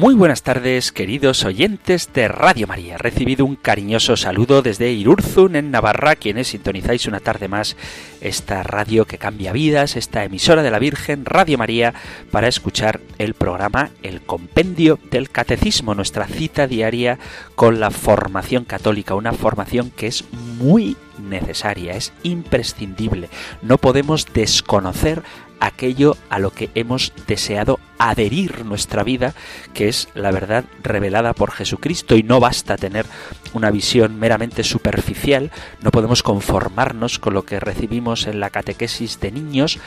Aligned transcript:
Muy 0.00 0.14
buenas 0.14 0.42
tardes, 0.42 0.92
queridos 0.92 1.44
oyentes 1.44 2.10
de 2.14 2.26
Radio 2.26 2.66
María. 2.66 2.96
Recibido 2.96 3.44
un 3.44 3.54
cariñoso 3.54 4.16
saludo 4.16 4.62
desde 4.62 4.90
Irurzun, 4.92 5.56
en 5.56 5.70
Navarra, 5.70 6.16
quienes 6.16 6.48
sintonizáis 6.48 7.04
una 7.04 7.20
tarde 7.20 7.48
más 7.48 7.76
esta 8.22 8.62
radio 8.62 9.04
que 9.04 9.18
cambia 9.18 9.52
vidas, 9.52 9.96
esta 9.96 10.24
emisora 10.24 10.62
de 10.62 10.70
la 10.70 10.78
Virgen, 10.78 11.26
Radio 11.26 11.58
María, 11.58 11.92
para 12.30 12.48
escuchar 12.48 13.02
el 13.18 13.34
programa 13.34 13.90
El 14.02 14.22
Compendio 14.22 14.98
del 15.10 15.28
Catecismo, 15.28 15.94
nuestra 15.94 16.26
cita 16.26 16.66
diaria 16.66 17.18
con 17.54 17.78
la 17.78 17.90
formación 17.90 18.64
católica, 18.64 19.14
una 19.14 19.34
formación 19.34 19.90
que 19.94 20.06
es 20.06 20.24
muy 20.32 20.96
necesaria, 21.28 21.92
es 21.92 22.14
imprescindible. 22.22 23.28
No 23.60 23.76
podemos 23.76 24.32
desconocer 24.32 25.22
aquello 25.60 26.16
a 26.28 26.38
lo 26.38 26.50
que 26.50 26.70
hemos 26.74 27.12
deseado 27.26 27.78
adherir 27.98 28.64
nuestra 28.64 29.04
vida, 29.04 29.34
que 29.74 29.88
es 29.88 30.08
la 30.14 30.30
verdad 30.30 30.64
revelada 30.82 31.34
por 31.34 31.52
Jesucristo. 31.52 32.16
Y 32.16 32.22
no 32.22 32.40
basta 32.40 32.76
tener 32.76 33.06
una 33.52 33.70
visión 33.70 34.18
meramente 34.18 34.64
superficial, 34.64 35.50
no 35.82 35.90
podemos 35.90 36.22
conformarnos 36.22 37.18
con 37.18 37.34
lo 37.34 37.44
que 37.44 37.60
recibimos 37.60 38.26
en 38.26 38.40
la 38.40 38.50
catequesis 38.50 39.20
de 39.20 39.30
niños, 39.30 39.78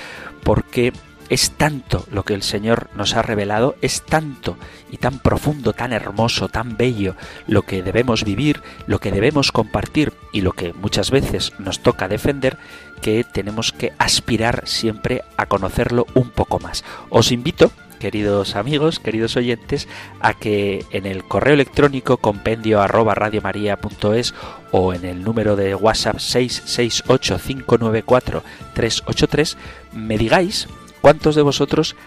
porque 0.43 0.93
es 1.29 1.51
tanto 1.51 2.05
lo 2.11 2.23
que 2.23 2.33
el 2.33 2.43
Señor 2.43 2.89
nos 2.95 3.15
ha 3.15 3.21
revelado, 3.21 3.75
es 3.81 4.03
tanto 4.03 4.57
y 4.91 4.97
tan 4.97 5.19
profundo, 5.19 5.73
tan 5.73 5.93
hermoso, 5.93 6.49
tan 6.49 6.77
bello 6.77 7.15
lo 7.47 7.63
que 7.63 7.81
debemos 7.81 8.23
vivir, 8.23 8.61
lo 8.87 8.99
que 8.99 9.11
debemos 9.11 9.51
compartir 9.51 10.13
y 10.31 10.41
lo 10.41 10.51
que 10.51 10.73
muchas 10.73 11.11
veces 11.11 11.53
nos 11.59 11.79
toca 11.79 12.07
defender, 12.07 12.57
que 13.03 13.23
tenemos 13.23 13.71
que 13.71 13.93
aspirar 13.99 14.63
siempre 14.65 15.21
a 15.37 15.45
conocerlo 15.45 16.07
un 16.15 16.29
poco 16.29 16.57
más. 16.59 16.83
Os 17.09 17.31
invito 17.31 17.71
queridos 17.99 18.55
amigos, 18.55 18.99
queridos 18.99 19.37
oyentes, 19.37 19.87
a 20.19 20.33
que 20.33 20.85
en 20.91 21.05
el 21.05 21.23
correo 21.23 21.53
electrónico 21.53 22.17
compendio 22.17 22.81
arroba 22.81 23.13
radiomaria.es 23.15 24.33
o 24.71 24.93
en 24.93 25.05
el 25.05 25.23
número 25.23 25.55
de 25.55 25.75
WhatsApp 25.75 26.19
668 26.19 27.37
594 27.37 28.43
383 28.73 29.57
me 29.93 30.17
digáis 30.17 30.67
¿Cuántos 31.03 31.35
de 31.35 31.41
vosotros 31.41 31.97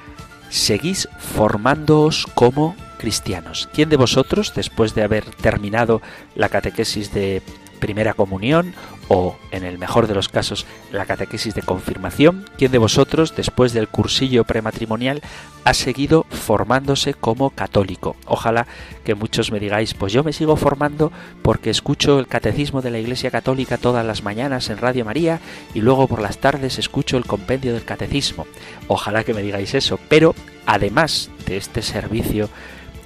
seguís 0.48 1.06
formándoos 1.18 2.26
como 2.34 2.74
cristianos? 2.96 3.68
¿Quién 3.74 3.90
de 3.90 3.98
vosotros, 3.98 4.54
después 4.54 4.94
de 4.94 5.02
haber 5.02 5.26
terminado 5.26 6.00
la 6.34 6.48
catequesis 6.48 7.12
de 7.12 7.42
primera 7.76 8.14
comunión 8.14 8.74
o, 9.08 9.36
en 9.50 9.64
el 9.64 9.78
mejor 9.78 10.06
de 10.06 10.14
los 10.14 10.28
casos, 10.28 10.66
la 10.90 11.06
catequesis 11.06 11.54
de 11.54 11.62
confirmación, 11.62 12.44
¿quién 12.58 12.72
de 12.72 12.78
vosotros, 12.78 13.36
después 13.36 13.72
del 13.72 13.88
cursillo 13.88 14.44
prematrimonial, 14.44 15.22
ha 15.64 15.74
seguido 15.74 16.26
formándose 16.30 17.14
como 17.14 17.50
católico? 17.50 18.16
Ojalá 18.26 18.66
que 19.04 19.14
muchos 19.14 19.52
me 19.52 19.60
digáis, 19.60 19.94
pues 19.94 20.12
yo 20.12 20.24
me 20.24 20.32
sigo 20.32 20.56
formando 20.56 21.12
porque 21.42 21.70
escucho 21.70 22.18
el 22.18 22.26
catecismo 22.26 22.82
de 22.82 22.90
la 22.90 22.98
Iglesia 22.98 23.30
Católica 23.30 23.78
todas 23.78 24.04
las 24.04 24.22
mañanas 24.22 24.68
en 24.70 24.78
Radio 24.78 25.04
María 25.04 25.40
y 25.74 25.80
luego 25.80 26.08
por 26.08 26.20
las 26.20 26.38
tardes 26.38 26.78
escucho 26.78 27.16
el 27.16 27.26
compendio 27.26 27.72
del 27.72 27.84
catecismo. 27.84 28.46
Ojalá 28.88 29.22
que 29.22 29.34
me 29.34 29.42
digáis 29.42 29.74
eso, 29.74 30.00
pero 30.08 30.34
además 30.66 31.30
de 31.46 31.56
este 31.56 31.82
servicio, 31.82 32.48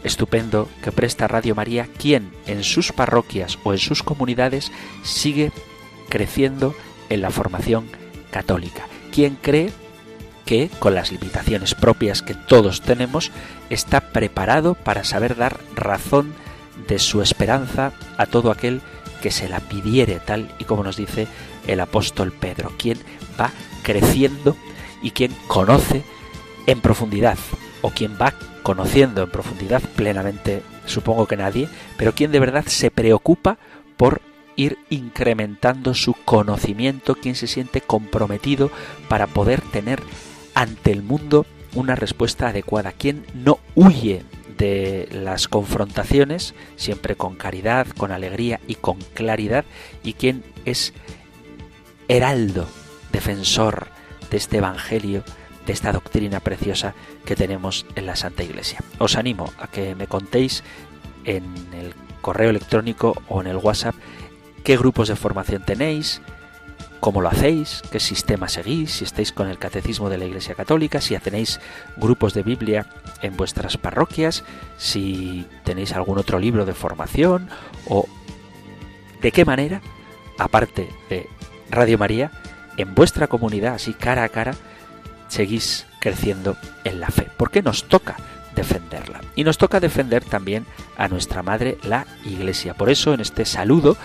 estupendo 0.05 0.69
que 0.83 0.93
presta 0.93 1.29
Radio 1.29 1.55
María, 1.55 1.89
quien 1.99 2.31
en 2.47 2.65
sus 2.65 2.93
parroquias 2.93 3.59
o 3.65 3.73
en 3.73 3.79
sus 3.79 4.03
comunidades 4.03 4.73
sigue 5.03 5.53
creciendo 6.09 6.75
en 7.09 7.23
la 7.23 7.31
formación 7.31 7.87
católica. 8.31 8.87
Quien 9.13 9.37
cree 9.37 9.73
que, 10.45 10.71
con 10.79 10.95
las 10.95 11.13
limitaciones 11.13 11.75
propias 11.75 12.23
que 12.23 12.35
todos 12.35 12.81
tenemos, 12.81 13.31
está 13.69 14.13
preparado 14.13 14.75
para 14.75 15.05
saber 15.05 15.37
dar 15.37 15.61
razón 15.75 16.35
de 16.89 16.99
su 16.99 17.23
esperanza 17.23 17.93
a 18.17 18.27
todo 18.27 18.51
aquel 18.51 18.81
que 19.23 19.31
se 19.31 19.49
la 19.49 19.61
pidiere, 19.61 20.19
tal 20.19 20.53
y 20.59 20.65
como 20.65 20.83
nos 20.83 20.97
dice 20.97 21.29
el 21.67 21.81
apóstol 21.81 22.33
Pedro, 22.33 22.73
quien 22.79 22.99
va 23.39 23.51
creciendo 23.83 24.57
y 25.03 25.11
quien 25.11 25.33
conoce 25.47 26.03
en 26.67 26.81
profundidad, 26.81 27.39
o 27.83 27.91
quien 27.91 28.17
va 28.21 28.35
conociendo 28.63 29.23
en 29.23 29.31
profundidad 29.31 29.83
plenamente, 29.97 30.63
supongo 30.87 31.27
que 31.27 31.37
nadie, 31.37 31.69
pero 31.97 32.15
quien 32.15 32.33
de 32.33 32.41
verdad 32.41 32.65
se 32.67 32.91
preocupa 32.91 33.59
por 33.97 34.21
ir 34.57 34.79
incrementando 34.91 35.95
su 35.95 36.15
conocimiento, 36.25 37.15
quien 37.15 37.35
se 37.35 37.47
siente 37.47 37.81
comprometido 37.81 38.71
para 39.09 39.27
poder 39.27 39.61
tener 39.61 40.03
ante 40.55 40.93
el 40.93 41.03
mundo 41.03 41.47
una 41.75 41.95
respuesta 41.95 42.49
adecuada, 42.49 42.93
quien 42.93 43.25
no 43.33 43.59
huye 43.75 44.23
de 44.59 45.09
las 45.11 45.49
confrontaciones, 45.49 46.55
siempre 46.77 47.17
con 47.17 47.37
caridad, 47.37 47.87
con 47.97 48.13
alegría 48.13 48.61
y 48.67 48.75
con 48.75 48.99
claridad, 49.15 49.65
y 50.03 50.13
quien 50.13 50.45
es 50.67 50.93
heraldo, 52.09 52.69
defensor 53.13 53.87
de 54.31 54.37
este 54.37 54.59
Evangelio 54.59 55.25
esta 55.71 55.93
doctrina 55.93 56.41
preciosa 56.41 56.95
que 57.25 57.37
tenemos 57.37 57.87
en 57.95 58.07
la 58.07 58.17
Santa 58.17 58.43
Iglesia. 58.43 58.81
Os 58.99 59.17
animo 59.17 59.53
a 59.59 59.67
que 59.69 59.95
me 59.95 60.07
contéis 60.07 60.63
en 61.25 61.45
el 61.73 61.95
correo 62.21 62.51
electrónico 62.51 63.21
o 63.29 63.41
en 63.41 63.47
el 63.47 63.57
WhatsApp 63.57 63.95
qué 64.65 64.77
grupos 64.77 65.09
de 65.09 65.17
formación 65.17 65.63
tenéis, 65.65 66.21
cómo 67.01 67.23
lo 67.23 67.29
hacéis, 67.29 67.83
qué 67.91 67.99
sistema 67.99 68.49
seguís, 68.49 68.93
si 68.93 69.05
estáis 69.05 69.33
con 69.33 69.49
el 69.49 69.59
catecismo 69.59 70.11
de 70.11 70.19
la 70.19 70.27
Iglesia 70.27 70.55
Católica, 70.55 71.01
si 71.01 71.17
tenéis 71.19 71.61
grupos 71.97 72.35
de 72.35 72.43
Biblia 72.43 72.87
en 73.23 73.37
vuestras 73.37 73.77
parroquias, 73.79 74.45
si 74.77 75.47
tenéis 75.65 75.93
algún 75.93 76.19
otro 76.19 76.39
libro 76.39 76.67
de 76.67 76.75
formación 76.75 77.49
o 77.89 78.07
de 79.23 79.33
qué 79.33 79.45
manera, 79.45 79.81
aparte 80.39 80.89
de 81.09 81.27
Radio 81.71 81.99
María, 81.99 82.31
en 82.77 82.95
vuestra 82.95 83.27
comunidad, 83.27 83.75
así 83.75 83.95
cara 83.95 84.25
a 84.25 84.29
cara, 84.29 84.55
seguís 85.31 85.87
creciendo 86.01 86.57
en 86.85 87.01
la 87.01 87.09
fe, 87.09 87.29
porque 87.37 87.63
nos 87.63 87.85
toca 87.85 88.17
defenderla. 88.55 89.21
Y 89.35 89.45
nos 89.45 89.57
toca 89.57 89.81
defender 89.81 90.25
también 90.25 90.67
a 90.99 91.09
nuestra 91.09 91.43
madre, 91.43 91.79
la 91.83 92.07
Iglesia. 92.25 92.75
Por 92.75 92.91
eso, 92.91 93.15
en 93.15 93.21
este 93.21 93.47
saludo 93.47 93.97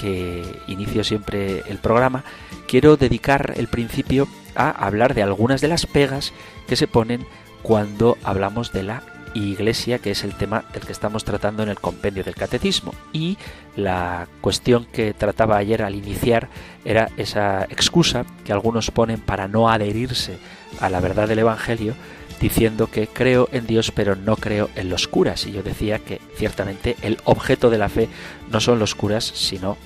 que 0.00 0.62
inicio 0.68 1.04
siempre 1.04 1.64
el 1.66 1.78
programa, 1.78 2.24
quiero 2.66 2.96
dedicar 2.96 3.54
el 3.56 3.66
principio 3.66 4.28
a 4.54 4.70
hablar 4.70 5.14
de 5.14 5.22
algunas 5.22 5.60
de 5.60 5.68
las 5.68 5.86
pegas 5.86 6.32
que 6.68 6.76
se 6.76 6.86
ponen 6.86 7.26
cuando 7.62 8.16
hablamos 8.22 8.72
de 8.72 8.84
la 8.84 9.02
Iglesia, 9.44 9.98
que 9.98 10.10
es 10.10 10.24
el 10.24 10.34
tema 10.34 10.64
del 10.72 10.84
que 10.84 10.92
estamos 10.92 11.24
tratando 11.24 11.62
en 11.62 11.68
el 11.68 11.80
compendio 11.80 12.24
del 12.24 12.34
Catecismo. 12.34 12.94
Y 13.12 13.38
la 13.76 14.26
cuestión 14.40 14.86
que 14.86 15.14
trataba 15.14 15.56
ayer 15.56 15.82
al 15.82 15.94
iniciar 15.94 16.48
era 16.84 17.10
esa 17.16 17.64
excusa 17.64 18.24
que 18.44 18.52
algunos 18.52 18.90
ponen 18.90 19.20
para 19.20 19.48
no 19.48 19.68
adherirse 19.68 20.38
a 20.80 20.88
la 20.90 21.00
verdad 21.00 21.28
del 21.28 21.40
Evangelio, 21.40 21.94
diciendo 22.40 22.88
que 22.88 23.06
creo 23.08 23.48
en 23.52 23.66
Dios 23.66 23.90
pero 23.90 24.14
no 24.14 24.36
creo 24.36 24.70
en 24.76 24.88
los 24.88 25.08
curas. 25.08 25.46
Y 25.46 25.52
yo 25.52 25.62
decía 25.62 25.98
que 25.98 26.20
ciertamente 26.36 26.96
el 27.02 27.18
objeto 27.24 27.70
de 27.70 27.78
la 27.78 27.88
fe 27.88 28.08
no 28.50 28.60
son 28.60 28.78
los 28.78 28.94
curas, 28.94 29.24
sino 29.24 29.76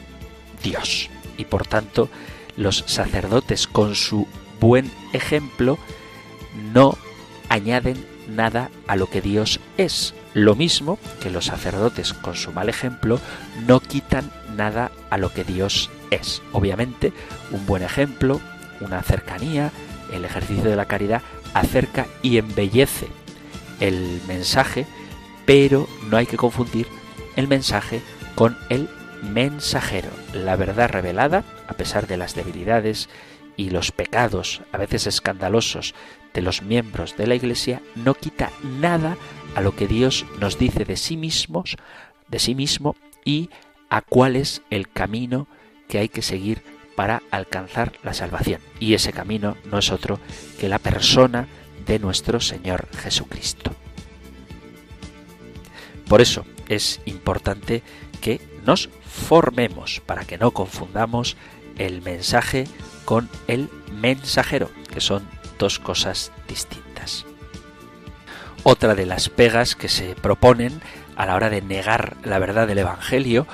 Dios. 0.62 1.11
Y 1.37 1.44
por 1.47 1.67
tanto, 1.67 2.09
los 2.56 2.85
sacerdotes 2.87 3.67
con 3.67 3.94
su 3.94 4.26
buen 4.61 4.91
ejemplo 5.12 5.79
no 6.73 6.97
añaden 7.49 8.12
nada 8.34 8.70
a 8.87 8.96
lo 8.96 9.08
que 9.08 9.20
Dios 9.20 9.61
es. 9.76 10.14
Lo 10.34 10.55
mismo 10.55 10.99
que 11.20 11.31
los 11.31 11.46
sacerdotes 11.46 12.12
con 12.14 12.34
su 12.34 12.52
mal 12.52 12.69
ejemplo 12.69 13.20
no 13.67 13.81
quitan 13.81 14.31
nada 14.56 14.90
a 15.11 15.19
lo 15.19 15.32
que 15.32 15.44
Dios 15.44 15.90
es. 16.11 16.43
Obviamente, 16.52 17.12
un 17.50 17.67
buen 17.67 17.82
ejemplo, 17.82 18.40
una 18.81 19.02
cercanía, 19.02 19.70
el 20.12 20.25
ejercicio 20.25 20.70
de 20.70 20.76
la 20.76 20.87
caridad 20.87 21.23
acerca 21.55 22.06
y 22.23 22.38
embellece 22.38 23.08
el 23.81 24.20
mensaje, 24.26 24.87
pero 25.44 25.88
no 26.08 26.17
hay 26.17 26.26
que 26.26 26.37
confundir 26.37 26.87
el 27.37 27.49
mensaje 27.49 28.00
con 28.35 28.56
el 28.69 28.88
mensajero. 29.23 30.08
La 30.32 30.56
verdad 30.56 30.90
revelada, 30.90 31.44
a 31.69 31.75
pesar 31.75 32.06
de 32.06 32.17
las 32.17 32.35
debilidades 32.35 33.08
y 33.56 33.70
los 33.70 33.93
pecados, 33.93 34.62
a 34.73 34.78
veces 34.78 35.06
escandalosos, 35.06 35.94
de 36.34 36.43
los 36.43 36.62
miembros 36.62 37.17
de 37.17 37.26
la 37.26 37.34
Iglesia 37.34 37.82
no 37.94 38.14
quita 38.14 38.50
nada 38.62 39.17
a 39.55 39.61
lo 39.61 39.75
que 39.76 39.87
Dios 39.87 40.26
nos 40.38 40.58
dice 40.58 40.84
de 40.84 40.96
sí 40.96 41.17
mismos, 41.17 41.76
de 42.29 42.38
sí 42.38 42.55
mismo 42.55 42.96
y 43.25 43.50
a 43.90 44.00
cuál 44.00 44.37
es 44.37 44.62
el 44.70 44.88
camino 44.88 45.46
que 45.88 45.99
hay 45.99 46.08
que 46.08 46.23
seguir 46.23 46.62
para 46.96 47.23
alcanzar 47.31 47.93
la 48.02 48.14
salvación. 48.14 48.61
Y 48.81 48.94
ese 48.94 49.12
camino 49.12 49.56
no 49.70 49.79
es 49.79 49.90
otro 49.90 50.19
que 50.58 50.69
la 50.69 50.79
persona 50.79 51.49
de 51.87 51.99
nuestro 51.99 52.40
Señor 52.40 52.88
Jesucristo. 52.96 53.73
Por 56.08 56.20
eso 56.20 56.44
es 56.69 57.00
importante 57.06 57.82
que 58.20 58.40
nos 58.64 58.88
formemos 59.02 60.00
para 60.06 60.25
que 60.25 60.38
no 60.38 60.52
confundamos 60.52 61.37
el 61.78 62.02
mensaje 62.02 62.67
con 63.05 63.28
el 63.49 63.69
mensajero, 64.00 64.70
que 64.93 65.00
son 65.00 65.26
dos 65.62 65.79
cosas 65.79 66.32
distintas. 66.49 67.25
Otra 68.64 68.97
de 68.97 69.06
las 69.06 69.29
pegas 69.29 69.76
que 69.76 69.88
se 69.88 70.17
proponen 70.17 70.81
a 71.14 71.25
la 71.25 71.37
hora 71.37 71.50
de 71.50 71.62
negar 71.62 72.17
la 72.25 72.41
verdad 72.41 72.67
del 72.67 72.79
Evangelio 72.79 73.47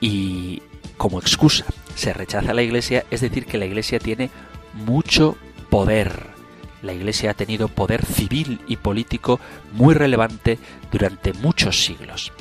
y 0.00 0.62
como 0.96 1.20
excusa 1.20 1.66
se 1.94 2.14
rechaza 2.14 2.54
la 2.54 2.62
Iglesia 2.62 3.04
es 3.10 3.20
decir 3.20 3.44
que 3.44 3.58
la 3.58 3.66
Iglesia 3.66 3.98
tiene 3.98 4.30
mucho 4.72 5.36
poder. 5.68 6.28
La 6.80 6.94
Iglesia 6.94 7.32
ha 7.32 7.34
tenido 7.34 7.68
poder 7.68 8.06
civil 8.06 8.62
y 8.66 8.76
político 8.76 9.38
muy 9.72 9.92
relevante 9.92 10.58
durante 10.90 11.34
muchos 11.34 11.84
siglos. 11.84 12.32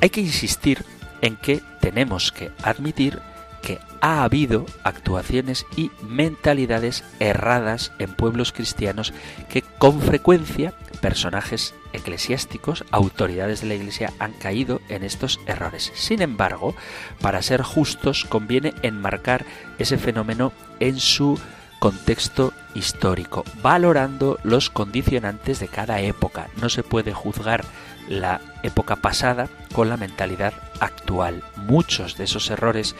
Hay 0.00 0.10
que 0.10 0.22
insistir 0.22 0.84
en 1.22 1.36
que 1.36 1.62
tenemos 1.80 2.32
que 2.32 2.50
admitir 2.64 3.20
que 3.66 3.80
ha 4.00 4.22
habido 4.22 4.64
actuaciones 4.84 5.66
y 5.74 5.90
mentalidades 6.08 7.02
erradas 7.18 7.90
en 7.98 8.14
pueblos 8.14 8.52
cristianos 8.52 9.12
que 9.48 9.62
con 9.62 10.00
frecuencia 10.00 10.72
personajes 11.00 11.74
eclesiásticos, 11.92 12.84
autoridades 12.92 13.62
de 13.62 13.66
la 13.66 13.74
Iglesia 13.74 14.12
han 14.20 14.34
caído 14.34 14.80
en 14.88 15.02
estos 15.02 15.40
errores. 15.46 15.90
Sin 15.96 16.22
embargo, 16.22 16.76
para 17.20 17.42
ser 17.42 17.62
justos 17.62 18.24
conviene 18.24 18.72
enmarcar 18.82 19.44
ese 19.80 19.98
fenómeno 19.98 20.52
en 20.78 21.00
su 21.00 21.36
contexto 21.80 22.52
histórico, 22.74 23.44
valorando 23.62 24.38
los 24.44 24.70
condicionantes 24.70 25.58
de 25.58 25.66
cada 25.66 26.00
época. 26.00 26.50
No 26.62 26.68
se 26.68 26.84
puede 26.84 27.12
juzgar 27.12 27.64
la 28.08 28.40
época 28.62 28.94
pasada 28.94 29.48
con 29.72 29.88
la 29.88 29.96
mentalidad 29.96 30.54
actual. 30.78 31.42
Muchos 31.56 32.16
de 32.16 32.24
esos 32.24 32.48
errores 32.48 32.94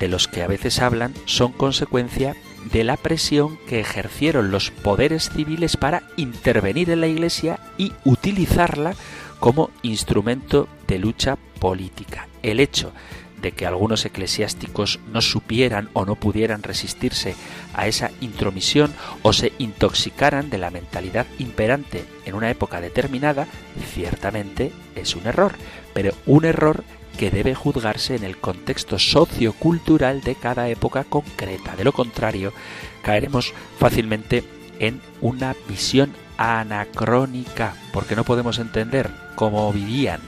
de 0.00 0.08
los 0.08 0.26
que 0.26 0.42
a 0.42 0.48
veces 0.48 0.80
hablan 0.80 1.14
son 1.26 1.52
consecuencia 1.52 2.34
de 2.72 2.84
la 2.84 2.96
presión 2.96 3.58
que 3.68 3.80
ejercieron 3.80 4.50
los 4.50 4.70
poderes 4.70 5.30
civiles 5.30 5.76
para 5.76 6.02
intervenir 6.16 6.90
en 6.90 7.00
la 7.00 7.06
Iglesia 7.06 7.60
y 7.78 7.92
utilizarla 8.04 8.94
como 9.38 9.70
instrumento 9.82 10.68
de 10.86 10.98
lucha 10.98 11.36
política. 11.58 12.28
El 12.42 12.60
hecho 12.60 12.92
de 13.40 13.52
que 13.52 13.66
algunos 13.66 14.04
eclesiásticos 14.04 15.00
no 15.10 15.20
supieran 15.22 15.88
o 15.94 16.04
no 16.04 16.14
pudieran 16.14 16.62
resistirse 16.62 17.34
a 17.72 17.86
esa 17.86 18.10
intromisión 18.20 18.92
o 19.22 19.32
se 19.32 19.52
intoxicaran 19.58 20.50
de 20.50 20.58
la 20.58 20.70
mentalidad 20.70 21.26
imperante 21.38 22.04
en 22.26 22.34
una 22.34 22.50
época 22.50 22.82
determinada, 22.82 23.46
ciertamente 23.94 24.72
es 24.94 25.16
un 25.16 25.26
error, 25.26 25.54
pero 25.94 26.12
un 26.26 26.44
error 26.44 26.84
que 27.20 27.30
debe 27.30 27.54
juzgarse 27.54 28.16
en 28.16 28.24
el 28.24 28.38
contexto 28.38 28.98
sociocultural 28.98 30.22
de 30.22 30.36
cada 30.36 30.70
época 30.70 31.04
concreta. 31.04 31.76
De 31.76 31.84
lo 31.84 31.92
contrario, 31.92 32.54
caeremos 33.02 33.52
fácilmente 33.78 34.42
en 34.78 35.02
una 35.20 35.54
visión 35.68 36.14
anacrónica, 36.38 37.74
porque 37.92 38.16
no 38.16 38.24
podemos 38.24 38.58
entender 38.58 39.10
cómo 39.34 39.70
vivían 39.70 40.22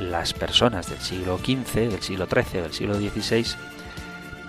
las 0.00 0.32
personas 0.32 0.90
del 0.90 0.98
siglo 0.98 1.38
XV, 1.38 1.88
del 1.88 2.02
siglo 2.02 2.26
XIII, 2.26 2.60
del 2.60 2.72
siglo 2.72 2.96
XVI, 2.96 3.46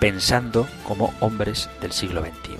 pensando 0.00 0.66
como 0.82 1.14
hombres 1.20 1.70
del 1.80 1.92
siglo 1.92 2.22
XXI. 2.22 2.56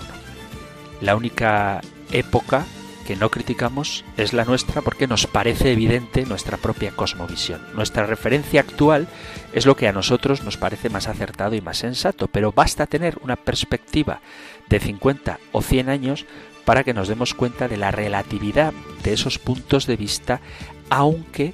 La 1.00 1.16
única 1.16 1.80
época 2.12 2.66
que 3.04 3.16
no 3.16 3.30
criticamos 3.30 4.04
es 4.16 4.32
la 4.32 4.44
nuestra 4.44 4.82
porque 4.82 5.06
nos 5.06 5.26
parece 5.26 5.72
evidente 5.72 6.24
nuestra 6.24 6.56
propia 6.56 6.90
cosmovisión. 6.90 7.60
Nuestra 7.74 8.06
referencia 8.06 8.60
actual 8.60 9.06
es 9.52 9.66
lo 9.66 9.76
que 9.76 9.86
a 9.86 9.92
nosotros 9.92 10.42
nos 10.42 10.56
parece 10.56 10.88
más 10.88 11.06
acertado 11.06 11.54
y 11.54 11.60
más 11.60 11.78
sensato, 11.78 12.28
pero 12.28 12.52
basta 12.52 12.86
tener 12.86 13.18
una 13.22 13.36
perspectiva 13.36 14.20
de 14.68 14.80
50 14.80 15.38
o 15.52 15.62
100 15.62 15.88
años 15.88 16.26
para 16.64 16.82
que 16.82 16.94
nos 16.94 17.08
demos 17.08 17.34
cuenta 17.34 17.68
de 17.68 17.76
la 17.76 17.90
relatividad 17.90 18.72
de 19.02 19.12
esos 19.12 19.38
puntos 19.38 19.86
de 19.86 19.96
vista, 19.96 20.40
aunque 20.88 21.52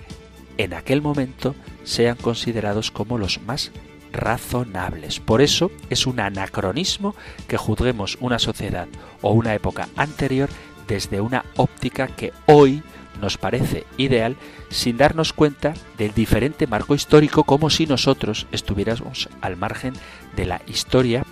en 0.56 0.74
aquel 0.74 1.02
momento 1.02 1.54
sean 1.84 2.16
considerados 2.16 2.90
como 2.90 3.18
los 3.18 3.40
más 3.42 3.72
razonables. 4.12 5.20
Por 5.20 5.40
eso 5.40 5.70
es 5.88 6.06
un 6.06 6.20
anacronismo 6.20 7.14
que 7.48 7.56
juzguemos 7.56 8.18
una 8.20 8.38
sociedad 8.38 8.88
o 9.22 9.32
una 9.32 9.54
época 9.54 9.88
anterior 9.96 10.48
desde 10.90 11.20
una 11.20 11.44
óptica 11.54 12.08
que 12.08 12.32
hoy 12.46 12.82
nos 13.20 13.38
parece 13.38 13.86
ideal 13.96 14.36
sin 14.70 14.96
darnos 14.96 15.32
cuenta 15.32 15.72
del 15.96 16.12
diferente 16.12 16.66
marco 16.66 16.96
histórico 16.96 17.44
como 17.44 17.70
si 17.70 17.86
nosotros 17.86 18.48
estuviéramos 18.50 19.28
al 19.40 19.56
margen 19.56 19.94
de 20.34 20.46
la 20.46 20.62
historia 20.66 21.24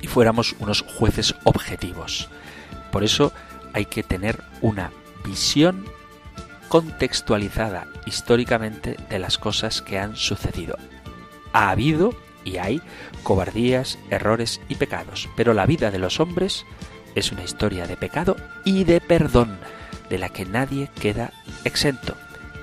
y 0.00 0.06
fuéramos 0.06 0.56
unos 0.60 0.80
jueces 0.80 1.34
objetivos. 1.44 2.30
Por 2.90 3.04
eso 3.04 3.34
hay 3.74 3.84
que 3.84 4.02
tener 4.02 4.42
una 4.62 4.90
visión 5.26 5.84
contextualizada 6.68 7.88
históricamente 8.06 8.96
de 9.10 9.18
las 9.18 9.36
cosas 9.36 9.82
que 9.82 9.98
han 9.98 10.16
sucedido. 10.16 10.78
Ha 11.52 11.68
habido 11.68 12.14
y 12.44 12.56
hay 12.56 12.80
cobardías, 13.24 13.98
errores 14.08 14.62
y 14.70 14.76
pecados, 14.76 15.28
pero 15.36 15.52
la 15.52 15.66
vida 15.66 15.90
de 15.90 15.98
los 15.98 16.18
hombres 16.18 16.64
es 17.16 17.32
una 17.32 17.42
historia 17.42 17.86
de 17.86 17.96
pecado 17.96 18.36
y 18.62 18.84
de 18.84 19.00
perdón, 19.00 19.58
de 20.08 20.18
la 20.18 20.28
que 20.28 20.44
nadie 20.44 20.88
queda 21.00 21.32
exento. 21.64 22.14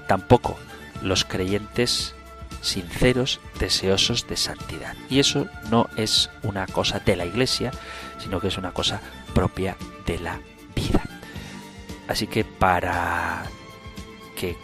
Tampoco 0.07 0.57
los 1.01 1.25
creyentes 1.25 2.15
sinceros, 2.61 3.41
deseosos 3.59 4.27
de 4.27 4.37
santidad. 4.37 4.95
Y 5.09 5.19
eso 5.19 5.47
no 5.69 5.89
es 5.97 6.29
una 6.43 6.65
cosa 6.67 6.99
de 6.99 7.17
la 7.17 7.25
Iglesia, 7.25 7.71
sino 8.19 8.39
que 8.39 8.47
es 8.47 8.57
una 8.57 8.71
cosa 8.71 9.01
propia 9.33 9.75
de 10.05 10.19
la 10.19 10.39
vida. 10.75 11.03
Así 12.07 12.27
que 12.27 12.45
para 12.45 13.43
que 14.37 14.55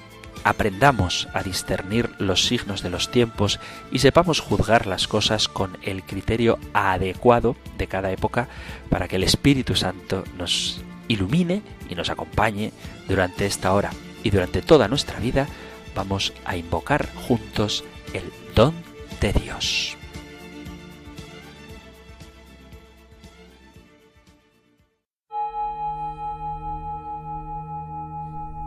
aprendamos 0.44 1.28
a 1.34 1.44
discernir 1.44 2.10
los 2.18 2.46
signos 2.46 2.82
de 2.82 2.90
los 2.90 3.12
tiempos 3.12 3.60
y 3.92 4.00
sepamos 4.00 4.40
juzgar 4.40 4.88
las 4.88 5.08
cosas 5.08 5.48
con 5.48 5.78
el 5.84 6.04
criterio 6.04 6.60
adecuado 6.74 7.56
de 7.78 7.88
cada 7.88 8.12
época 8.12 8.48
para 8.90 9.08
que 9.08 9.18
el 9.18 9.24
Espíritu 9.24 9.76
Santo 9.76 10.24
nos 10.38 10.82
ilumine 11.08 11.62
y 11.90 11.96
nos 11.96 12.10
acompañe 12.10 12.72
durante 13.08 13.46
esta 13.46 13.74
hora 13.74 13.92
y 14.24 14.30
durante 14.30 14.62
toda 14.62 14.88
nuestra 14.88 15.20
vida 15.20 15.48
vamos 15.96 16.34
a 16.46 16.56
invocar 16.56 17.10
juntos 17.28 17.84
el 18.14 18.32
don 18.56 18.74
de 19.20 19.34
Dios. 19.34 19.99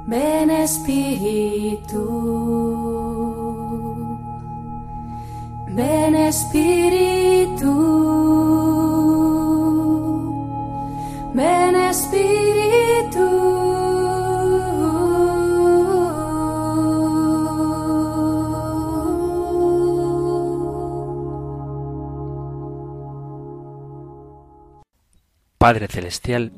Ven 0.05 0.51
Espíritu, 0.51 2.03
ven 5.69 6.15
Espíritu, 6.17 7.73
ven 11.35 11.77
Espíritu. 11.77 12.33
Padre 25.59 25.87
Celestial, 25.87 26.53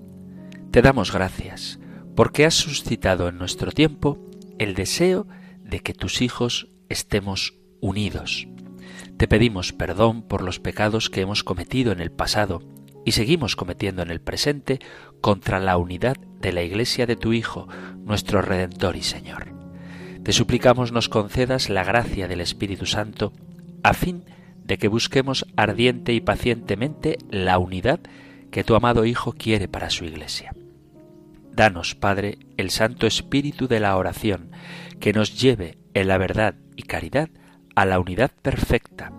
te 0.70 0.80
damos 0.80 1.12
gracias 1.12 1.78
porque 2.14 2.44
has 2.44 2.54
suscitado 2.54 3.28
en 3.28 3.38
nuestro 3.38 3.72
tiempo 3.72 4.18
el 4.58 4.74
deseo 4.74 5.26
de 5.62 5.80
que 5.80 5.94
tus 5.94 6.22
hijos 6.22 6.68
estemos 6.88 7.54
unidos. 7.80 8.46
Te 9.16 9.28
pedimos 9.28 9.72
perdón 9.72 10.22
por 10.22 10.42
los 10.42 10.60
pecados 10.60 11.10
que 11.10 11.20
hemos 11.20 11.44
cometido 11.44 11.92
en 11.92 12.00
el 12.00 12.10
pasado 12.10 12.62
y 13.04 13.12
seguimos 13.12 13.56
cometiendo 13.56 14.02
en 14.02 14.10
el 14.10 14.20
presente 14.20 14.80
contra 15.20 15.60
la 15.60 15.76
unidad 15.76 16.16
de 16.40 16.52
la 16.52 16.62
Iglesia 16.62 17.06
de 17.06 17.16
tu 17.16 17.32
Hijo, 17.32 17.68
nuestro 17.98 18.42
Redentor 18.42 18.96
y 18.96 19.02
Señor. 19.02 19.52
Te 20.22 20.32
suplicamos 20.32 20.92
nos 20.92 21.08
concedas 21.08 21.68
la 21.68 21.84
gracia 21.84 22.28
del 22.28 22.40
Espíritu 22.40 22.86
Santo 22.86 23.32
a 23.82 23.92
fin 23.92 24.24
de 24.64 24.78
que 24.78 24.88
busquemos 24.88 25.46
ardiente 25.56 26.14
y 26.14 26.20
pacientemente 26.20 27.18
la 27.30 27.58
unidad 27.58 28.00
que 28.50 28.64
tu 28.64 28.74
amado 28.74 29.04
Hijo 29.04 29.32
quiere 29.32 29.68
para 29.68 29.90
su 29.90 30.04
Iglesia. 30.04 30.54
Danos, 31.54 31.94
Padre, 31.94 32.38
el 32.56 32.70
Santo 32.70 33.06
Espíritu 33.06 33.68
de 33.68 33.78
la 33.78 33.96
oración, 33.96 34.50
que 34.98 35.12
nos 35.12 35.40
lleve 35.40 35.78
en 35.94 36.08
la 36.08 36.18
verdad 36.18 36.56
y 36.74 36.82
caridad 36.82 37.30
a 37.76 37.84
la 37.84 38.00
unidad 38.00 38.32
perfecta, 38.42 39.12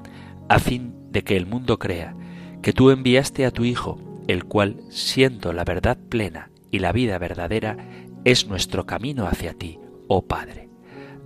a 0.50 0.60
fin 0.60 0.94
de 1.12 1.24
que 1.24 1.38
el 1.38 1.46
mundo 1.46 1.80
crea 1.80 2.16
que 2.62 2.74
tú 2.74 2.90
enviaste 2.90 3.46
a 3.46 3.52
tu 3.52 3.64
Hijo, 3.64 4.00
el 4.28 4.44
cual, 4.44 4.82
siendo 4.90 5.54
la 5.54 5.64
verdad 5.64 5.98
plena 6.10 6.50
y 6.72 6.80
la 6.80 6.92
vida 6.92 7.18
verdadera, 7.20 7.78
es 8.26 8.48
nuestro 8.48 8.86
camino 8.86 9.28
hacia 9.28 9.54
ti, 9.54 9.80
oh 10.08 10.26
Padre. 10.26 10.70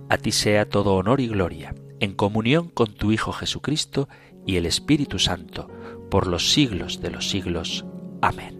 A 0.08 0.16
ti 0.16 0.32
sea 0.32 0.68
todo 0.68 0.94
honor 0.94 1.20
y 1.20 1.26
gloria, 1.26 1.74
en 1.98 2.14
comunión 2.14 2.68
con 2.68 2.94
tu 2.94 3.10
Hijo 3.10 3.32
Jesucristo 3.32 4.08
y 4.46 4.56
el 4.56 4.66
Espíritu 4.66 5.18
Santo, 5.18 5.68
por 6.10 6.26
los 6.26 6.52
siglos 6.52 7.00
de 7.00 7.10
los 7.10 7.30
siglos. 7.30 7.84
Amén. 8.20 8.59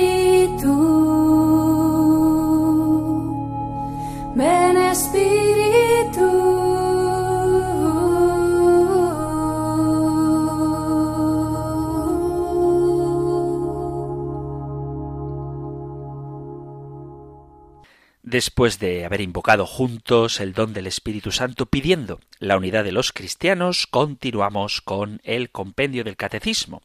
Después 18.31 18.79
de 18.79 19.03
haber 19.03 19.19
invocado 19.19 19.65
juntos 19.65 20.39
el 20.39 20.53
don 20.53 20.71
del 20.71 20.87
Espíritu 20.87 21.33
Santo 21.33 21.65
pidiendo 21.65 22.21
la 22.39 22.55
unidad 22.55 22.85
de 22.85 22.93
los 22.93 23.11
cristianos, 23.11 23.87
continuamos 23.87 24.79
con 24.79 25.19
el 25.25 25.49
compendio 25.49 26.05
del 26.05 26.15
catecismo. 26.15 26.81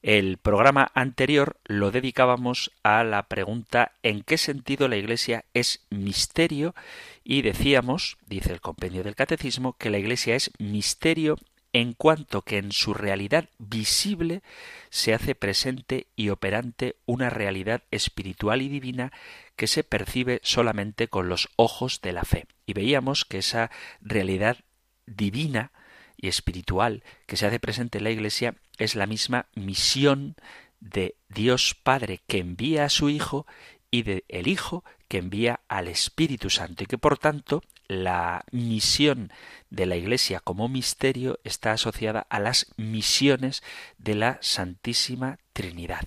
El 0.00 0.38
programa 0.38 0.90
anterior 0.94 1.58
lo 1.66 1.90
dedicábamos 1.90 2.72
a 2.84 3.04
la 3.04 3.24
pregunta 3.24 3.92
¿en 4.02 4.22
qué 4.22 4.38
sentido 4.38 4.88
la 4.88 4.96
Iglesia 4.96 5.44
es 5.52 5.84
misterio? 5.90 6.74
Y 7.22 7.42
decíamos, 7.42 8.16
dice 8.26 8.50
el 8.50 8.62
compendio 8.62 9.04
del 9.04 9.14
catecismo, 9.14 9.76
que 9.76 9.90
la 9.90 9.98
Iglesia 9.98 10.36
es 10.36 10.52
misterio 10.58 11.36
en 11.74 11.92
cuanto 11.92 12.40
que 12.40 12.56
en 12.56 12.72
su 12.72 12.94
realidad 12.94 13.50
visible 13.58 14.40
se 14.88 15.12
hace 15.12 15.34
presente 15.34 16.06
y 16.16 16.30
operante 16.30 16.96
una 17.04 17.28
realidad 17.28 17.82
espiritual 17.90 18.62
y 18.62 18.70
divina 18.70 19.12
que 19.58 19.66
se 19.66 19.82
percibe 19.82 20.40
solamente 20.44 21.08
con 21.08 21.28
los 21.28 21.48
ojos 21.56 22.00
de 22.00 22.12
la 22.12 22.22
fe. 22.22 22.46
Y 22.64 22.74
veíamos 22.74 23.24
que 23.24 23.38
esa 23.38 23.72
realidad 24.00 24.58
divina 25.04 25.72
y 26.16 26.28
espiritual 26.28 27.02
que 27.26 27.36
se 27.36 27.46
hace 27.46 27.58
presente 27.58 27.98
en 27.98 28.04
la 28.04 28.10
Iglesia 28.10 28.54
es 28.78 28.94
la 28.94 29.06
misma 29.06 29.48
misión 29.56 30.36
de 30.78 31.16
Dios 31.28 31.74
Padre 31.74 32.20
que 32.28 32.38
envía 32.38 32.84
a 32.84 32.88
su 32.88 33.10
Hijo 33.10 33.46
y 33.90 34.04
de 34.04 34.24
el 34.28 34.46
Hijo 34.46 34.84
que 35.08 35.18
envía 35.18 35.60
al 35.66 35.88
Espíritu 35.88 36.50
Santo 36.50 36.84
y 36.84 36.86
que 36.86 36.96
por 36.96 37.18
tanto 37.18 37.64
la 37.88 38.44
misión 38.52 39.32
de 39.70 39.86
la 39.86 39.96
Iglesia 39.96 40.40
como 40.40 40.68
misterio 40.68 41.40
está 41.42 41.72
asociada 41.72 42.26
a 42.28 42.38
las 42.38 42.72
misiones 42.76 43.62
de 43.96 44.14
la 44.14 44.38
Santísima 44.42 45.38
Trinidad. 45.54 46.04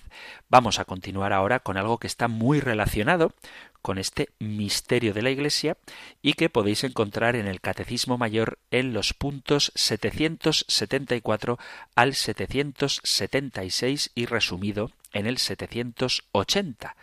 Vamos 0.48 0.78
a 0.78 0.84
continuar 0.84 1.32
ahora 1.32 1.58
con 1.60 1.76
algo 1.76 1.98
que 1.98 2.06
está 2.06 2.28
muy 2.28 2.60
relacionado 2.60 3.34
con 3.82 3.98
este 3.98 4.30
misterio 4.38 5.12
de 5.12 5.22
la 5.22 5.30
Iglesia 5.30 5.76
y 6.22 6.34
que 6.34 6.48
podéis 6.48 6.84
encontrar 6.84 7.34
en 7.34 7.48
el 7.48 7.60
Catecismo 7.60 8.16
Mayor 8.16 8.58
en 8.70 8.94
los 8.94 9.12
puntos 9.12 9.72
774 9.74 11.58
al 11.96 12.14
776 12.14 14.12
y 14.14 14.26
resumido 14.26 14.92
en 15.12 15.26
el 15.26 15.38
780. 15.38 16.96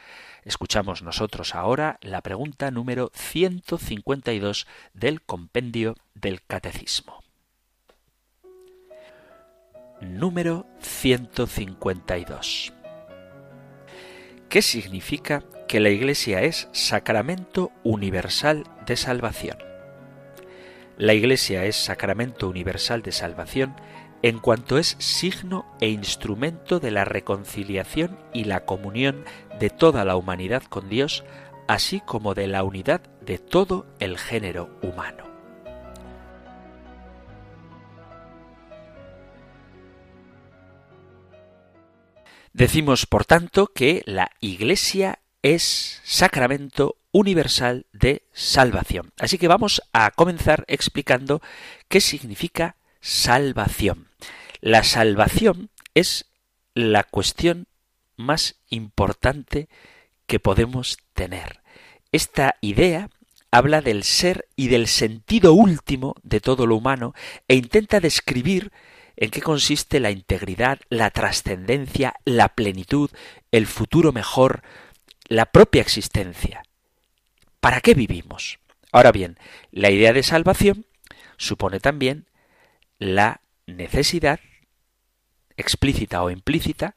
Escuchamos 0.49 1.03
nosotros 1.03 1.53
ahora 1.53 1.99
la 2.01 2.21
pregunta 2.21 2.71
número 2.71 3.11
152 3.13 4.65
del 4.95 5.21
compendio 5.21 5.93
del 6.15 6.41
Catecismo. 6.41 7.23
Número 10.01 10.65
152. 10.79 12.73
¿Qué 14.49 14.63
significa 14.63 15.43
que 15.67 15.79
la 15.79 15.89
Iglesia 15.89 16.41
es 16.41 16.67
sacramento 16.71 17.71
universal 17.83 18.63
de 18.87 18.97
salvación? 18.97 19.59
La 20.97 21.13
Iglesia 21.13 21.65
es 21.65 21.75
sacramento 21.75 22.49
universal 22.49 23.03
de 23.03 23.11
salvación 23.11 23.75
en 24.21 24.39
cuanto 24.39 24.77
es 24.77 24.95
signo 24.99 25.65
e 25.79 25.89
instrumento 25.89 26.79
de 26.79 26.91
la 26.91 27.05
reconciliación 27.05 28.19
y 28.33 28.43
la 28.43 28.65
comunión 28.65 29.23
de 29.59 29.69
toda 29.69 30.03
la 30.05 30.15
humanidad 30.15 30.63
con 30.63 30.89
Dios, 30.89 31.23
así 31.67 32.01
como 32.01 32.33
de 32.33 32.47
la 32.47 32.63
unidad 32.63 33.01
de 33.21 33.37
todo 33.37 33.85
el 33.99 34.17
género 34.17 34.69
humano. 34.81 35.29
Decimos, 42.51 43.05
por 43.05 43.25
tanto, 43.25 43.67
que 43.67 44.01
la 44.05 44.31
Iglesia 44.41 45.19
es 45.41 46.01
sacramento 46.03 46.97
universal 47.11 47.85
de 47.93 48.23
salvación. 48.33 49.13
Así 49.17 49.37
que 49.37 49.47
vamos 49.47 49.81
a 49.93 50.11
comenzar 50.11 50.65
explicando 50.67 51.41
qué 51.87 52.01
significa 52.01 52.75
salvación. 53.01 54.07
La 54.61 54.83
salvación 54.83 55.69
es 55.93 56.25
la 56.73 57.03
cuestión 57.03 57.67
más 58.15 58.55
importante 58.69 59.69
que 60.27 60.39
podemos 60.39 60.97
tener. 61.13 61.61
Esta 62.11 62.55
idea 62.61 63.09
habla 63.51 63.81
del 63.81 64.03
ser 64.03 64.47
y 64.55 64.67
del 64.67 64.87
sentido 64.87 65.53
último 65.53 66.15
de 66.23 66.39
todo 66.39 66.67
lo 66.67 66.75
humano 66.75 67.13
e 67.47 67.55
intenta 67.55 67.99
describir 67.99 68.71
en 69.15 69.31
qué 69.31 69.41
consiste 69.41 69.99
la 69.99 70.11
integridad, 70.11 70.79
la 70.89 71.09
trascendencia, 71.09 72.15
la 72.25 72.49
plenitud, 72.49 73.09
el 73.51 73.67
futuro 73.67 74.11
mejor, 74.11 74.63
la 75.27 75.47
propia 75.47 75.81
existencia. 75.81 76.63
¿Para 77.59 77.81
qué 77.81 77.93
vivimos? 77.93 78.59
Ahora 78.91 79.11
bien, 79.11 79.37
la 79.71 79.91
idea 79.91 80.13
de 80.13 80.23
salvación 80.23 80.85
supone 81.37 81.79
también 81.79 82.28
la 82.99 83.41
necesidad 83.65 84.39
explícita 85.57 86.21
o 86.23 86.29
implícita, 86.29 86.95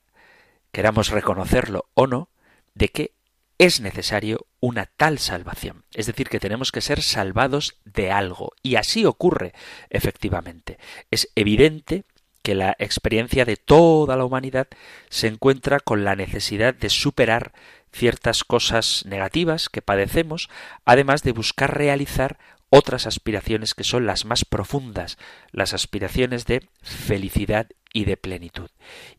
queramos 0.72 1.08
reconocerlo 1.08 1.86
o 1.94 2.06
no, 2.06 2.28
de 2.74 2.88
que 2.88 3.12
es 3.58 3.80
necesario 3.80 4.46
una 4.60 4.86
tal 4.86 5.18
salvación. 5.18 5.84
Es 5.94 6.06
decir, 6.06 6.28
que 6.28 6.40
tenemos 6.40 6.72
que 6.72 6.80
ser 6.80 7.02
salvados 7.02 7.76
de 7.84 8.10
algo. 8.10 8.52
Y 8.62 8.76
así 8.76 9.04
ocurre, 9.04 9.52
efectivamente. 9.90 10.78
Es 11.10 11.28
evidente 11.36 12.04
que 12.42 12.54
la 12.56 12.74
experiencia 12.78 13.44
de 13.44 13.56
toda 13.56 14.16
la 14.16 14.24
humanidad 14.24 14.66
se 15.10 15.28
encuentra 15.28 15.78
con 15.78 16.04
la 16.04 16.16
necesidad 16.16 16.74
de 16.74 16.90
superar 16.90 17.52
ciertas 17.92 18.42
cosas 18.42 19.04
negativas 19.06 19.68
que 19.68 19.82
padecemos, 19.82 20.48
además 20.84 21.22
de 21.22 21.32
buscar 21.32 21.76
realizar 21.76 22.38
otras 22.74 23.06
aspiraciones 23.06 23.74
que 23.74 23.84
son 23.84 24.06
las 24.06 24.24
más 24.24 24.46
profundas, 24.46 25.18
las 25.50 25.74
aspiraciones 25.74 26.46
de 26.46 26.66
felicidad 26.80 27.68
y 27.92 28.06
de 28.06 28.16
plenitud, 28.16 28.70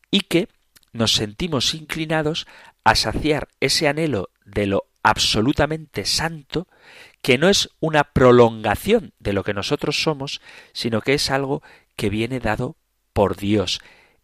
y 0.09 0.21
que 0.21 0.47
nos 0.91 1.13
sentimos 1.13 1.75
inclinados 1.75 2.47
a 2.83 2.95
saciar 2.95 3.49
ese 3.59 3.87
anhelo 3.87 4.31
de 4.43 4.65
lo 4.65 4.87
absolutamente 5.03 6.05
santo, 6.05 6.67
que 7.21 7.37
no 7.37 7.47
es 7.47 7.69
una 7.79 8.05
prolongación 8.05 9.13
de 9.19 9.33
lo 9.33 9.43
que 9.43 9.53
nosotros 9.53 10.01
somos, 10.01 10.41
sino 10.71 11.01
que 11.01 11.13
es 11.13 11.29
algo 11.29 11.61
que 11.95 12.09
viene 12.09 12.39
dado 12.39 12.75
por 13.13 13.37
Dios. 13.37 13.81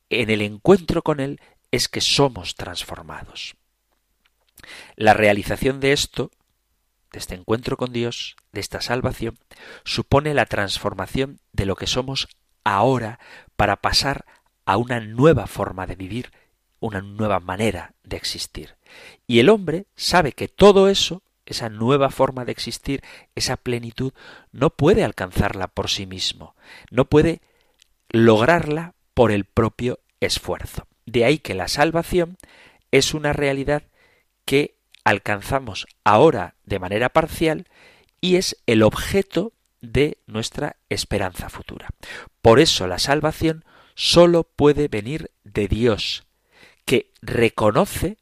En 0.09 0.31
el 0.31 0.41
encuentro 0.41 1.03
con 1.03 1.19
Él 1.19 1.39
es 1.69 1.87
que 1.87 2.01
somos 2.01 2.55
transformados. 2.55 3.53
La 4.95 5.13
realización 5.13 5.79
de 5.79 5.93
esto 5.93 6.31
de 7.11 7.19
este 7.19 7.35
encuentro 7.35 7.77
con 7.77 7.91
Dios, 7.91 8.35
de 8.51 8.59
esta 8.59 8.81
salvación, 8.81 9.37
supone 9.83 10.33
la 10.33 10.45
transformación 10.45 11.39
de 11.53 11.65
lo 11.65 11.75
que 11.75 11.87
somos 11.87 12.27
ahora 12.63 13.19
para 13.55 13.77
pasar 13.77 14.25
a 14.65 14.77
una 14.77 14.99
nueva 14.99 15.47
forma 15.47 15.87
de 15.87 15.95
vivir, 15.95 16.31
una 16.79 17.01
nueva 17.01 17.39
manera 17.39 17.93
de 18.03 18.17
existir. 18.17 18.75
Y 19.27 19.39
el 19.39 19.49
hombre 19.49 19.87
sabe 19.95 20.33
que 20.33 20.47
todo 20.47 20.89
eso, 20.89 21.23
esa 21.45 21.69
nueva 21.69 22.11
forma 22.11 22.45
de 22.45 22.51
existir, 22.51 23.01
esa 23.35 23.57
plenitud, 23.57 24.13
no 24.51 24.69
puede 24.69 25.03
alcanzarla 25.03 25.67
por 25.67 25.89
sí 25.89 26.05
mismo, 26.05 26.55
no 26.91 27.05
puede 27.05 27.41
lograrla 28.09 28.93
por 29.13 29.31
el 29.31 29.45
propio 29.45 29.99
esfuerzo. 30.19 30.87
De 31.05 31.25
ahí 31.25 31.39
que 31.39 31.55
la 31.55 31.67
salvación 31.67 32.37
es 32.91 33.13
una 33.13 33.33
realidad 33.33 33.83
que 34.45 34.78
alcanzamos 35.03 35.87
ahora 36.03 36.55
de 36.65 36.79
manera 36.79 37.09
parcial 37.09 37.67
y 38.21 38.35
es 38.35 38.57
el 38.65 38.83
objeto 38.83 39.53
de 39.81 40.17
nuestra 40.27 40.75
esperanza 40.89 41.49
futura. 41.49 41.89
Por 42.41 42.59
eso 42.59 42.87
la 42.87 42.99
salvación 42.99 43.63
solo 43.95 44.43
puede 44.43 44.87
venir 44.87 45.31
de 45.43 45.67
Dios, 45.67 46.25
que 46.85 47.11
reconoce 47.21 48.17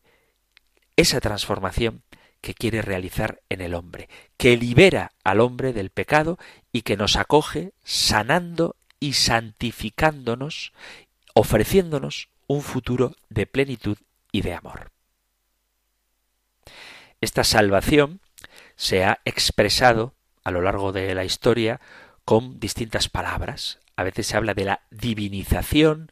esa 0.95 1.19
transformación 1.19 2.03
que 2.41 2.53
quiere 2.53 2.81
realizar 2.81 3.41
en 3.49 3.61
el 3.61 3.73
hombre, 3.73 4.09
que 4.37 4.57
libera 4.57 5.11
al 5.23 5.39
hombre 5.39 5.73
del 5.73 5.89
pecado 5.89 6.37
y 6.71 6.83
que 6.83 6.97
nos 6.97 7.15
acoge 7.15 7.73
sanando 7.83 8.75
y 8.99 9.13
santificándonos, 9.13 10.73
ofreciéndonos 11.33 12.29
un 12.47 12.61
futuro 12.61 13.15
de 13.29 13.45
plenitud 13.45 13.97
y 14.31 14.41
de 14.41 14.53
amor. 14.53 14.91
Esta 17.21 17.43
salvación 17.43 18.21
se 18.75 19.03
ha 19.03 19.19
expresado 19.25 20.13
a 20.43 20.51
lo 20.51 20.61
largo 20.61 20.91
de 20.91 21.13
la 21.15 21.25
historia 21.25 21.81
con 22.25 22.59
distintas 22.59 23.09
palabras. 23.09 23.79
A 23.95 24.03
veces 24.03 24.27
se 24.27 24.37
habla 24.37 24.53
de 24.53 24.65
la 24.65 24.81
divinización 24.91 26.11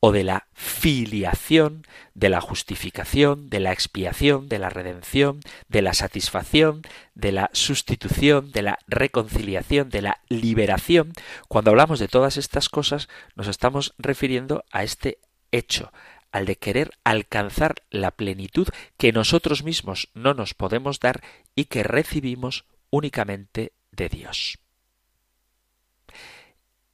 o 0.00 0.12
de 0.12 0.24
la 0.24 0.46
filiación, 0.54 1.86
de 2.14 2.28
la 2.28 2.40
justificación, 2.40 3.50
de 3.50 3.60
la 3.60 3.72
expiación, 3.72 4.48
de 4.48 4.58
la 4.58 4.70
redención, 4.70 5.40
de 5.68 5.82
la 5.82 5.94
satisfacción, 5.94 6.82
de 7.14 7.32
la 7.32 7.50
sustitución, 7.52 8.52
de 8.52 8.62
la 8.62 8.78
reconciliación, 8.86 9.90
de 9.90 10.02
la 10.02 10.20
liberación. 10.28 11.12
Cuando 11.48 11.70
hablamos 11.70 11.98
de 11.98 12.08
todas 12.08 12.36
estas 12.36 12.68
cosas 12.68 13.08
nos 13.34 13.48
estamos 13.48 13.94
refiriendo 13.98 14.64
a 14.70 14.84
este 14.84 15.18
hecho, 15.52 15.92
al 16.36 16.44
de 16.44 16.56
querer 16.56 16.90
alcanzar 17.02 17.76
la 17.88 18.10
plenitud 18.10 18.68
que 18.98 19.10
nosotros 19.10 19.62
mismos 19.62 20.10
no 20.12 20.34
nos 20.34 20.52
podemos 20.52 21.00
dar 21.00 21.22
y 21.54 21.64
que 21.64 21.82
recibimos 21.82 22.66
únicamente 22.90 23.72
de 23.90 24.10
Dios. 24.10 24.58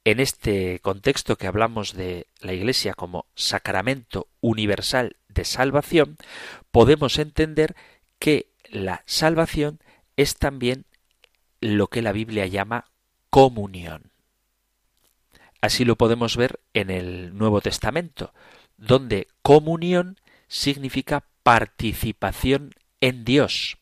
En 0.05 0.21
este 0.21 0.79
contexto 0.79 1.37
que 1.37 1.47
hablamos 1.47 1.93
de 1.93 2.27
la 2.39 2.53
Iglesia 2.53 2.93
como 2.93 3.25
sacramento 3.35 4.27
universal 4.39 5.17
de 5.27 5.43
salvación, 5.43 6.17
podemos 6.71 7.19
entender 7.19 7.75
que 8.19 8.47
la 8.69 9.03
salvación 9.05 9.79
es 10.15 10.35
también 10.35 10.85
lo 11.59 11.87
que 11.87 12.01
la 12.01 12.13
Biblia 12.13 12.47
llama 12.47 12.85
comunión. 13.29 14.11
Así 15.59 15.83
lo 15.83 15.97
podemos 15.97 16.37
ver 16.37 16.61
en 16.73 16.89
el 16.89 17.37
Nuevo 17.37 17.59
Testamento 17.59 18.33
donde 18.77 19.27
comunión 19.41 20.19
significa 20.47 21.25
participación 21.43 22.71
en 23.01 23.25
Dios. 23.25 23.77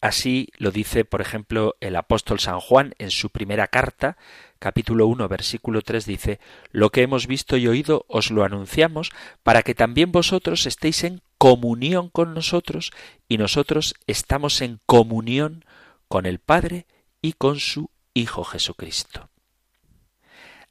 Así 0.00 0.48
lo 0.58 0.70
dice, 0.70 1.04
por 1.04 1.20
ejemplo, 1.20 1.74
el 1.80 1.96
apóstol 1.96 2.38
San 2.38 2.60
Juan 2.60 2.94
en 2.98 3.10
su 3.10 3.30
primera 3.30 3.66
carta, 3.66 4.16
capítulo 4.58 5.06
1, 5.06 5.26
versículo 5.28 5.82
3 5.82 6.04
dice, 6.04 6.38
Lo 6.70 6.90
que 6.90 7.02
hemos 7.02 7.26
visto 7.26 7.56
y 7.56 7.66
oído 7.66 8.04
os 8.08 8.30
lo 8.30 8.44
anunciamos, 8.44 9.10
para 9.42 9.62
que 9.62 9.74
también 9.74 10.12
vosotros 10.12 10.66
estéis 10.66 11.02
en 11.04 11.22
comunión 11.38 12.10
con 12.10 12.34
nosotros, 12.34 12.92
y 13.26 13.38
nosotros 13.38 13.94
estamos 14.06 14.60
en 14.60 14.80
comunión 14.86 15.64
con 16.08 16.26
el 16.26 16.38
Padre 16.38 16.86
y 17.22 17.32
con 17.32 17.58
su 17.58 17.90
Hijo 18.12 18.44
Jesucristo. 18.44 19.30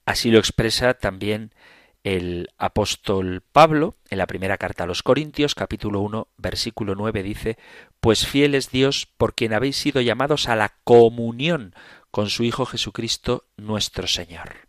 Así 0.05 0.29
lo 0.29 0.37
expresa 0.37 0.93
también 0.93 1.51
el 2.05 2.51
apóstol 2.59 3.41
Pablo, 3.51 3.95
en 4.11 4.19
la 4.19 4.27
primera 4.27 4.59
carta 4.59 4.83
a 4.83 4.87
los 4.87 5.01
Corintios, 5.01 5.55
capítulo 5.55 6.01
1, 6.01 6.27
versículo 6.37 6.93
9, 6.93 7.23
dice, 7.23 7.57
Pues 7.99 8.27
fiel 8.27 8.53
es 8.53 8.69
Dios 8.69 9.07
por 9.17 9.33
quien 9.33 9.53
habéis 9.53 9.75
sido 9.77 10.01
llamados 10.01 10.47
a 10.47 10.55
la 10.55 10.75
comunión 10.83 11.73
con 12.11 12.29
su 12.29 12.43
Hijo 12.43 12.67
Jesucristo 12.67 13.45
nuestro 13.57 14.05
Señor. 14.05 14.67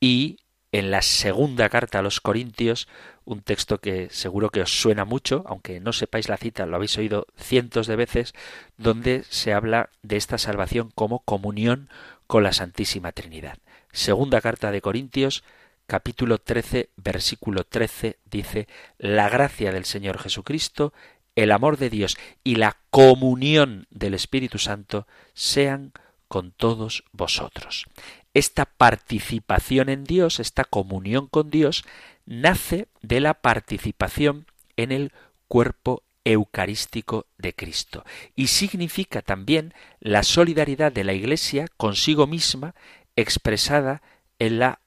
Y 0.00 0.38
en 0.72 0.90
la 0.90 1.02
segunda 1.02 1.68
carta 1.68 1.98
a 1.98 2.02
los 2.02 2.22
Corintios, 2.22 2.88
un 3.26 3.42
texto 3.42 3.82
que 3.82 4.08
seguro 4.08 4.48
que 4.48 4.62
os 4.62 4.80
suena 4.80 5.04
mucho, 5.04 5.44
aunque 5.46 5.80
no 5.80 5.92
sepáis 5.92 6.30
la 6.30 6.38
cita, 6.38 6.64
lo 6.64 6.76
habéis 6.76 6.96
oído 6.96 7.26
cientos 7.36 7.86
de 7.86 7.96
veces, 7.96 8.32
donde 8.78 9.22
se 9.28 9.52
habla 9.52 9.90
de 10.02 10.16
esta 10.16 10.38
salvación 10.38 10.90
como 10.94 11.18
comunión 11.18 11.90
con 12.26 12.42
la 12.42 12.54
Santísima 12.54 13.12
Trinidad. 13.12 13.58
Segunda 13.94 14.40
carta 14.40 14.72
de 14.72 14.80
Corintios, 14.80 15.44
capítulo 15.86 16.38
13, 16.38 16.90
versículo 16.96 17.62
13, 17.62 18.18
dice, 18.24 18.66
La 18.98 19.28
gracia 19.28 19.70
del 19.70 19.84
Señor 19.84 20.18
Jesucristo, 20.18 20.92
el 21.36 21.52
amor 21.52 21.78
de 21.78 21.90
Dios 21.90 22.16
y 22.42 22.56
la 22.56 22.76
comunión 22.90 23.86
del 23.90 24.14
Espíritu 24.14 24.58
Santo 24.58 25.06
sean 25.32 25.92
con 26.26 26.50
todos 26.50 27.04
vosotros. 27.12 27.86
Esta 28.34 28.64
participación 28.64 29.88
en 29.88 30.02
Dios, 30.02 30.40
esta 30.40 30.64
comunión 30.64 31.28
con 31.28 31.48
Dios, 31.50 31.84
nace 32.26 32.88
de 33.00 33.20
la 33.20 33.34
participación 33.34 34.46
en 34.76 34.90
el 34.90 35.12
cuerpo 35.46 36.02
eucarístico 36.24 37.26
de 37.38 37.54
Cristo 37.54 38.04
y 38.34 38.48
significa 38.48 39.22
también 39.22 39.74
la 40.00 40.22
solidaridad 40.22 40.90
de 40.90 41.04
la 41.04 41.12
Iglesia 41.12 41.68
consigo 41.76 42.26
misma 42.26 42.74
expresada 43.16 44.02
en 44.38 44.58
la 44.58 44.80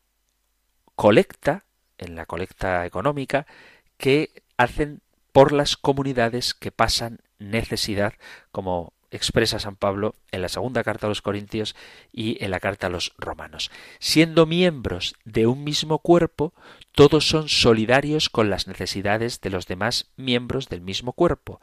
colecta, 0.95 1.63
en 1.97 2.15
la 2.15 2.25
colecta 2.25 2.85
económica, 2.85 3.45
que 3.97 4.43
hacen 4.57 5.01
por 5.31 5.51
las 5.51 5.77
comunidades 5.77 6.53
que 6.53 6.71
pasan 6.71 7.19
necesidad, 7.39 8.13
como 8.51 8.93
expresa 9.11 9.59
San 9.59 9.75
Pablo 9.75 10.15
en 10.31 10.41
la 10.41 10.49
segunda 10.49 10.83
carta 10.83 11.07
a 11.07 11.09
los 11.09 11.21
Corintios 11.21 11.75
y 12.11 12.43
en 12.43 12.51
la 12.51 12.59
carta 12.59 12.87
a 12.87 12.89
los 12.89 13.13
Romanos. 13.17 13.71
Siendo 13.99 14.45
miembros 14.45 15.15
de 15.23 15.47
un 15.47 15.63
mismo 15.63 15.99
cuerpo, 15.99 16.53
todos 16.91 17.27
son 17.27 17.49
solidarios 17.49 18.29
con 18.29 18.49
las 18.49 18.67
necesidades 18.67 19.39
de 19.41 19.49
los 19.49 19.67
demás 19.67 20.07
miembros 20.17 20.69
del 20.69 20.81
mismo 20.81 21.13
cuerpo. 21.13 21.61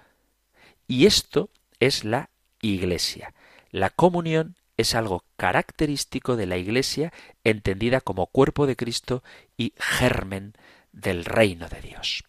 Y 0.87 1.07
esto 1.07 1.51
es 1.81 2.05
la 2.05 2.31
Iglesia. 2.61 3.35
La 3.71 3.91
comunión 3.91 4.57
es 4.77 4.95
algo 4.95 5.25
característico 5.37 6.37
de 6.37 6.47
la 6.47 6.57
Iglesia 6.57 7.13
entendida 7.45 8.01
como 8.01 8.27
cuerpo 8.27 8.67
de 8.67 8.77
Cristo 8.77 9.23
y 9.57 9.73
germen 9.77 10.55
del 10.93 11.25
reino 11.25 11.69
de 11.69 11.81
Dios. 11.81 12.25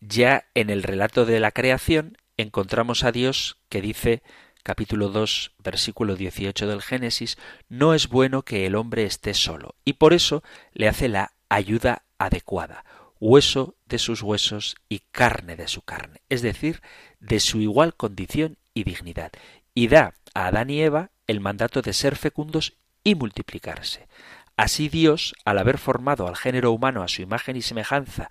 Ya 0.00 0.46
en 0.54 0.70
el 0.70 0.82
relato 0.82 1.24
de 1.24 1.40
la 1.40 1.50
creación 1.50 2.18
encontramos 2.36 3.04
a 3.04 3.12
Dios 3.12 3.58
que 3.68 3.80
dice 3.80 4.22
capítulo 4.64 5.10
2 5.10 5.52
versículo 5.58 6.16
18 6.16 6.66
del 6.66 6.82
Génesis, 6.82 7.36
no 7.68 7.94
es 7.94 8.08
bueno 8.08 8.42
que 8.42 8.66
el 8.66 8.74
hombre 8.74 9.04
esté 9.04 9.34
solo, 9.34 9.76
y 9.84 9.94
por 9.94 10.14
eso 10.14 10.42
le 10.72 10.88
hace 10.88 11.08
la 11.08 11.32
ayuda 11.50 12.04
adecuada, 12.18 12.84
hueso 13.20 13.76
de 13.84 13.98
sus 13.98 14.22
huesos 14.22 14.76
y 14.88 15.00
carne 15.12 15.56
de 15.56 15.68
su 15.68 15.82
carne, 15.82 16.22
es 16.30 16.40
decir, 16.40 16.80
de 17.20 17.40
su 17.40 17.60
igual 17.60 17.94
condición 17.94 18.56
y 18.72 18.84
dignidad, 18.84 19.32
y 19.74 19.88
da 19.88 20.14
a 20.34 20.46
Adán 20.46 20.70
y 20.70 20.80
Eva 20.80 21.10
el 21.26 21.40
mandato 21.40 21.82
de 21.82 21.92
ser 21.92 22.16
fecundos 22.16 22.74
y 23.02 23.14
multiplicarse. 23.14 24.08
Así 24.56 24.88
Dios, 24.88 25.34
al 25.44 25.58
haber 25.58 25.78
formado 25.78 26.28
al 26.28 26.36
género 26.36 26.72
humano 26.72 27.02
a 27.02 27.08
su 27.08 27.22
imagen 27.22 27.56
y 27.56 27.62
semejanza 27.62 28.30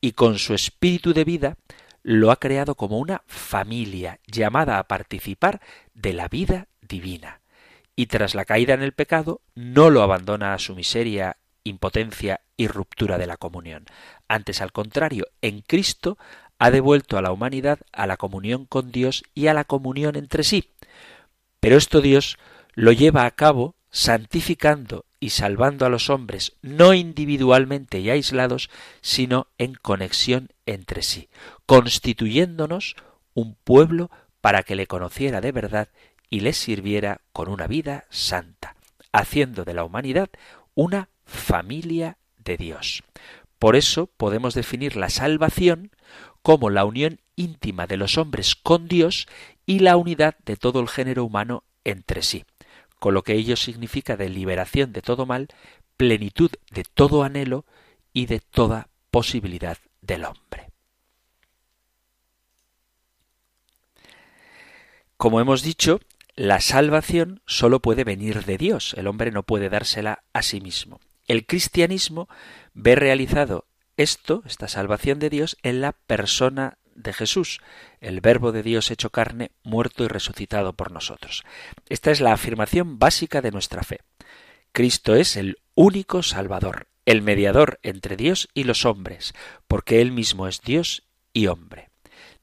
y 0.00 0.12
con 0.12 0.38
su 0.38 0.54
espíritu 0.54 1.12
de 1.12 1.24
vida, 1.24 1.56
lo 2.02 2.30
ha 2.30 2.36
creado 2.36 2.74
como 2.74 2.98
una 2.98 3.22
familia 3.26 4.20
llamada 4.26 4.78
a 4.78 4.88
participar 4.88 5.60
de 5.94 6.12
la 6.12 6.28
vida 6.28 6.68
divina. 6.80 7.42
Y 7.96 8.06
tras 8.06 8.34
la 8.34 8.44
caída 8.44 8.74
en 8.74 8.82
el 8.82 8.92
pecado, 8.92 9.42
no 9.54 9.90
lo 9.90 10.02
abandona 10.02 10.54
a 10.54 10.58
su 10.58 10.74
miseria, 10.74 11.36
impotencia 11.64 12.40
y 12.56 12.68
ruptura 12.68 13.18
de 13.18 13.26
la 13.26 13.36
comunión. 13.36 13.86
Antes, 14.28 14.62
al 14.62 14.72
contrario, 14.72 15.26
en 15.42 15.60
Cristo 15.62 16.16
ha 16.58 16.70
devuelto 16.70 17.18
a 17.18 17.22
la 17.22 17.32
humanidad 17.32 17.80
a 17.92 18.06
la 18.06 18.16
comunión 18.16 18.66
con 18.66 18.90
Dios 18.90 19.24
y 19.34 19.48
a 19.48 19.54
la 19.54 19.64
comunión 19.64 20.16
entre 20.16 20.44
sí. 20.44 20.70
Pero 21.60 21.76
esto 21.76 22.00
Dios 22.00 22.38
lo 22.74 22.92
lleva 22.92 23.24
a 23.24 23.30
cabo 23.32 23.74
santificando 23.90 25.04
y 25.20 25.30
salvando 25.30 25.84
a 25.86 25.88
los 25.88 26.10
hombres, 26.10 26.52
no 26.62 26.94
individualmente 26.94 27.98
y 27.98 28.10
aislados, 28.10 28.70
sino 29.00 29.48
en 29.58 29.74
conexión 29.74 30.50
entre 30.66 31.02
sí, 31.02 31.28
constituyéndonos 31.66 32.94
un 33.34 33.56
pueblo 33.56 34.10
para 34.40 34.62
que 34.62 34.76
le 34.76 34.86
conociera 34.86 35.40
de 35.40 35.52
verdad 35.52 35.88
y 36.30 36.40
le 36.40 36.52
sirviera 36.52 37.20
con 37.32 37.48
una 37.48 37.66
vida 37.66 38.04
santa, 38.10 38.76
haciendo 39.12 39.64
de 39.64 39.74
la 39.74 39.84
humanidad 39.84 40.28
una 40.74 41.08
familia 41.24 42.18
de 42.36 42.56
Dios. 42.56 43.02
Por 43.58 43.76
eso 43.76 44.06
podemos 44.06 44.54
definir 44.54 44.96
la 44.96 45.10
salvación 45.10 45.90
como 46.42 46.70
la 46.70 46.84
unión 46.84 47.20
íntima 47.36 47.86
de 47.86 47.96
los 47.96 48.18
hombres 48.18 48.54
con 48.54 48.88
Dios 48.88 49.26
y 49.66 49.80
la 49.80 49.96
unidad 49.96 50.36
de 50.44 50.56
todo 50.56 50.80
el 50.80 50.88
género 50.88 51.24
humano 51.24 51.64
entre 51.84 52.22
sí, 52.22 52.44
con 52.98 53.14
lo 53.14 53.22
que 53.22 53.34
ello 53.34 53.56
significa 53.56 54.16
de 54.16 54.28
liberación 54.28 54.92
de 54.92 55.02
todo 55.02 55.26
mal, 55.26 55.48
plenitud 55.96 56.50
de 56.70 56.84
todo 56.84 57.22
anhelo 57.24 57.64
y 58.12 58.26
de 58.26 58.40
toda 58.40 58.88
posibilidad 59.10 59.78
del 60.00 60.24
hombre. 60.24 60.70
Como 65.16 65.40
hemos 65.40 65.62
dicho, 65.62 66.00
la 66.36 66.60
salvación 66.60 67.42
solo 67.44 67.80
puede 67.80 68.04
venir 68.04 68.44
de 68.44 68.56
Dios, 68.56 68.94
el 68.96 69.08
hombre 69.08 69.32
no 69.32 69.42
puede 69.42 69.68
dársela 69.68 70.22
a 70.32 70.42
sí 70.42 70.60
mismo. 70.60 71.00
El 71.28 71.46
cristianismo 71.46 72.28
ve 72.74 72.94
realizado 72.94 73.66
esto, 73.96 74.42
esta 74.46 74.66
salvación 74.66 75.18
de 75.18 75.30
Dios, 75.30 75.56
en 75.62 75.80
la 75.80 75.92
persona 75.92 76.78
de 76.94 77.12
Jesús, 77.12 77.60
el 78.00 78.20
Verbo 78.20 78.50
de 78.50 78.62
Dios 78.62 78.90
hecho 78.90 79.10
carne, 79.10 79.50
muerto 79.62 80.04
y 80.04 80.08
resucitado 80.08 80.72
por 80.72 80.90
nosotros. 80.90 81.44
Esta 81.88 82.10
es 82.10 82.20
la 82.20 82.32
afirmación 82.32 82.98
básica 82.98 83.40
de 83.40 83.50
nuestra 83.50 83.82
fe. 83.82 84.00
Cristo 84.72 85.14
es 85.14 85.36
el 85.36 85.58
único 85.74 86.22
Salvador, 86.22 86.86
el 87.06 87.22
mediador 87.22 87.78
entre 87.82 88.16
Dios 88.16 88.48
y 88.54 88.64
los 88.64 88.84
hombres, 88.84 89.34
porque 89.66 90.00
Él 90.00 90.12
mismo 90.12 90.48
es 90.48 90.60
Dios 90.60 91.04
y 91.32 91.46
hombre. 91.46 91.90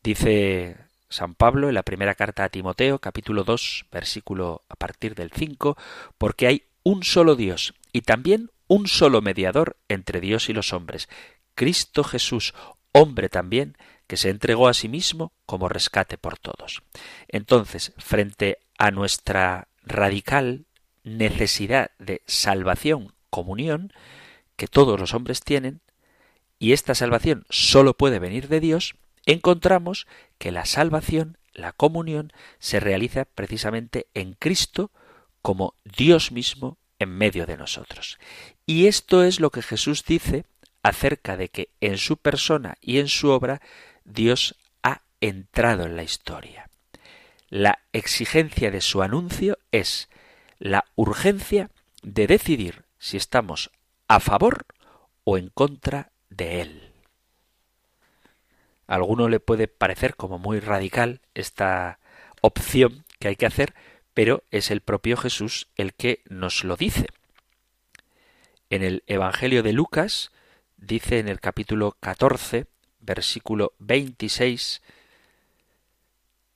Dice 0.03 0.77
San 1.09 1.33
Pablo 1.35 1.69
en 1.69 1.75
la 1.75 1.83
primera 1.83 2.15
carta 2.15 2.43
a 2.43 2.49
Timoteo, 2.49 2.99
capítulo 2.99 3.43
2, 3.43 3.85
versículo 3.91 4.63
a 4.69 4.75
partir 4.75 5.15
del 5.15 5.31
5, 5.31 5.77
porque 6.17 6.47
hay 6.47 6.63
un 6.83 7.03
solo 7.03 7.35
Dios 7.35 7.73
y 7.91 8.01
también 8.01 8.51
un 8.67 8.87
solo 8.87 9.21
mediador 9.21 9.77
entre 9.89 10.21
Dios 10.21 10.49
y 10.49 10.53
los 10.53 10.73
hombres, 10.73 11.09
Cristo 11.55 12.03
Jesús, 12.03 12.53
hombre 12.91 13.29
también, 13.29 13.77
que 14.07 14.17
se 14.17 14.29
entregó 14.29 14.67
a 14.67 14.73
sí 14.73 14.87
mismo 14.87 15.33
como 15.45 15.69
rescate 15.69 16.17
por 16.17 16.37
todos. 16.37 16.83
Entonces, 17.27 17.93
frente 17.97 18.59
a 18.77 18.91
nuestra 18.91 19.67
radical 19.83 20.65
necesidad 21.03 21.91
de 21.99 22.21
salvación, 22.25 23.13
comunión, 23.29 23.93
que 24.55 24.67
todos 24.67 24.99
los 24.99 25.13
hombres 25.13 25.41
tienen, 25.41 25.81
y 26.57 26.73
esta 26.73 26.95
salvación 26.95 27.45
sólo 27.49 27.95
puede 27.95 28.19
venir 28.19 28.47
de 28.47 28.59
Dios, 28.59 28.95
encontramos 29.25 30.07
que 30.37 30.51
la 30.51 30.65
salvación, 30.65 31.37
la 31.53 31.71
comunión, 31.73 32.31
se 32.59 32.79
realiza 32.79 33.25
precisamente 33.25 34.07
en 34.13 34.33
Cristo 34.33 34.91
como 35.41 35.75
Dios 35.83 36.31
mismo 36.31 36.77
en 36.99 37.09
medio 37.09 37.45
de 37.45 37.57
nosotros. 37.57 38.17
Y 38.65 38.87
esto 38.87 39.23
es 39.23 39.39
lo 39.39 39.49
que 39.49 39.61
Jesús 39.61 40.03
dice 40.05 40.45
acerca 40.83 41.37
de 41.37 41.49
que 41.49 41.69
en 41.81 41.97
su 41.97 42.17
persona 42.17 42.75
y 42.81 42.99
en 42.99 43.07
su 43.07 43.29
obra 43.29 43.61
Dios 44.03 44.55
ha 44.83 45.01
entrado 45.19 45.85
en 45.85 45.95
la 45.95 46.03
historia. 46.03 46.69
La 47.49 47.79
exigencia 47.93 48.71
de 48.71 48.81
su 48.81 49.01
anuncio 49.01 49.57
es 49.71 50.09
la 50.59 50.85
urgencia 50.95 51.69
de 52.01 52.27
decidir 52.27 52.85
si 52.99 53.17
estamos 53.17 53.71
a 54.07 54.19
favor 54.19 54.65
o 55.23 55.37
en 55.37 55.49
contra 55.49 56.11
de 56.29 56.61
él. 56.61 56.91
A 58.87 58.95
alguno 58.95 59.29
le 59.29 59.39
puede 59.39 59.67
parecer 59.67 60.15
como 60.15 60.37
muy 60.37 60.59
radical 60.59 61.21
esta 61.33 61.99
opción 62.41 63.05
que 63.19 63.29
hay 63.29 63.35
que 63.35 63.47
hacer, 63.47 63.73
pero 64.15 64.43
es 64.49 64.71
el 64.71 64.81
propio 64.81 65.17
Jesús 65.17 65.67
el 65.75 65.93
que 65.93 66.23
nos 66.27 66.63
lo 66.63 66.77
dice. 66.77 67.07
En 68.71 68.81
el 68.81 69.03
Evangelio 69.05 69.61
de 69.61 69.73
Lucas 69.73 70.31
dice 70.77 71.19
en 71.19 71.27
el 71.27 71.41
capítulo 71.41 71.97
14, 71.99 72.65
versículo 73.01 73.73
26, 73.79 74.81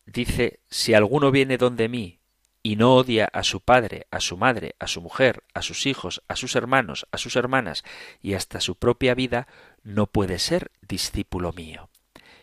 dice, 0.06 0.62
si 0.70 0.94
alguno 0.94 1.32
viene 1.32 1.58
donde 1.58 1.90
mí 1.90 2.20
y 2.64 2.78
no 2.78 2.96
odia 2.96 3.26
a 3.26 3.44
su 3.44 3.60
padre, 3.60 4.08
a 4.10 4.22
su 4.22 4.38
madre, 4.38 4.76
a 4.80 4.88
su 4.88 5.02
mujer, 5.02 5.44
a 5.54 5.62
sus 5.62 5.86
hijos, 5.86 6.24
a 6.30 6.38
sus 6.38 6.56
hermanos, 6.56 7.08
a 7.12 7.18
sus 7.18 7.36
hermanas 7.36 7.84
y 8.22 8.36
hasta 8.36 8.62
su 8.62 8.76
propia 8.76 9.14
vida, 9.16 9.48
no 9.84 10.08
puede 10.08 10.40
ser 10.40 10.72
discípulo 10.82 11.52
mío. 11.52 11.90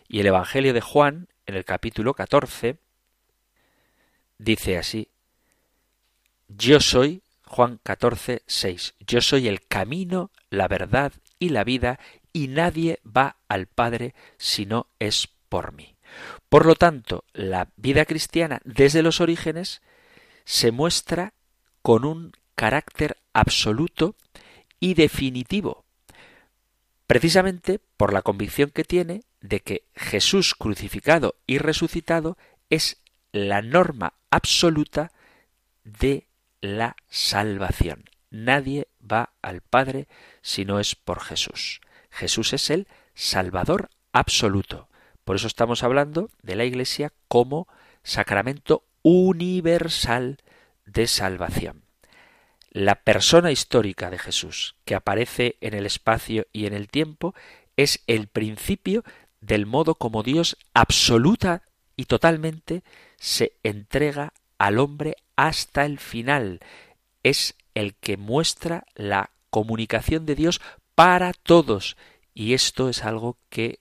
Y 0.07 0.19
el 0.19 0.27
Evangelio 0.27 0.73
de 0.73 0.81
Juan, 0.81 1.27
en 1.47 1.55
el 1.55 1.65
capítulo 1.65 2.13
14, 2.13 2.77
dice 4.37 4.77
así, 4.77 5.09
Yo 6.47 6.79
soy, 6.79 7.23
Juan 7.45 7.79
14, 7.83 8.43
6, 8.45 8.95
Yo 8.99 9.21
soy 9.21 9.47
el 9.47 9.65
camino, 9.65 10.31
la 10.49 10.67
verdad 10.67 11.13
y 11.39 11.49
la 11.49 11.63
vida, 11.63 11.99
y 12.33 12.47
nadie 12.47 12.99
va 13.05 13.37
al 13.47 13.67
Padre 13.67 14.13
si 14.37 14.65
no 14.65 14.87
es 14.99 15.29
por 15.49 15.73
mí. 15.73 15.95
Por 16.49 16.65
lo 16.65 16.75
tanto, 16.75 17.25
la 17.33 17.69
vida 17.75 18.05
cristiana 18.05 18.61
desde 18.63 19.01
los 19.01 19.21
orígenes 19.21 19.81
se 20.45 20.71
muestra 20.71 21.33
con 21.81 22.05
un 22.05 22.31
carácter 22.55 23.17
absoluto 23.33 24.15
y 24.79 24.93
definitivo, 24.93 25.85
precisamente 27.05 27.79
por 27.97 28.13
la 28.13 28.21
convicción 28.21 28.69
que 28.69 28.83
tiene 28.83 29.23
de 29.41 29.59
que 29.59 29.83
Jesús 29.95 30.55
crucificado 30.55 31.35
y 31.45 31.57
resucitado 31.57 32.37
es 32.69 32.97
la 33.31 33.61
norma 33.61 34.13
absoluta 34.31 35.11
de 35.83 36.27
la 36.61 36.95
salvación. 37.07 38.05
Nadie 38.29 38.87
va 38.99 39.33
al 39.41 39.61
Padre 39.61 40.07
si 40.41 40.65
no 40.65 40.79
es 40.79 40.95
por 40.95 41.21
Jesús. 41.21 41.81
Jesús 42.09 42.53
es 42.53 42.69
el 42.69 42.87
Salvador 43.13 43.89
absoluto. 44.11 44.89
Por 45.23 45.35
eso 45.35 45.47
estamos 45.47 45.83
hablando 45.83 46.29
de 46.41 46.55
la 46.55 46.65
Iglesia 46.65 47.13
como 47.27 47.67
sacramento 48.03 48.83
universal 49.01 50.37
de 50.85 51.07
salvación. 51.07 51.83
La 52.71 52.95
persona 52.95 53.51
histórica 53.51 54.09
de 54.09 54.19
Jesús, 54.19 54.75
que 54.85 54.95
aparece 54.95 55.57
en 55.61 55.73
el 55.73 55.85
espacio 55.85 56.47
y 56.51 56.65
en 56.65 56.73
el 56.73 56.89
tiempo, 56.89 57.33
es 57.75 58.03
el 58.07 58.27
principio 58.27 59.03
del 59.41 59.65
modo 59.65 59.95
como 59.95 60.23
Dios 60.23 60.57
absoluta 60.73 61.63
y 61.97 62.05
totalmente 62.05 62.83
se 63.17 63.53
entrega 63.63 64.31
al 64.57 64.79
hombre 64.79 65.17
hasta 65.35 65.83
el 65.83 65.99
final. 65.99 66.61
Es 67.23 67.55
el 67.73 67.95
que 67.95 68.15
muestra 68.15 68.85
la 68.95 69.31
comunicación 69.49 70.25
de 70.25 70.35
Dios 70.35 70.61
para 70.95 71.33
todos. 71.33 71.97
Y 72.33 72.53
esto 72.53 72.87
es 72.87 73.03
algo 73.03 73.37
que 73.49 73.79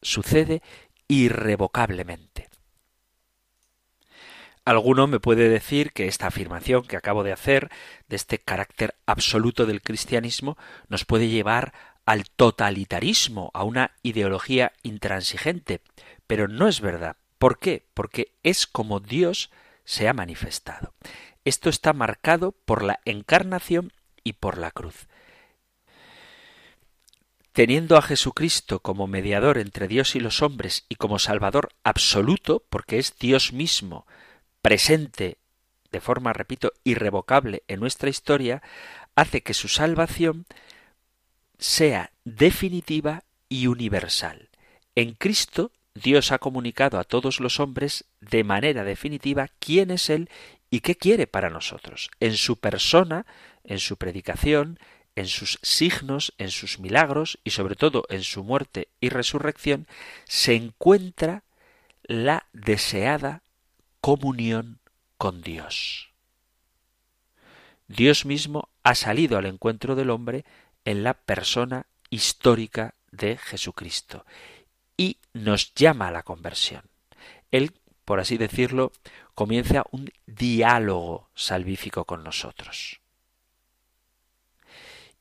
sucede 0.00 0.62
irrevocablemente. 1.08 2.48
Alguno 4.64 5.08
me 5.08 5.18
puede 5.18 5.48
decir 5.48 5.92
que 5.92 6.06
esta 6.06 6.28
afirmación 6.28 6.84
que 6.84 6.96
acabo 6.96 7.24
de 7.24 7.32
hacer 7.32 7.68
de 8.08 8.14
este 8.14 8.38
carácter 8.38 8.94
absoluto 9.06 9.66
del 9.66 9.82
cristianismo 9.82 10.56
nos 10.88 11.04
puede 11.04 11.28
llevar 11.28 11.72
al 12.06 12.30
totalitarismo, 12.30 13.50
a 13.54 13.64
una 13.64 13.90
ideología 14.02 14.72
intransigente. 14.84 15.80
Pero 16.28 16.46
no 16.46 16.68
es 16.68 16.80
verdad. 16.80 17.16
¿Por 17.42 17.58
qué? 17.58 17.82
Porque 17.92 18.30
es 18.44 18.68
como 18.68 19.00
Dios 19.00 19.50
se 19.84 20.06
ha 20.06 20.12
manifestado. 20.12 20.94
Esto 21.44 21.70
está 21.70 21.92
marcado 21.92 22.52
por 22.52 22.84
la 22.84 23.00
encarnación 23.04 23.92
y 24.22 24.34
por 24.34 24.58
la 24.58 24.70
cruz. 24.70 25.08
Teniendo 27.52 27.96
a 27.96 28.02
Jesucristo 28.02 28.78
como 28.78 29.08
mediador 29.08 29.58
entre 29.58 29.88
Dios 29.88 30.14
y 30.14 30.20
los 30.20 30.40
hombres 30.40 30.86
y 30.88 30.94
como 30.94 31.18
Salvador 31.18 31.70
absoluto, 31.82 32.62
porque 32.70 33.00
es 33.00 33.18
Dios 33.18 33.52
mismo 33.52 34.06
presente 34.60 35.36
de 35.90 36.00
forma, 36.00 36.32
repito, 36.32 36.72
irrevocable 36.84 37.64
en 37.66 37.80
nuestra 37.80 38.08
historia, 38.08 38.62
hace 39.16 39.42
que 39.42 39.54
su 39.54 39.66
salvación 39.66 40.46
sea 41.58 42.12
definitiva 42.22 43.24
y 43.48 43.66
universal. 43.66 44.48
En 44.94 45.14
Cristo 45.14 45.72
Dios 45.94 46.32
ha 46.32 46.38
comunicado 46.38 46.98
a 46.98 47.04
todos 47.04 47.40
los 47.40 47.60
hombres 47.60 48.06
de 48.20 48.44
manera 48.44 48.84
definitiva 48.84 49.48
quién 49.58 49.90
es 49.90 50.08
Él 50.08 50.30
y 50.70 50.80
qué 50.80 50.96
quiere 50.96 51.26
para 51.26 51.50
nosotros. 51.50 52.10
En 52.18 52.36
su 52.36 52.56
persona, 52.56 53.26
en 53.64 53.78
su 53.78 53.96
predicación, 53.96 54.78
en 55.16 55.26
sus 55.26 55.58
signos, 55.62 56.32
en 56.38 56.50
sus 56.50 56.78
milagros 56.78 57.38
y 57.44 57.50
sobre 57.50 57.76
todo 57.76 58.04
en 58.08 58.22
su 58.22 58.42
muerte 58.42 58.88
y 59.00 59.10
resurrección, 59.10 59.86
se 60.24 60.54
encuentra 60.54 61.44
la 62.04 62.46
deseada 62.54 63.42
comunión 64.00 64.80
con 65.18 65.42
Dios. 65.42 66.10
Dios 67.86 68.24
mismo 68.24 68.70
ha 68.82 68.94
salido 68.94 69.36
al 69.36 69.44
encuentro 69.44 69.94
del 69.94 70.08
hombre 70.08 70.46
en 70.86 71.04
la 71.04 71.12
persona 71.12 71.86
histórica 72.08 72.94
de 73.10 73.36
Jesucristo 73.36 74.24
y 74.96 75.18
nos 75.32 75.74
llama 75.74 76.08
a 76.08 76.12
la 76.12 76.22
conversión. 76.22 76.82
Él, 77.50 77.72
por 78.04 78.20
así 78.20 78.36
decirlo, 78.36 78.92
comienza 79.34 79.84
un 79.90 80.10
diálogo 80.26 81.28
salvífico 81.34 82.04
con 82.04 82.22
nosotros. 82.24 83.00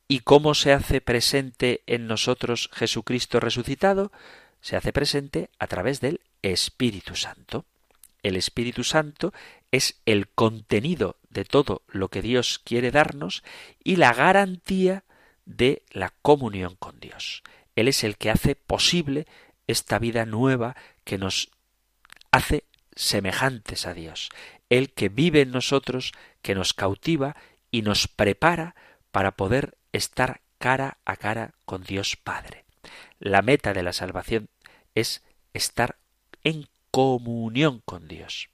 ¿Y 0.07 0.19
cómo 0.19 0.55
se 0.55 0.73
hace 0.73 0.99
presente 0.99 1.83
en 1.87 2.07
nosotros 2.07 2.69
Jesucristo 2.73 3.39
resucitado? 3.39 4.11
Se 4.59 4.75
hace 4.75 4.91
presente 4.91 5.49
a 5.57 5.67
través 5.67 6.01
del 6.01 6.19
Espíritu 6.41 7.15
Santo. 7.15 7.65
El 8.21 8.35
Espíritu 8.35 8.83
Santo 8.83 9.33
es 9.71 10.01
el 10.05 10.27
contenido 10.27 11.17
de 11.29 11.45
todo 11.45 11.81
lo 11.87 12.09
que 12.09 12.21
Dios 12.21 12.59
quiere 12.59 12.91
darnos 12.91 13.41
y 13.83 13.95
la 13.95 14.13
garantía 14.13 15.05
de 15.45 15.83
la 15.91 16.13
comunión 16.21 16.75
con 16.75 16.99
Dios. 16.99 17.41
Él 17.75 17.87
es 17.87 18.03
el 18.03 18.17
que 18.17 18.29
hace 18.29 18.55
posible 18.55 19.27
esta 19.71 19.99
vida 19.99 20.25
nueva 20.25 20.75
que 21.03 21.17
nos 21.17 21.49
hace 22.31 22.65
semejantes 22.95 23.85
a 23.85 23.93
Dios, 23.93 24.29
el 24.69 24.93
que 24.93 25.09
vive 25.09 25.41
en 25.41 25.51
nosotros, 25.51 26.11
que 26.41 26.55
nos 26.55 26.73
cautiva 26.73 27.35
y 27.71 27.81
nos 27.81 28.07
prepara 28.07 28.75
para 29.11 29.31
poder 29.31 29.77
estar 29.91 30.41
cara 30.57 30.99
a 31.05 31.15
cara 31.17 31.53
con 31.65 31.83
Dios 31.83 32.15
Padre. 32.15 32.65
La 33.19 33.41
meta 33.41 33.73
de 33.73 33.83
la 33.83 33.93
salvación 33.93 34.49
es 34.95 35.23
estar 35.53 35.97
en 36.43 36.67
comunión 36.91 37.81
con 37.85 38.07
Dios. 38.07 38.49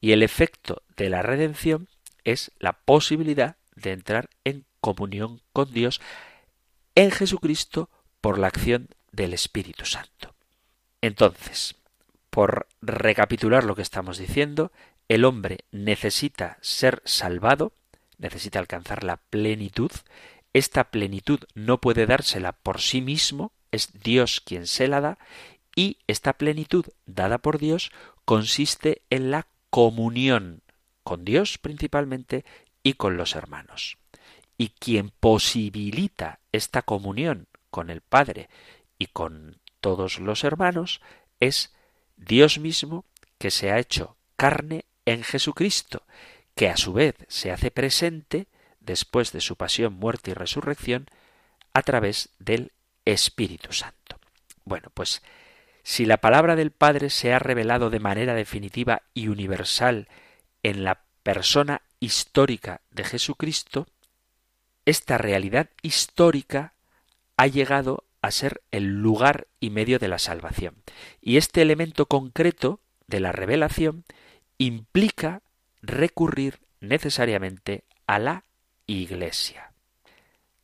Y 0.00 0.12
el 0.12 0.22
efecto 0.22 0.82
de 0.96 1.10
la 1.10 1.22
redención 1.22 1.88
es 2.24 2.52
la 2.58 2.72
posibilidad 2.72 3.56
de 3.74 3.92
entrar 3.92 4.28
en 4.44 4.64
comunión 4.80 5.40
con 5.52 5.72
Dios 5.72 6.00
en 6.94 7.10
Jesucristo 7.10 7.90
por 8.20 8.38
la 8.38 8.48
acción 8.48 8.88
del 9.12 9.34
Espíritu 9.34 9.84
Santo. 9.84 10.34
Entonces, 11.00 11.76
por 12.30 12.66
recapitular 12.82 13.64
lo 13.64 13.74
que 13.74 13.82
estamos 13.82 14.18
diciendo, 14.18 14.72
el 15.08 15.24
hombre 15.24 15.64
necesita 15.70 16.58
ser 16.60 17.02
salvado, 17.04 17.72
necesita 18.18 18.58
alcanzar 18.58 19.04
la 19.04 19.16
plenitud. 19.16 19.90
Esta 20.52 20.84
plenitud 20.90 21.40
no 21.54 21.80
puede 21.80 22.06
dársela 22.06 22.52
por 22.52 22.80
sí 22.80 23.00
mismo, 23.00 23.52
es 23.70 24.02
Dios 24.02 24.40
quien 24.40 24.66
se 24.66 24.88
la 24.88 25.00
da, 25.00 25.18
y 25.74 25.98
esta 26.06 26.32
plenitud 26.32 26.86
dada 27.06 27.38
por 27.38 27.58
Dios 27.58 27.92
consiste 28.24 29.02
en 29.10 29.30
la 29.30 29.46
comunión 29.70 30.62
con 31.04 31.24
Dios 31.24 31.56
principalmente 31.56 32.44
y 32.82 32.94
con 32.94 33.16
los 33.16 33.34
hermanos. 33.34 33.96
Y 34.58 34.70
quien 34.70 35.10
posibilita 35.20 36.40
esta 36.52 36.82
comunión 36.82 37.46
con 37.70 37.90
el 37.90 38.00
Padre 38.00 38.48
y 38.98 39.06
con 39.06 39.60
todos 39.80 40.18
los 40.18 40.44
hermanos 40.44 41.00
es 41.40 41.72
Dios 42.16 42.58
mismo 42.58 43.04
que 43.38 43.50
se 43.50 43.70
ha 43.70 43.78
hecho 43.78 44.16
carne 44.36 44.84
en 45.04 45.22
Jesucristo, 45.22 46.02
que 46.54 46.68
a 46.68 46.76
su 46.76 46.92
vez 46.92 47.14
se 47.28 47.52
hace 47.52 47.70
presente 47.70 48.48
después 48.80 49.32
de 49.32 49.40
su 49.40 49.56
pasión, 49.56 49.94
muerte 49.94 50.32
y 50.32 50.34
resurrección 50.34 51.06
a 51.72 51.82
través 51.82 52.30
del 52.38 52.72
Espíritu 53.04 53.72
Santo. 53.72 54.18
Bueno, 54.64 54.90
pues 54.92 55.22
si 55.82 56.04
la 56.04 56.18
palabra 56.18 56.56
del 56.56 56.72
Padre 56.72 57.08
se 57.10 57.32
ha 57.32 57.38
revelado 57.38 57.88
de 57.90 58.00
manera 58.00 58.34
definitiva 58.34 59.02
y 59.14 59.28
universal 59.28 60.08
en 60.62 60.84
la 60.84 61.04
persona 61.22 61.82
histórica 62.00 62.82
de 62.90 63.04
Jesucristo, 63.04 63.86
esta 64.84 65.18
realidad 65.18 65.70
histórica 65.82 66.74
ha 67.36 67.46
llegado 67.46 68.04
a 68.22 68.30
ser 68.30 68.62
el 68.70 69.00
lugar 69.00 69.46
y 69.60 69.70
medio 69.70 69.98
de 69.98 70.08
la 70.08 70.18
salvación. 70.18 70.76
Y 71.20 71.36
este 71.36 71.62
elemento 71.62 72.06
concreto 72.06 72.80
de 73.06 73.20
la 73.20 73.32
revelación 73.32 74.04
implica 74.58 75.42
recurrir 75.82 76.60
necesariamente 76.80 77.84
a 78.06 78.18
la 78.18 78.44
Iglesia. 78.86 79.72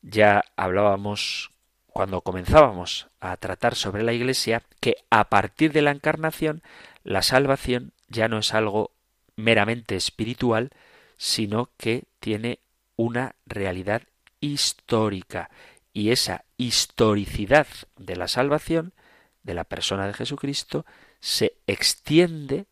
Ya 0.03 0.45
hablábamos 0.57 1.51
cuando 1.87 2.23
comenzábamos 2.23 3.09
a 3.21 3.37
tratar 3.37 3.75
sobre 3.77 4.03
la 4.03 4.13
Iglesia 4.13 4.63
que 4.81 4.97
a 5.11 5.29
partir 5.29 5.73
de 5.73 5.83
la 5.83 5.93
encarnación 5.93 6.63
la 7.05 7.23
salvación 7.23 7.93
ya 8.09 8.29
no 8.29 8.39
es 8.39 8.53
algo 8.53 8.91
meramente 9.37 9.97
espiritual, 9.97 10.71
sino 11.17 11.71
que 11.77 12.05
tiene 12.21 12.61
una 12.97 13.37
realidad 13.47 14.03
histórica 14.41 15.51
y 15.95 16.11
esa 16.11 16.45
historicidad 16.59 17.69
de 17.97 18.17
la 18.17 18.29
salvación 18.29 18.93
de 19.45 19.55
la 19.55 19.65
persona 19.65 20.07
de 20.07 20.13
Jesucristo 20.13 20.85
se 21.21 21.57
extiende 21.67 22.67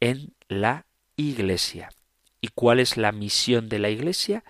en 0.00 0.34
la 0.48 0.84
Iglesia. 1.16 1.90
¿Y 2.40 2.48
cuál 2.48 2.80
es 2.80 2.96
la 2.96 3.12
misión 3.12 3.68
de 3.68 3.78
la 3.78 3.90
Iglesia? 3.90 4.42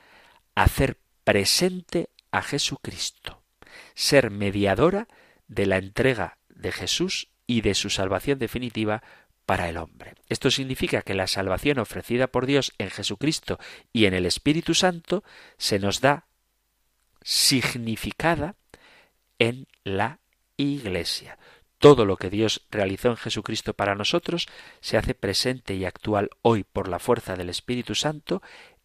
Hacer 0.55 0.97
presente 1.25 2.09
a 2.31 2.43
Jesucristo, 2.43 3.43
ser 3.95 4.31
mediadora 4.31 5.07
de 5.47 5.67
la 5.67 5.77
entrega 5.77 6.39
de 6.49 6.73
Jesús 6.73 7.29
y 7.47 7.61
de 7.61 7.75
su 7.75 7.91
salvación 7.91 8.39
definitiva 8.39 9.03
para 9.45 9.69
el 9.69 9.77
hombre. 9.77 10.15
Esto 10.31 10.51
significa 10.51 11.03
que 11.03 11.15
la 11.15 11.27
salvación 11.27 11.79
ofrecida 11.79 12.29
por 12.29 12.47
Dios 12.47 12.73
en 12.79 12.89
Jesucristo 12.89 13.59
y 13.93 14.07
en 14.07 14.15
el 14.15 14.25
Espíritu 14.25 14.73
Santo 14.73 15.25
se 15.59 15.79
nos 15.79 16.01
da 16.01 16.27
significada 17.25 18.57
en 19.39 19.67
la 19.85 20.21
Iglesia. 20.57 21.39
Todo 21.79 22.05
lo 22.05 22.17
que 22.17 22.31
Dios 22.31 22.65
realizó 22.71 23.09
en 23.09 23.17
Jesucristo 23.17 23.75
para 23.75 23.97
nosotros 23.97 24.47
se 24.81 24.97
hace 24.97 25.15
presente 25.15 25.75
y 25.75 25.85
actual 25.85 26.31
hoy 26.43 26.65
por 26.65 26.89
la 26.89 27.01
fuerza 27.01 27.35
del 27.35 27.49
Espíritu 27.49 27.97
Santo 27.97 28.41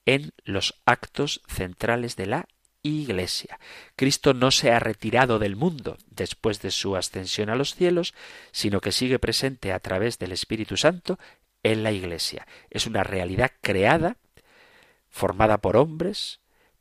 en 0.06 0.32
los 0.46 0.74
actos 0.86 1.42
centrales 1.48 2.16
de 2.16 2.26
la 2.26 2.48
Iglesia. 2.82 3.60
Cristo 3.96 4.34
no 4.34 4.50
se 4.52 4.72
ha 4.72 4.80
retirado 4.80 5.38
del 5.38 5.56
mundo 5.56 5.98
después 6.10 6.62
de 6.62 6.72
su 6.72 6.96
ascensión 6.96 7.50
a 7.50 7.56
los 7.56 7.76
cielos, 7.76 8.14
sino 8.52 8.82
que 8.82 8.92
sigue 8.92 9.20
presente 9.20 9.74
a 9.74 9.80
través 9.80 10.18
del 10.18 10.32
Espíritu 10.32 10.78
Santo 10.78 11.20
en 11.64 11.84
la 11.84 11.92
Iglesia. 11.92 12.48
Es 12.70 12.88
una 12.88 13.04
realidad 13.04 13.52
creada, 13.62 14.18
formada 15.10 15.58
por 15.60 15.78
hombres, 15.78 16.40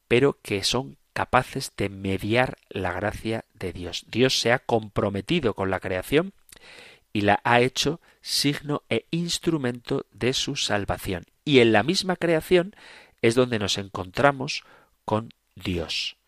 pero 0.09 0.39
que 0.43 0.63
son 0.63 0.97
capaces 1.17 1.73
de 1.79 1.89
mediar 1.89 2.59
la 2.69 2.93
gracia 2.93 3.47
de 3.55 3.73
Dios. 3.73 4.05
Dios 4.07 4.39
se 4.39 4.53
ha 4.53 4.59
comprometido 4.59 5.55
con 5.55 5.71
la 5.71 5.81
creación 5.81 6.35
y 7.15 7.23
la 7.23 7.41
ha 7.43 7.63
hecho 7.63 8.03
signo 8.21 8.83
e 8.91 9.07
instrumento 9.11 10.05
de 10.13 10.35
su 10.35 10.57
salvación. 10.57 11.25
Y 11.43 11.61
en 11.61 11.73
la 11.73 11.83
misma 11.83 12.17
creación 12.17 12.77
es 13.23 13.35
donde 13.35 13.59
nos 13.59 13.79
encontramos 13.79 14.65
con 15.07 15.33
Dios. 15.55 16.19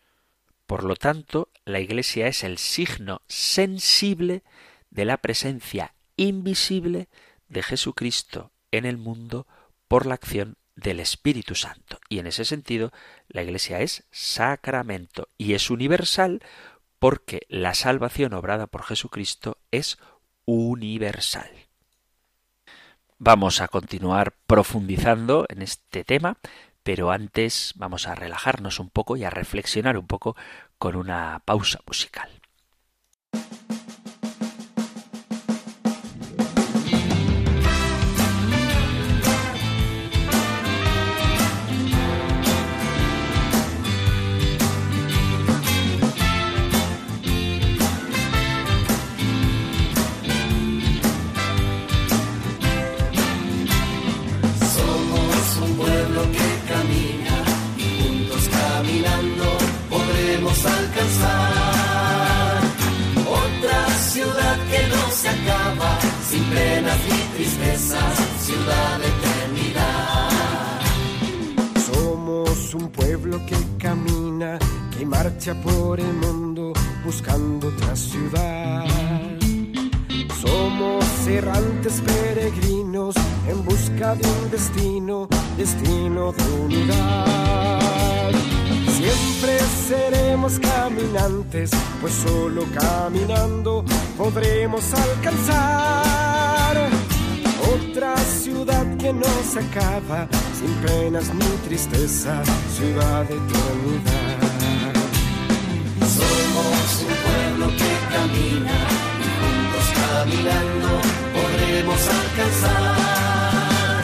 Por 0.65 0.83
lo 0.83 0.95
tanto, 0.95 1.49
la 1.65 1.79
Iglesia 1.79 2.25
es 2.25 2.43
el 2.43 2.57
signo 2.57 3.21
sensible 3.27 4.41
de 4.89 5.05
la 5.05 5.17
presencia 5.17 5.93
invisible 6.17 7.09
de 7.47 7.61
Jesucristo 7.61 8.49
en 8.71 8.87
el 8.87 8.97
mundo 8.97 9.45
por 9.87 10.07
la 10.07 10.15
acción 10.15 10.57
del 10.79 10.99
Espíritu 10.99 11.55
Santo. 11.55 11.99
Y 12.09 12.19
en 12.19 12.27
ese 12.27 12.45
sentido, 12.45 12.91
la 13.27 13.43
Iglesia 13.43 13.81
es 13.81 14.05
sacramento 14.11 15.29
y 15.37 15.53
es 15.53 15.69
universal 15.69 16.41
porque 16.99 17.41
la 17.49 17.73
salvación 17.73 18.33
obrada 18.33 18.67
por 18.67 18.83
Jesucristo 18.83 19.57
es 19.71 19.97
universal. 20.45 21.49
Vamos 23.17 23.61
a 23.61 23.67
continuar 23.67 24.33
profundizando 24.47 25.45
en 25.49 25.61
este 25.61 26.03
tema, 26.03 26.37
pero 26.83 27.11
antes 27.11 27.73
vamos 27.75 28.07
a 28.07 28.15
relajarnos 28.15 28.79
un 28.79 28.89
poco 28.89 29.17
y 29.17 29.23
a 29.23 29.29
reflexionar 29.29 29.97
un 29.97 30.07
poco 30.07 30.35
con 30.77 30.95
una 30.95 31.41
pausa 31.45 31.79
musical. 31.85 32.38
Eternidad. 69.11 70.29
Somos 71.91 72.73
un 72.73 72.89
pueblo 72.89 73.45
que 73.45 73.57
camina, 73.77 74.57
que 74.97 75.05
marcha 75.05 75.53
por 75.61 75.99
el 75.99 76.13
mundo 76.13 76.73
buscando 77.03 77.67
otra 77.67 77.95
ciudad. 77.95 78.85
Somos 80.41 81.05
errantes 81.27 82.01
peregrinos 82.01 83.15
en 83.47 83.65
busca 83.65 84.15
de 84.15 84.27
un 84.27 84.51
destino, 84.51 85.27
destino 85.57 86.31
de 86.31 86.43
unidad. 86.65 88.31
Siempre 88.97 89.59
seremos 89.87 90.59
caminantes, 90.59 91.71
pues 92.01 92.13
solo 92.13 92.63
caminando 92.73 93.83
podremos 94.17 94.83
alcanzar 94.93 96.48
otra 97.73 98.17
ciudad 98.17 98.85
que 98.97 99.13
no 99.13 99.27
se 99.51 99.59
acaba, 99.59 100.27
sin 100.57 100.73
penas 100.85 101.33
ni 101.33 101.49
tristeza, 101.67 102.41
ciudad 102.75 103.25
de 103.25 103.35
eternidad. 103.35 104.93
Somos 106.17 106.87
un 107.07 107.15
pueblo 107.25 107.65
que 107.79 107.91
camina 108.13 108.77
y 109.23 109.27
juntos 109.39 109.85
caminando 110.01 110.89
podremos 111.37 112.01
alcanzar. 112.19 114.03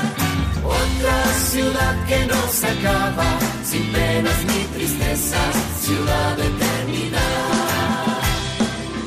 Otra 0.63 1.17
ciudad 1.51 1.93
que 2.07 2.19
no 2.27 2.41
se 2.51 2.67
acaba, 2.67 3.27
sin 3.63 3.91
penas 3.91 4.39
ni 4.45 4.61
tristezas, 4.75 5.55
ciudad 5.81 6.37
de 6.37 6.45
eternidad. 6.47 7.21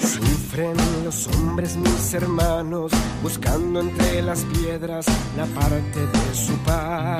Sufren 0.01 0.98
los 1.09 1.27
hombres, 1.29 1.75
mis 1.75 2.12
hermanos, 2.12 2.92
buscando 3.23 3.81
entre 3.81 4.21
las 4.21 4.44
piedras 4.44 5.07
la 5.38 5.47
parte 5.47 6.01
de 6.01 6.35
su 6.35 6.53
pan. 6.66 7.18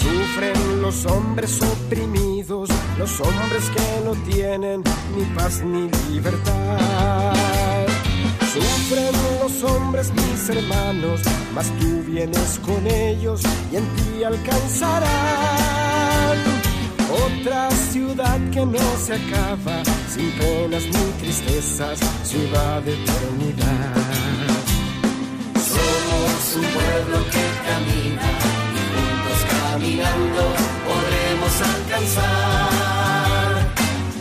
Sufren 0.00 0.80
los 0.80 1.06
hombres 1.06 1.60
oprimidos, 1.60 2.70
los 3.00 3.20
hombres 3.20 3.64
que 3.74 4.04
no 4.04 4.12
tienen 4.32 4.84
ni 5.16 5.24
paz 5.34 5.64
ni 5.64 5.90
libertad. 6.12 7.88
Sufren 8.52 9.12
los 9.42 9.64
hombres, 9.64 10.12
mis 10.12 10.50
hermanos, 10.50 11.22
mas 11.52 11.66
tú 11.80 12.04
vienes 12.06 12.60
con 12.64 12.86
ellos 12.86 13.40
y 13.72 13.76
en 13.76 13.84
ti 13.96 14.22
alcanzarán 14.22 15.89
otra 17.10 17.70
ciudad 17.70 18.38
que 18.52 18.64
no 18.64 18.78
se 19.04 19.14
acaba, 19.14 19.82
sin 20.08 20.30
penas 20.32 20.84
ni 20.84 21.12
tristezas, 21.20 21.98
ciudad 22.22 22.82
de 22.82 22.92
eternidad. 22.94 23.94
Somos 25.54 26.56
un 26.56 26.66
pueblo 26.76 27.18
que 27.34 27.44
camina 27.68 28.28
y 28.76 28.82
juntos 28.92 29.40
caminando 29.54 30.42
podremos 30.88 31.54
alcanzar 31.74 33.50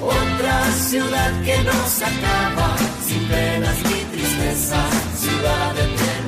otra 0.02 0.72
ciudad 0.74 1.44
que 1.44 1.58
no 1.64 1.88
se 1.88 2.06
acaba, 2.06 2.76
sin 3.08 3.28
penas 3.28 3.78
ni 3.84 4.00
tristezas, 4.12 4.94
ciudad 5.18 5.74
de 5.76 5.82
eternidad. 5.82 6.19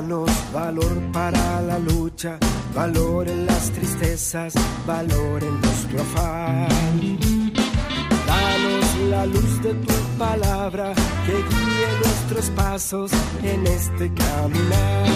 Danos 0.00 0.30
valor 0.50 0.98
para 1.12 1.60
la 1.60 1.78
lucha, 1.78 2.38
valor 2.74 3.28
en 3.28 3.44
las 3.44 3.70
tristezas, 3.70 4.54
valor 4.86 5.44
en 5.44 5.60
nuestro 5.60 6.00
afán. 6.00 7.18
Danos 8.26 9.10
la 9.10 9.26
luz 9.26 9.62
de 9.62 9.74
tu 9.74 9.92
palabra 10.16 10.94
que 11.26 11.32
guíe 11.32 11.88
nuestros 12.02 12.48
pasos 12.56 13.10
en 13.42 13.66
este 13.66 14.10
caminar. 14.14 15.06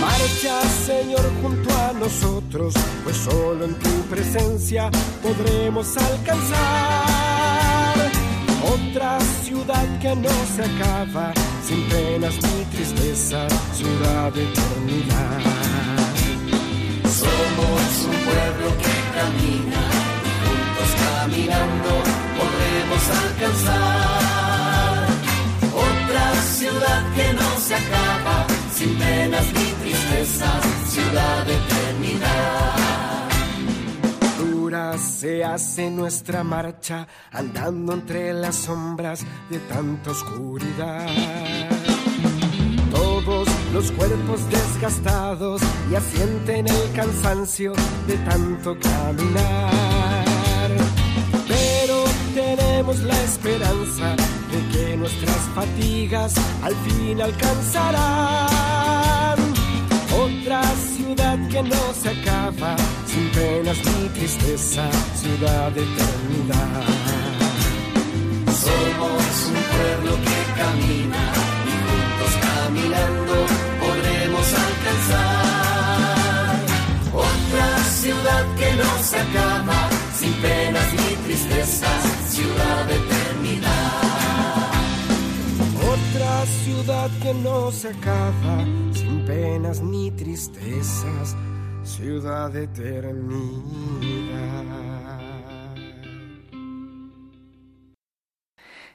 Marcha, 0.00 0.60
Señor, 0.84 1.22
junto 1.40 1.70
a 1.78 1.92
nosotros, 1.92 2.74
pues 3.04 3.16
solo 3.18 3.66
en 3.66 3.74
tu 3.74 4.02
presencia 4.10 4.90
podremos 5.22 5.96
alcanzar 5.96 7.21
otra 8.92 9.18
ciudad 9.42 9.98
que 10.00 10.14
no 10.16 10.28
se 10.54 10.62
acaba, 10.62 11.32
sin 11.66 11.82
penas 11.88 12.34
ni 12.34 12.64
tristezas, 12.66 13.52
ciudad 13.72 14.30
de 14.32 14.42
eternidad. 14.42 15.40
Somos 17.22 17.84
un 18.10 18.18
pueblo 18.28 18.68
que 18.82 18.94
camina 19.16 19.82
y 20.26 20.32
juntos 20.44 20.90
caminando 21.04 21.90
podremos 22.38 23.02
alcanzar 23.24 25.06
otra 25.88 26.26
ciudad 26.58 27.02
que 27.16 27.32
no 27.32 27.50
se 27.60 27.74
acaba, 27.74 28.46
sin 28.74 28.98
penas 28.98 29.46
ni 29.54 29.68
tristezas, 29.82 30.64
ciudad 30.92 31.46
de 31.46 31.52
eternidad. 31.54 31.71
Se 35.22 35.44
hace 35.44 35.88
nuestra 35.88 36.42
marcha, 36.42 37.06
andando 37.30 37.92
entre 37.92 38.32
las 38.32 38.56
sombras 38.56 39.24
de 39.50 39.60
tanta 39.60 40.10
oscuridad. 40.10 41.06
Todos 42.90 43.46
los 43.72 43.92
cuerpos 43.92 44.40
desgastados 44.50 45.62
ya 45.92 46.00
sienten 46.00 46.66
el 46.66 46.92
cansancio 46.92 47.72
de 48.08 48.16
tanto 48.28 48.76
caminar. 48.80 50.70
Pero 51.46 52.02
tenemos 52.34 52.98
la 53.04 53.22
esperanza 53.22 54.16
de 54.50 54.76
que 54.76 54.96
nuestras 54.96 55.38
fatigas 55.54 56.34
al 56.64 56.74
fin 56.74 57.22
alcanzarán 57.22 58.91
otra 60.52 60.70
ciudad 60.96 61.38
que 61.48 61.62
no 61.62 61.94
se 61.94 62.10
acaba, 62.10 62.76
sin 63.06 63.30
penas 63.30 63.78
ni 63.78 64.08
tristeza, 64.10 64.90
ciudad 65.14 65.72
de 65.72 65.80
eternidad. 65.82 66.82
Somos 68.64 69.32
un 69.48 69.62
pueblo 69.72 70.12
que 70.26 70.40
camina 70.60 71.22
y 71.68 71.72
juntos 71.84 72.32
caminando 72.46 73.34
podremos 73.80 74.46
alcanzar 74.66 75.40
otra 77.14 77.68
ciudad 78.00 78.44
que 78.56 78.70
no 78.74 78.90
se 79.02 79.16
acaba, 79.20 79.78
sin 80.18 80.34
penas 80.34 80.88
ni 80.92 81.10
tristezas, 81.24 82.02
ciudad 82.28 82.84
de 82.88 82.96
eternidad. 82.96 84.02
Otra 85.94 86.32
ciudad 86.64 87.10
que 87.22 87.32
no 87.34 87.70
se 87.70 87.88
acaba, 87.88 88.66
penas 89.26 89.80
ni 89.80 90.10
tristezas, 90.10 91.36
ciudad. 91.84 92.52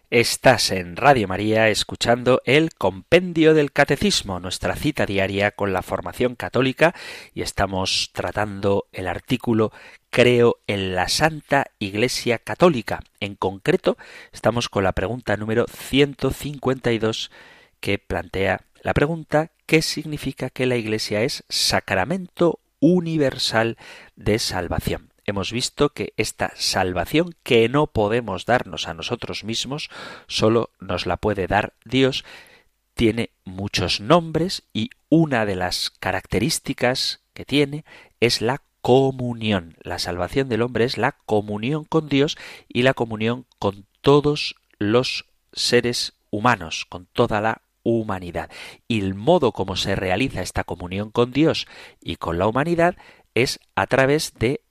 Estás 0.09 0.71
en 0.71 0.95
Radio 0.95 1.27
María 1.27 1.67
escuchando 1.67 2.41
el 2.45 2.73
Compendio 2.73 3.53
del 3.53 3.73
Catecismo, 3.73 4.39
nuestra 4.39 4.75
cita 4.77 5.05
diaria 5.05 5.51
con 5.51 5.73
la 5.73 5.81
formación 5.81 6.35
católica 6.35 6.95
y 7.33 7.41
estamos 7.41 8.11
tratando 8.13 8.87
el 8.93 9.07
artículo 9.07 9.73
Creo 10.09 10.59
en 10.65 10.95
la 10.95 11.09
Santa 11.09 11.65
Iglesia 11.77 12.39
Católica. 12.39 13.01
En 13.19 13.35
concreto, 13.35 13.97
estamos 14.31 14.69
con 14.69 14.85
la 14.85 14.93
pregunta 14.93 15.35
número 15.35 15.65
152 15.67 17.29
que 17.81 17.99
plantea 17.99 18.61
la 18.88 18.93
pregunta 18.93 19.52
¿qué 19.65 19.82
significa 19.82 20.50
que 20.50 20.65
la 20.65 20.78
Iglesia 20.78 21.23
es 21.23 21.43
sacramento 21.50 22.62
universal 22.80 23.76
de 24.15 24.39
salvación? 24.39 25.12
hemos 25.26 25.52
visto 25.52 25.89
que 25.89 26.13
esta 26.15 26.54
salvación 26.56 27.36
que 27.43 27.67
no 27.67 27.88
podemos 27.88 28.45
darnos 28.45 28.88
a 28.88 28.93
nosotros 28.93 29.43
mismos, 29.43 29.89
solo 30.28 30.69
nos 30.80 31.06
la 31.06 31.17
puede 31.17 31.47
dar 31.47 31.73
Dios, 31.84 32.23
tiene 32.93 33.32
muchos 33.43 34.00
nombres 34.00 34.63
y 34.71 34.91
una 35.10 35.45
de 35.45 35.58
las 35.58 35.89
características 35.89 37.19
que 37.34 37.43
tiene 37.43 37.84
es 38.21 38.41
la 38.41 38.62
comunión. 38.80 39.76
La 39.82 40.00
salvación 40.00 40.47
del 40.47 40.62
hombre 40.62 40.86
es 40.86 40.97
la 40.97 41.17
comunión 41.26 41.84
con 41.84 42.08
Dios 42.08 42.38
y 42.69 42.83
la 42.83 42.94
comunión 42.94 43.48
con 43.60 43.85
todos 44.00 44.56
los 44.79 45.25
seres 45.52 46.13
humanos, 46.31 46.85
con 46.88 47.06
toda 47.08 47.42
la 47.42 47.66
humanidad. 47.88 48.50
Y 48.88 49.00
el 49.00 49.15
modo 49.15 49.52
como 49.52 49.75
se 49.75 49.96
realiza 49.96 50.42
esta 50.42 50.63
comunión 50.63 51.10
con 51.10 51.31
Dios 51.31 51.67
y 52.02 52.17
con 52.17 52.38
la 52.38 52.48
humanidad 52.48 52.96
es 53.33 53.60
a 53.75 53.88
través 53.88 54.33
de 54.33 54.62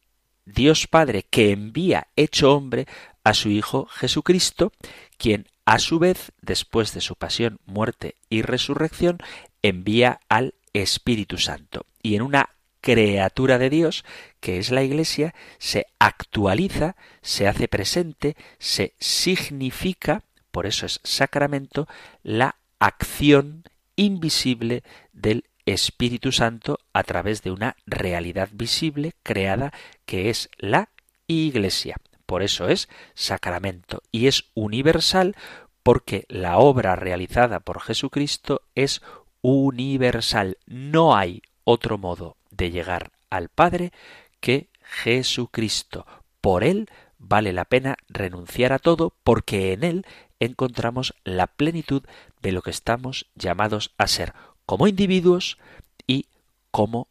Dios 0.44 0.86
Padre 0.86 1.24
que 1.24 1.50
envía 1.50 2.08
hecho 2.14 2.54
hombre 2.54 2.86
a 3.24 3.34
su 3.34 3.48
Hijo 3.48 3.86
Jesucristo, 3.86 4.72
quien 5.16 5.46
a 5.64 5.78
su 5.78 5.98
vez, 5.98 6.32
después 6.42 6.92
de 6.92 7.00
su 7.00 7.16
pasión, 7.16 7.58
muerte 7.66 8.14
y 8.30 8.42
resurrección, 8.42 9.18
envía 9.62 10.20
al 10.28 10.54
Espíritu 10.72 11.38
Santo. 11.38 11.86
Y 12.02 12.14
en 12.14 12.22
una 12.22 12.50
criatura 12.80 13.58
de 13.58 13.70
Dios, 13.70 14.04
que 14.38 14.58
es 14.58 14.70
la 14.70 14.84
Iglesia, 14.84 15.34
se 15.58 15.86
actualiza, 15.98 16.94
se 17.22 17.48
hace 17.48 17.66
presente, 17.66 18.36
se 18.60 18.94
significa, 19.00 20.22
por 20.52 20.66
eso 20.66 20.86
es 20.86 21.00
sacramento, 21.02 21.88
la 22.22 22.54
acción 22.78 23.64
invisible 23.96 24.82
del 25.12 25.44
Espíritu 25.64 26.30
Santo 26.32 26.78
a 26.92 27.02
través 27.02 27.42
de 27.42 27.50
una 27.50 27.76
realidad 27.86 28.48
visible 28.52 29.14
creada 29.22 29.72
que 30.04 30.30
es 30.30 30.48
la 30.58 30.90
Iglesia. 31.26 31.96
Por 32.24 32.42
eso 32.42 32.68
es 32.68 32.88
sacramento 33.14 34.02
y 34.12 34.26
es 34.26 34.44
universal 34.54 35.36
porque 35.82 36.24
la 36.28 36.58
obra 36.58 36.96
realizada 36.96 37.60
por 37.60 37.80
Jesucristo 37.80 38.62
es 38.74 39.02
universal. 39.42 40.58
No 40.66 41.16
hay 41.16 41.42
otro 41.64 41.98
modo 41.98 42.36
de 42.50 42.70
llegar 42.70 43.12
al 43.30 43.48
Padre 43.48 43.92
que 44.40 44.68
Jesucristo. 44.82 46.06
Por 46.40 46.64
Él 46.64 46.88
vale 47.18 47.52
la 47.52 47.64
pena 47.64 47.96
renunciar 48.08 48.72
a 48.72 48.78
todo 48.78 49.12
porque 49.24 49.72
en 49.72 49.84
él 49.84 50.06
encontramos 50.40 51.14
la 51.24 51.46
plenitud 51.46 52.02
de 52.42 52.52
lo 52.52 52.62
que 52.62 52.70
estamos 52.70 53.26
llamados 53.34 53.94
a 53.98 54.06
ser 54.06 54.34
como 54.66 54.88
individuos 54.88 55.58
y 56.06 56.26
como 56.70 57.08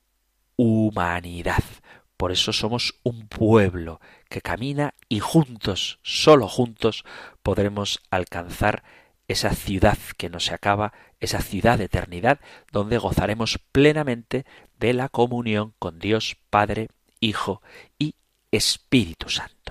humanidad. 0.57 1.63
Por 2.17 2.31
eso 2.31 2.53
somos 2.53 2.95
un 3.03 3.27
pueblo 3.27 3.99
que 4.29 4.41
camina 4.41 4.93
y 5.09 5.19
juntos, 5.19 5.99
solo 6.01 6.47
juntos, 6.47 7.03
podremos 7.43 8.01
alcanzar 8.09 8.83
esa 9.27 9.53
ciudad 9.53 9.97
que 10.17 10.29
no 10.29 10.39
se 10.39 10.53
acaba, 10.53 10.93
esa 11.19 11.41
ciudad 11.41 11.77
de 11.77 11.85
eternidad, 11.85 12.39
donde 12.71 12.97
gozaremos 12.97 13.59
plenamente 13.71 14.45
de 14.79 14.93
la 14.93 15.09
comunión 15.09 15.73
con 15.79 15.99
Dios 15.99 16.37
Padre, 16.49 16.89
Hijo 17.19 17.61
y 17.97 18.15
Espíritu 18.51 19.29
Santo. 19.29 19.64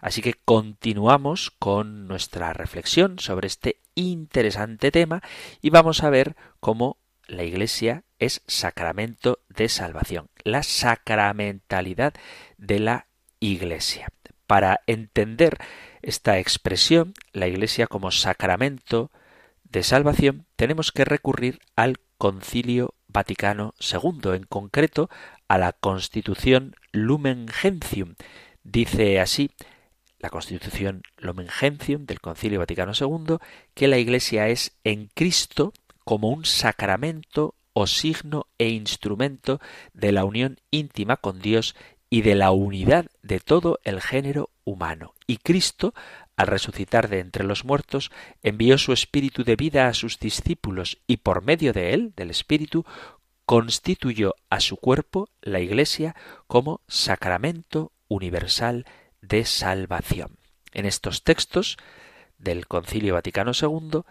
Así 0.00 0.22
que 0.22 0.34
continuamos 0.34 1.50
con 1.50 2.06
nuestra 2.06 2.52
reflexión 2.52 3.18
sobre 3.18 3.46
este 3.46 3.80
interesante 3.94 4.90
tema 4.90 5.22
y 5.62 5.70
vamos 5.70 6.02
a 6.02 6.10
ver 6.10 6.36
cómo 6.60 6.98
la 7.26 7.42
Iglesia 7.42 8.04
es 8.18 8.42
sacramento 8.46 9.40
de 9.48 9.68
salvación, 9.68 10.28
la 10.44 10.62
sacramentalidad 10.62 12.14
de 12.56 12.78
la 12.78 13.06
Iglesia. 13.40 14.08
Para 14.46 14.80
entender 14.86 15.58
esta 16.02 16.38
expresión, 16.38 17.14
la 17.32 17.48
Iglesia 17.48 17.88
como 17.88 18.10
sacramento 18.12 19.10
de 19.64 19.82
salvación, 19.82 20.46
tenemos 20.54 20.92
que 20.92 21.04
recurrir 21.04 21.58
al 21.74 21.98
Concilio 22.16 22.94
Vaticano 23.08 23.74
II, 23.80 24.34
en 24.34 24.44
concreto 24.44 25.10
a 25.48 25.58
la 25.58 25.72
Constitución 25.72 26.76
Lumen 26.92 27.48
Gentium. 27.48 28.14
Dice 28.62 29.20
así 29.20 29.50
la 30.18 30.30
Constitución 30.30 31.02
Lumen 31.18 31.48
Gentium 31.48 32.06
del 32.06 32.20
Concilio 32.20 32.58
Vaticano 32.58 32.92
II 32.98 33.36
que 33.74 33.88
la 33.88 33.98
Iglesia 33.98 34.48
es 34.48 34.76
en 34.84 35.08
Cristo 35.14 35.72
como 36.04 36.30
un 36.30 36.44
sacramento 36.44 37.54
o 37.72 37.86
signo 37.86 38.46
e 38.58 38.70
instrumento 38.70 39.60
de 39.92 40.12
la 40.12 40.24
unión 40.24 40.58
íntima 40.70 41.16
con 41.16 41.40
Dios 41.40 41.74
y 42.08 42.22
de 42.22 42.34
la 42.34 42.50
unidad 42.50 43.06
de 43.22 43.40
todo 43.40 43.80
el 43.84 44.00
género 44.00 44.50
humano. 44.64 45.14
Y 45.26 45.38
Cristo, 45.38 45.92
al 46.36 46.46
resucitar 46.46 47.08
de 47.08 47.20
entre 47.20 47.44
los 47.44 47.64
muertos, 47.64 48.10
envió 48.42 48.78
su 48.78 48.92
espíritu 48.92 49.44
de 49.44 49.56
vida 49.56 49.88
a 49.88 49.94
sus 49.94 50.18
discípulos 50.18 50.98
y 51.06 51.18
por 51.18 51.42
medio 51.42 51.72
de 51.72 51.92
él, 51.92 52.12
del 52.16 52.30
espíritu, 52.30 52.86
constituyó 53.44 54.34
a 54.50 54.60
su 54.60 54.76
cuerpo, 54.76 55.28
la 55.40 55.60
Iglesia, 55.60 56.14
como 56.46 56.80
sacramento 56.88 57.92
universal 58.08 58.86
de 59.28 59.44
salvación. 59.44 60.38
En 60.72 60.86
estos 60.86 61.22
textos 61.22 61.76
del 62.38 62.66
Concilio 62.66 63.14
Vaticano 63.14 63.52
II 63.60 64.02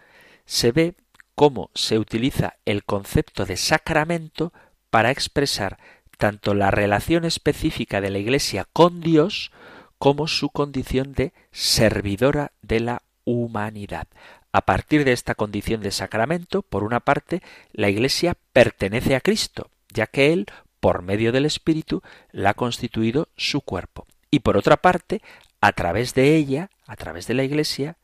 se 0.44 0.72
ve 0.72 0.94
cómo 1.34 1.70
se 1.74 1.98
utiliza 1.98 2.56
el 2.64 2.84
concepto 2.84 3.44
de 3.44 3.56
sacramento 3.56 4.52
para 4.90 5.10
expresar 5.10 5.78
tanto 6.18 6.54
la 6.54 6.70
relación 6.70 7.24
específica 7.24 8.00
de 8.00 8.10
la 8.10 8.18
Iglesia 8.18 8.66
con 8.72 9.00
Dios 9.00 9.52
como 9.98 10.28
su 10.28 10.50
condición 10.50 11.12
de 11.12 11.32
servidora 11.52 12.52
de 12.62 12.80
la 12.80 13.02
humanidad. 13.24 14.08
A 14.52 14.62
partir 14.62 15.04
de 15.04 15.12
esta 15.12 15.34
condición 15.34 15.82
de 15.82 15.90
sacramento, 15.90 16.62
por 16.62 16.82
una 16.82 17.00
parte, 17.00 17.42
la 17.72 17.90
Iglesia 17.90 18.36
pertenece 18.52 19.14
a 19.14 19.20
Cristo, 19.20 19.70
ya 19.92 20.06
que 20.06 20.32
Él, 20.32 20.46
por 20.80 21.02
medio 21.02 21.32
del 21.32 21.44
Espíritu, 21.44 22.02
la 22.30 22.50
ha 22.50 22.54
constituido 22.54 23.28
su 23.36 23.60
cuerpo. 23.60 24.06
Y 24.36 24.40
por 24.40 24.58
otra 24.58 24.76
parte, 24.76 25.22
a 25.62 25.72
través 25.72 26.12
de 26.12 26.36
ella, 26.36 26.68
a 26.86 26.96
través 26.96 27.26
de 27.26 27.32
la 27.32 27.42
Iglesia, 27.42 27.96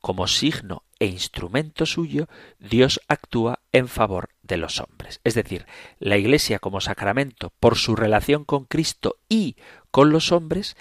como 0.00 0.28
signo 0.28 0.84
e 1.00 1.06
instrumento 1.06 1.86
suyo, 1.86 2.28
Dios 2.60 3.00
actúa 3.08 3.58
en 3.72 3.88
favor 3.88 4.28
de 4.44 4.58
los 4.58 4.78
hombres. 4.78 5.20
Es 5.24 5.34
decir, 5.34 5.66
la 5.98 6.18
Iglesia 6.18 6.60
como 6.60 6.80
sacramento, 6.80 7.52
por 7.58 7.76
su 7.76 7.96
relación 7.96 8.44
con 8.44 8.64
Cristo 8.64 9.16
y 9.28 9.56
con 9.90 10.12
los 10.12 10.30
hombres, 10.30 10.76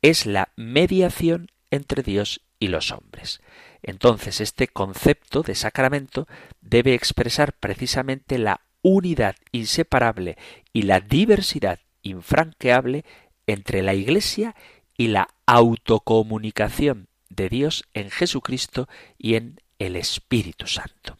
es 0.00 0.24
la 0.24 0.52
mediación 0.56 1.50
entre 1.70 2.02
Dios 2.02 2.40
y 2.58 2.68
los 2.68 2.92
hombres. 2.92 3.42
Entonces, 3.82 4.40
este 4.40 4.68
concepto 4.68 5.42
de 5.42 5.54
sacramento 5.54 6.26
debe 6.62 6.94
expresar 6.94 7.52
precisamente 7.52 8.38
la 8.38 8.62
unidad 8.80 9.36
inseparable 9.52 10.38
y 10.72 10.84
la 10.84 11.00
diversidad 11.00 11.78
infranqueable 12.02 13.04
entre 13.52 13.82
la 13.82 13.94
Iglesia 13.94 14.54
y 14.96 15.08
la 15.08 15.28
autocomunicación 15.46 17.08
de 17.28 17.48
Dios 17.48 17.84
en 17.94 18.10
Jesucristo 18.10 18.88
y 19.18 19.34
en 19.34 19.60
el 19.78 19.96
Espíritu 19.96 20.66
Santo. 20.66 21.16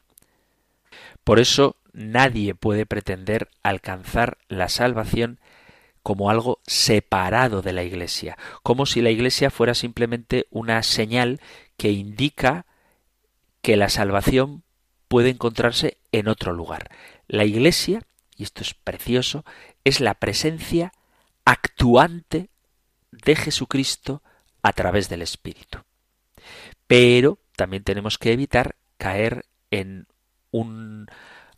Por 1.25 1.39
eso 1.39 1.77
nadie 1.93 2.55
puede 2.55 2.87
pretender 2.87 3.49
alcanzar 3.63 4.39
la 4.49 4.69
salvación 4.69 5.39
como 6.03 6.31
algo 6.31 6.61
separado 6.67 7.63
de 7.63 7.73
la 7.73 7.83
Iglesia, 7.83 8.37
como 8.63 8.87
si 8.87 9.01
la 9.01 9.11
Iglesia 9.11 9.51
fuera 9.51 9.75
simplemente 9.75 10.47
una 10.51 10.83
señal 10.83 11.41
que 11.77 11.93
indica 11.93 12.67
que 13.63 13.77
la 13.77 13.89
salvación 13.89 14.63
puede 15.09 15.31
encontrarse 15.31 15.99
en 16.13 16.29
otro 16.29 16.53
lugar. 16.53 16.91
La 17.29 17.45
Iglesia, 17.45 18.03
y 18.37 18.45
esto 18.45 18.63
es 18.63 18.75
precioso, 18.75 19.45
es 19.85 20.01
la 20.01 20.15
presencia 20.15 20.93
actuante 21.51 22.49
de 23.11 23.35
Jesucristo 23.35 24.23
a 24.63 24.73
través 24.73 25.09
del 25.09 25.23
Espíritu. 25.23 25.81
Pero 26.87 27.41
también 27.57 27.83
tenemos 27.83 28.19
que 28.19 28.33
evitar 28.33 28.77
caer 28.99 29.47
en 29.73 30.07
un 30.53 31.09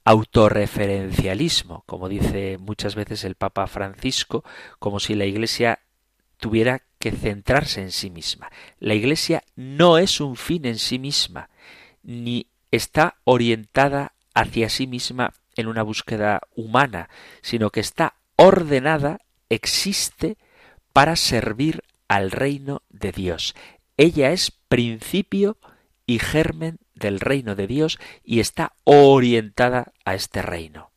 autorreferencialismo, 0.04 1.84
como 1.84 2.08
dice 2.08 2.56
muchas 2.58 2.94
veces 2.94 3.24
el 3.24 3.34
Papa 3.34 3.66
Francisco, 3.66 4.44
como 4.78 4.98
si 4.98 5.14
la 5.14 5.26
Iglesia 5.26 5.80
tuviera 6.38 6.82
que 6.98 7.12
centrarse 7.12 7.82
en 7.82 7.92
sí 7.92 8.08
misma. 8.08 8.50
La 8.80 8.94
Iglesia 8.94 9.42
no 9.56 9.98
es 9.98 10.22
un 10.22 10.36
fin 10.36 10.64
en 10.64 10.78
sí 10.78 10.98
misma, 10.98 11.50
ni 12.02 12.46
está 12.70 13.16
orientada 13.24 14.14
hacia 14.32 14.70
sí 14.70 14.86
misma 14.86 15.34
en 15.54 15.66
una 15.66 15.82
búsqueda 15.82 16.40
humana, 16.56 17.10
sino 17.42 17.68
que 17.68 17.80
está 17.80 18.14
ordenada, 18.36 19.20
existe 19.54 20.38
para 20.92 21.16
servir 21.16 21.82
al 22.08 22.30
reino 22.30 22.82
de 22.88 23.12
Dios. 23.12 23.54
Ella 23.96 24.32
es 24.32 24.50
principio 24.68 25.58
y 26.06 26.18
germen 26.18 26.78
del 26.94 27.20
reino 27.20 27.54
de 27.54 27.66
Dios 27.66 27.98
y 28.24 28.40
está 28.40 28.72
orientada 28.84 29.92
a 30.04 30.14
este 30.14 30.42
reino. 30.42 30.90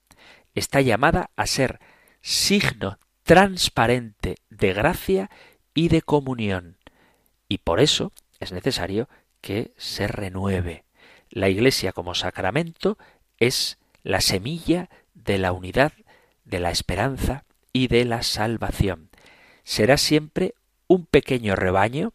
Está 0.53 0.81
llamada 0.81 1.31
a 1.35 1.47
ser 1.47 1.79
signo 2.21 2.97
transparente 3.23 4.35
de 4.49 4.73
gracia 4.73 5.29
y 5.73 5.89
de 5.89 6.01
comunión. 6.01 6.77
Y 7.49 7.59
por 7.59 7.79
eso 7.79 8.11
es 8.39 8.51
necesario 8.51 9.09
que 9.41 9.73
se 9.77 10.07
renueve. 10.07 10.85
La 11.29 11.49
Iglesia 11.49 11.91
como 11.91 12.15
sacramento 12.15 12.97
es 13.37 13.77
la 14.03 14.21
semilla 14.21 14.89
de 15.13 15.37
la 15.37 15.51
unidad, 15.51 15.93
de 16.45 16.59
la 16.59 16.71
esperanza 16.71 17.44
y 17.75 17.89
de 17.89 18.05
la 18.05 18.23
salvación. 18.23 19.09
Será 19.65 19.97
siempre 19.97 20.55
un 20.87 21.05
pequeño 21.05 21.57
rebaño, 21.57 22.13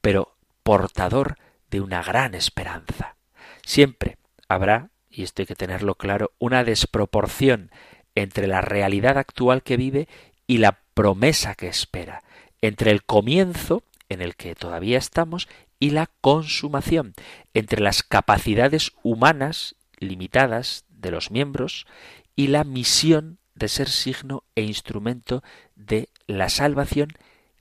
pero 0.00 0.38
portador 0.62 1.36
de 1.70 1.82
una 1.82 2.02
gran 2.02 2.34
esperanza. 2.34 3.16
Siempre 3.62 4.16
habrá, 4.48 4.88
y 5.10 5.22
esto 5.22 5.42
hay 5.42 5.46
que 5.46 5.54
tenerlo 5.54 5.96
claro, 5.96 6.32
una 6.38 6.64
desproporción 6.64 7.70
entre 8.14 8.46
la 8.46 8.62
realidad 8.62 9.18
actual 9.18 9.62
que 9.62 9.76
vive 9.76 10.08
y 10.46 10.58
la 10.58 10.78
promesa 10.94 11.54
que 11.56 11.68
espera, 11.68 12.22
entre 12.62 12.90
el 12.90 13.04
comienzo 13.04 13.82
en 14.08 14.22
el 14.22 14.34
que 14.34 14.54
todavía 14.54 14.96
estamos 14.96 15.46
y 15.78 15.90
la 15.90 16.08
consumación, 16.22 17.12
entre 17.52 17.82
las 17.82 18.02
capacidades 18.02 18.92
humanas 19.02 19.76
limitadas 19.98 20.86
de 20.88 21.10
los 21.10 21.30
miembros 21.30 21.86
y 22.34 22.46
la 22.46 22.64
misión 22.64 23.40
de 23.56 23.68
ser 23.68 23.88
signo 23.88 24.44
e 24.54 24.62
instrumento 24.62 25.42
de 25.74 26.10
la 26.26 26.48
salvación 26.48 27.08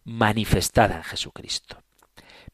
manifestada 0.03 0.97
en 0.97 1.03
Jesucristo. 1.03 1.81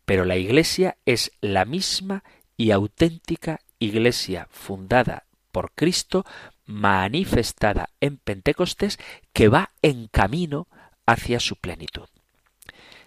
Pero 0.05 0.23
la 0.25 0.37
Iglesia 0.37 0.97
es 1.05 1.31
la 1.41 1.65
misma 1.65 2.23
y 2.55 2.71
auténtica 2.71 3.59
Iglesia 3.79 4.47
fundada 4.51 5.25
por 5.51 5.73
Cristo, 5.73 6.23
manifestada 6.65 7.89
en 7.99 8.17
Pentecostés, 8.17 8.99
que 9.33 9.49
va 9.49 9.71
en 9.81 10.07
camino 10.07 10.67
hacia 11.05 11.39
su 11.39 11.55
plenitud. 11.55 12.07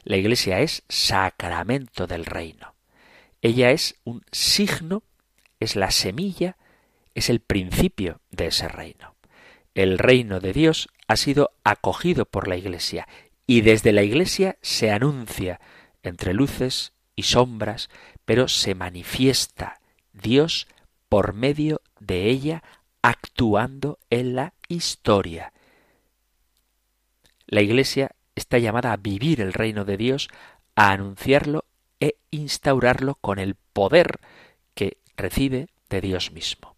La 0.03 0.17
Iglesia 0.17 0.61
es 0.61 0.83
sacramento 0.89 2.07
del 2.07 2.27
reino. 2.27 2.75
Ella 3.41 3.71
es 3.71 4.01
un 4.05 4.25
signo, 4.33 5.05
es 5.61 5.77
la 5.77 5.91
semilla, 5.91 6.57
es 7.15 7.31
el 7.31 7.41
principio 7.41 8.21
de 8.31 8.49
ese 8.49 8.69
reino. 8.69 9.14
El 9.75 9.99
reino 9.99 10.39
de 10.39 10.53
Dios 10.53 10.89
ha 11.09 11.17
sido 11.17 11.51
acogido 11.65 12.27
por 12.27 12.47
la 12.47 12.57
Iglesia 12.57 13.09
y 13.47 13.63
desde 13.63 13.93
la 13.93 14.03
Iglesia 14.03 14.57
se 14.63 14.91
anuncia 14.91 15.61
entre 16.03 16.33
luces 16.33 16.93
y 17.17 17.25
sombras, 17.25 17.91
pero 18.25 18.49
se 18.49 18.75
manifiesta 18.75 19.81
Dios 20.13 20.69
por 21.09 21.35
medio 21.35 21.81
de 21.99 22.31
ella 22.31 22.63
actuando 23.03 23.99
en 24.11 24.37
la 24.37 24.55
historia. 24.69 25.53
La 27.47 27.61
Iglesia 27.61 28.13
está 28.35 28.59
llamada 28.59 28.93
a 28.93 28.97
vivir 28.97 29.41
el 29.41 29.53
reino 29.53 29.85
de 29.85 29.97
Dios, 29.97 30.29
a 30.77 30.93
anunciarlo 30.93 31.65
e 32.01 32.17
instaurarlo 32.31 33.17
con 33.17 33.39
el 33.39 33.57
poder 33.57 34.21
que 34.75 34.99
recibe 35.17 35.69
de 35.91 36.01
Dios 36.01 36.33
mismo. 36.33 36.74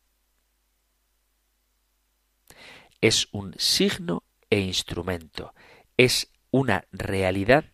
Es 3.01 3.29
un 3.33 3.55
signo 3.59 4.23
e 4.51 4.61
instrumento, 4.61 5.55
es 5.97 6.31
una 6.51 6.85
realidad 6.93 7.65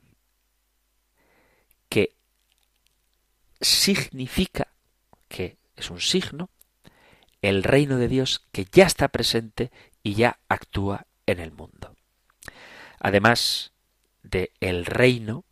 que 1.89 2.17
significa, 3.61 4.69
que 5.29 5.59
es 5.77 5.91
un 5.91 6.01
signo, 6.01 6.51
el 7.43 7.63
reino 7.65 7.99
de 7.99 8.09
Dios 8.09 8.47
que 8.53 8.67
ya 8.71 8.87
está 8.87 9.09
presente 9.09 9.71
y 10.03 10.15
ya 10.15 10.41
actúa 10.49 11.07
en 11.27 11.41
el 11.41 11.53
mundo. 11.53 11.97
Además 12.99 13.73
de 14.23 14.53
el 14.61 14.87
reino, 14.87 15.45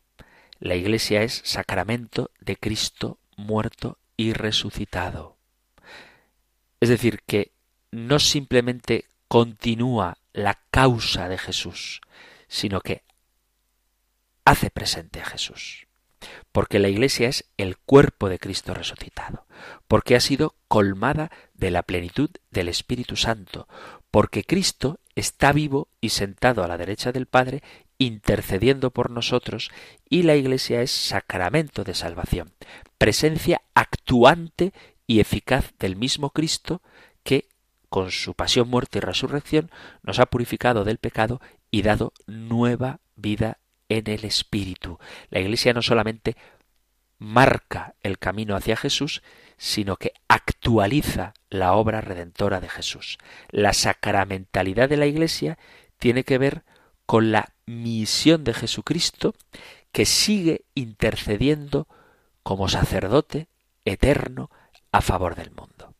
la 0.61 0.77
Iglesia 0.77 1.23
es 1.23 1.43
sacramento 1.45 2.31
de 2.41 2.57
Cristo 2.57 3.19
muerto 3.37 3.99
y 4.17 4.33
resucitado. 4.33 5.37
Es 6.81 6.89
decir, 6.89 7.21
que 7.27 7.53
no 7.91 8.19
simplemente 8.19 9.10
continúa 9.31 10.19
la 10.33 10.61
causa 10.73 11.29
de 11.29 11.39
Jesús, 11.39 12.01
sino 12.49 12.81
que 12.81 13.05
hace 14.45 14.71
presente 14.71 15.21
a 15.21 15.25
Jesús. 15.25 15.87
Porque 16.51 16.81
la 16.81 16.89
Iglesia 16.89 17.29
es 17.29 17.49
el 17.57 17.79
cuerpo 17.79 18.29
de 18.29 18.41
Cristo 18.41 18.75
resucitado, 18.75 19.47
porque 19.87 20.17
ha 20.17 20.21
sido 20.21 20.57
colmada 20.67 21.31
de 21.55 21.71
la 21.71 21.85
plenitud 21.85 22.31
del 22.51 22.69
Espíritu 22.69 23.15
Santo, 23.15 23.69
porque 24.11 24.43
Cristo 24.43 24.99
está 25.15 25.53
vivo 25.53 25.87
y 26.01 26.09
sentado 26.09 26.65
a 26.65 26.69
la 26.69 26.77
derecha 26.77 27.13
del 27.13 27.27
Padre, 27.27 27.63
intercediendo 27.99 28.91
por 28.91 29.13
nosotros, 29.13 29.71
y 30.09 30.25
la 30.25 30.35
Iglesia 30.35 30.83
es 30.83 30.91
sacramento 30.91 31.85
de 31.85 31.95
salvación, 31.95 32.53
presencia 32.99 33.63
actuante 33.75 34.73
y 35.07 35.21
eficaz 35.21 35.73
del 35.79 35.95
mismo 35.95 36.31
Cristo 36.31 36.83
que, 37.23 37.47
con 37.91 38.11
su 38.11 38.35
pasión, 38.35 38.69
muerte 38.69 38.99
y 38.99 39.01
resurrección, 39.03 39.71
nos 40.03 40.19
ha 40.21 40.27
purificado 40.27 40.85
del 40.85 40.99
pecado 40.99 41.41
y 41.71 41.83
dado 41.83 42.13
nueva 42.27 43.01
vida 43.17 43.59
en 43.89 44.09
el 44.09 44.25
Espíritu. 44.25 44.99
La 45.29 45.41
Iglesia 45.41 45.75
no 45.75 45.83
solamente 45.83 46.37
marca 47.19 47.95
el 48.01 48.19
camino 48.19 48.57
hacia 48.57 48.77
Jesús, 48.77 49.23
sino 49.59 49.97
que 49.97 50.15
actualiza 50.29 51.35
la 51.51 51.75
obra 51.75 52.01
redentora 52.01 52.61
de 52.61 52.69
Jesús. 52.69 53.19
La 53.51 53.75
sacramentalidad 53.75 54.89
de 54.89 54.97
la 54.97 55.07
Iglesia 55.07 55.59
tiene 55.99 56.25
que 56.25 56.39
ver 56.39 56.63
con 57.05 57.33
la 57.33 57.53
misión 57.67 58.45
de 58.45 58.55
Jesucristo 58.55 59.35
que 59.93 60.07
sigue 60.07 60.65
intercediendo 60.75 61.89
como 62.43 62.69
sacerdote 62.69 63.49
eterno 63.85 64.51
a 64.93 65.03
favor 65.03 65.35
del 65.35 65.51
mundo. 65.51 65.95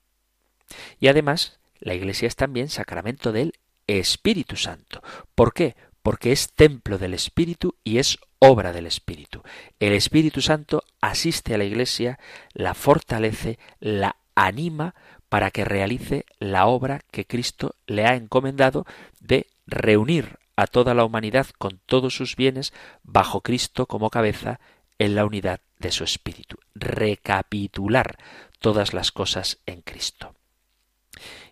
Y 0.99 1.09
además, 1.09 1.60
la 1.81 1.95
Iglesia 1.95 2.29
es 2.29 2.37
también 2.37 2.69
sacramento 2.69 3.33
del 3.33 3.55
Espíritu 3.87 4.57
Santo. 4.57 5.03
¿Por 5.35 5.53
qué? 5.53 5.77
Porque 6.03 6.33
es 6.33 6.53
templo 6.53 6.99
del 6.99 7.15
Espíritu 7.15 7.77
y 7.85 7.99
es 7.99 8.19
obra 8.39 8.73
del 8.73 8.87
Espíritu. 8.87 9.43
El 9.79 9.93
Espíritu 9.93 10.41
Santo 10.41 10.85
asiste 11.01 11.55
a 11.55 11.59
la 11.59 11.65
Iglesia, 11.65 12.19
la 12.53 12.75
fortalece, 12.75 13.59
la 13.81 14.17
anima 14.35 14.95
para 15.29 15.51
que 15.51 15.65
realice 15.65 16.25
la 16.39 16.67
obra 16.67 17.03
que 17.11 17.27
Cristo 17.27 17.77
le 17.87 18.07
ha 18.07 18.15
encomendado 18.15 18.87
de 19.21 19.47
reunir 19.67 20.39
a 20.57 20.67
toda 20.67 20.95
la 20.95 21.05
humanidad 21.05 21.47
con 21.59 21.81
todos 21.87 22.15
sus 22.15 22.37
bienes 22.37 22.73
bajo 23.03 23.41
Cristo 23.41 23.87
como 23.87 24.11
cabeza 24.11 24.61
en 24.99 25.15
la 25.15 25.25
unidad 25.25 25.61
de 25.79 25.93
su 25.93 26.05
espíritu. 26.05 26.59
Recapitular 26.75 28.19
todas 28.59 28.93
las 28.93 29.13
cosas 29.13 29.59
en 29.67 29.81
Cristo. 29.83 30.35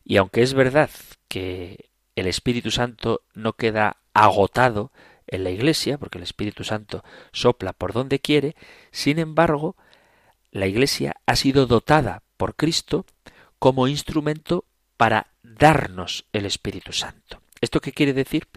Y 0.09 0.16
aunque 0.16 0.40
es 0.40 0.54
verdad 0.54 0.88
que 1.28 1.90
el 2.16 2.26
Espíritu 2.26 2.70
Santo 2.70 3.20
no 3.34 3.52
queda 3.52 3.98
agotado 4.14 4.90
en 5.26 5.44
la 5.44 5.50
Iglesia, 5.50 5.98
porque 5.98 6.16
el 6.16 6.24
Espíritu 6.24 6.64
Santo 6.64 7.04
sopla 7.30 7.74
por 7.74 7.92
donde 7.92 8.18
quiere, 8.18 8.56
sin 8.90 9.18
embargo, 9.18 9.76
la 10.50 10.66
Iglesia 10.66 11.16
ha 11.26 11.36
sido 11.36 11.66
dotada 11.66 12.22
por 12.38 12.56
Cristo 12.56 13.04
como 13.59 13.86
instrumento 13.86 14.64
para 14.96 15.26
darnos 15.42 16.24
el 16.32 16.46
Espíritu 16.46 16.94
Santo. 16.94 17.42
¿Esto 17.61 17.82
qué 17.82 17.92
quiere 17.92 18.14
decir? 18.14 18.48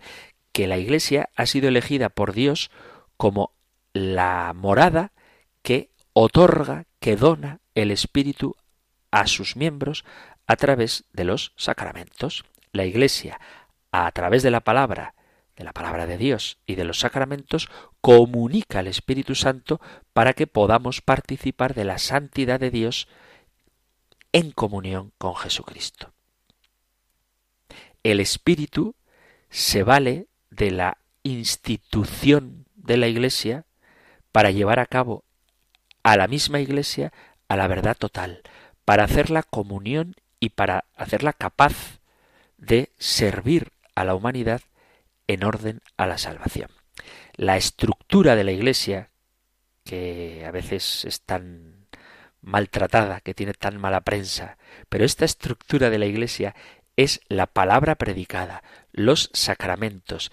Que 0.54 0.68
la 0.68 0.78
Iglesia 0.78 1.32
ha 1.36 1.46
sido 1.48 1.68
elegida 1.68 2.08
por 2.08 2.32
Dios 2.32 2.72
como 3.18 3.52
la 3.92 4.54
morada 4.56 5.12
que 5.64 5.90
otorga, 6.14 6.86
que 7.02 7.18
dona 7.18 7.60
el 7.76 7.92
Espíritu 7.92 8.56
a 9.12 9.28
sus 9.28 9.58
miembros 9.58 10.06
a 10.52 10.58
través 10.58 11.06
de 11.14 11.24
los 11.24 11.54
sacramentos. 11.56 12.44
La 12.74 12.84
Iglesia, 12.84 13.40
a 13.94 14.12
través 14.12 14.44
de 14.44 14.52
la 14.52 14.60
palabra, 14.60 15.16
de 15.56 15.64
la 15.64 15.72
palabra 15.72 16.06
de 16.08 16.18
Dios 16.18 16.58
y 16.66 16.76
de 16.76 16.84
los 16.84 17.00
sacramentos, 17.00 17.70
comunica 18.02 18.80
al 18.80 18.88
Espíritu 18.88 19.34
Santo 19.34 19.80
para 20.12 20.34
que 20.34 20.48
podamos 20.48 21.00
participar 21.00 21.74
de 21.74 21.86
la 21.86 22.00
santidad 22.00 22.60
de 22.60 22.70
Dios 22.70 23.08
en 24.34 24.52
comunión 24.52 25.14
con 25.18 25.38
Jesucristo. 25.38 26.12
El 28.04 28.20
Espíritu 28.20 28.96
se 29.50 29.84
vale 29.84 30.28
de 30.50 30.72
la 30.72 30.98
institución 31.24 32.66
de 32.76 32.98
la 32.98 33.08
Iglesia 33.08 33.64
para 34.34 34.52
llevar 34.52 34.80
a 34.80 34.86
cabo 34.86 35.24
a 36.04 36.18
la 36.18 36.28
misma 36.28 36.60
Iglesia 36.60 37.14
a 37.48 37.56
la 37.56 37.68
verdad 37.68 37.96
total, 37.98 38.42
para 38.84 39.06
hacerla 39.06 39.44
comunión 39.44 40.18
y 40.42 40.50
para 40.50 40.86
hacerla 40.96 41.32
capaz 41.32 42.02
de 42.58 42.92
servir 42.98 43.72
a 43.96 44.04
la 44.04 44.16
humanidad 44.16 44.62
en 45.28 45.46
orden 45.46 45.82
a 45.96 46.08
la 46.08 46.18
salvación. 46.18 46.70
La 47.36 47.56
estructura 47.56 48.36
de 48.36 48.44
la 48.44 48.52
Iglesia, 48.52 49.12
que 49.86 50.44
a 50.46 50.52
veces 50.52 51.06
es 51.06 51.22
tan 51.22 51.88
maltratada, 52.42 53.22
que 53.22 53.36
tiene 53.36 53.54
tan 53.54 53.80
mala 53.80 54.02
prensa, 54.02 54.58
pero 54.90 55.06
esta 55.06 55.26
estructura 55.26 55.90
de 55.90 56.00
la 56.00 56.08
Iglesia 56.08 56.56
es 56.98 57.22
la 57.30 57.46
palabra 57.46 57.96
predicada, 57.96 58.64
los 58.92 59.30
sacramentos, 59.34 60.32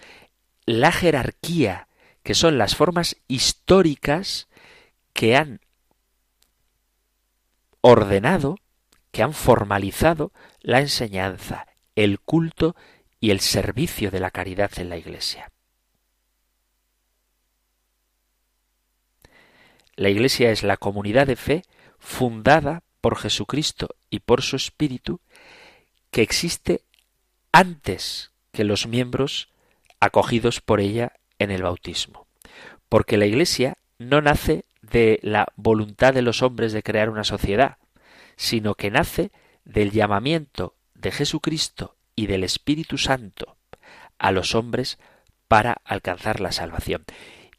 la 0.65 0.91
jerarquía, 0.91 1.87
que 2.23 2.33
son 2.33 2.57
las 2.57 2.75
formas 2.75 3.15
históricas 3.27 4.49
que 5.13 5.35
han 5.35 5.61
ordenado, 7.81 8.57
que 9.11 9.23
han 9.23 9.33
formalizado 9.33 10.31
la 10.61 10.79
enseñanza, 10.79 11.67
el 11.95 12.19
culto 12.19 12.75
y 13.19 13.31
el 13.31 13.39
servicio 13.39 14.11
de 14.11 14.19
la 14.19 14.31
caridad 14.31 14.71
en 14.77 14.89
la 14.89 14.97
Iglesia. 14.97 15.51
La 19.95 20.09
Iglesia 20.09 20.51
es 20.51 20.63
la 20.63 20.77
comunidad 20.77 21.27
de 21.27 21.35
fe 21.35 21.63
fundada 21.97 22.83
por 23.01 23.17
Jesucristo 23.17 23.95
y 24.09 24.19
por 24.19 24.41
su 24.41 24.55
Espíritu 24.55 25.19
que 26.11 26.21
existe 26.21 26.83
antes 27.51 28.31
que 28.51 28.63
los 28.63 28.87
miembros 28.87 29.49
acogidos 29.99 30.61
por 30.61 30.79
ella 30.79 31.13
en 31.37 31.51
el 31.51 31.63
bautismo. 31.63 32.27
Porque 32.87 33.17
la 33.17 33.25
Iglesia 33.25 33.75
no 33.97 34.21
nace 34.21 34.65
de 34.81 35.19
la 35.21 35.47
voluntad 35.55 36.13
de 36.13 36.21
los 36.21 36.41
hombres 36.41 36.71
de 36.71 36.83
crear 36.83 37.09
una 37.09 37.23
sociedad, 37.23 37.77
sino 38.39 38.75
que 38.75 38.89
nace 38.89 39.33
del 39.65 39.91
llamamiento 39.91 40.73
de 40.95 41.11
Jesucristo 41.11 41.97
y 42.15 42.27
del 42.27 42.45
Espíritu 42.45 42.97
Santo 42.97 43.57
a 44.17 44.31
los 44.31 44.55
hombres 44.55 44.97
para 45.49 45.73
alcanzar 45.83 46.39
la 46.39 46.53
salvación. 46.53 47.03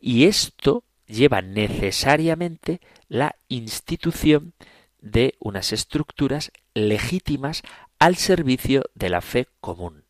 Y 0.00 0.24
esto 0.24 0.84
lleva 1.06 1.42
necesariamente 1.42 2.80
la 3.08 3.36
institución 3.48 4.54
de 5.02 5.34
unas 5.38 5.74
estructuras 5.74 6.50
legítimas 6.72 7.60
al 7.98 8.16
servicio 8.16 8.84
de 8.94 9.10
la 9.10 9.20
fe 9.20 9.48
común. 9.60 10.04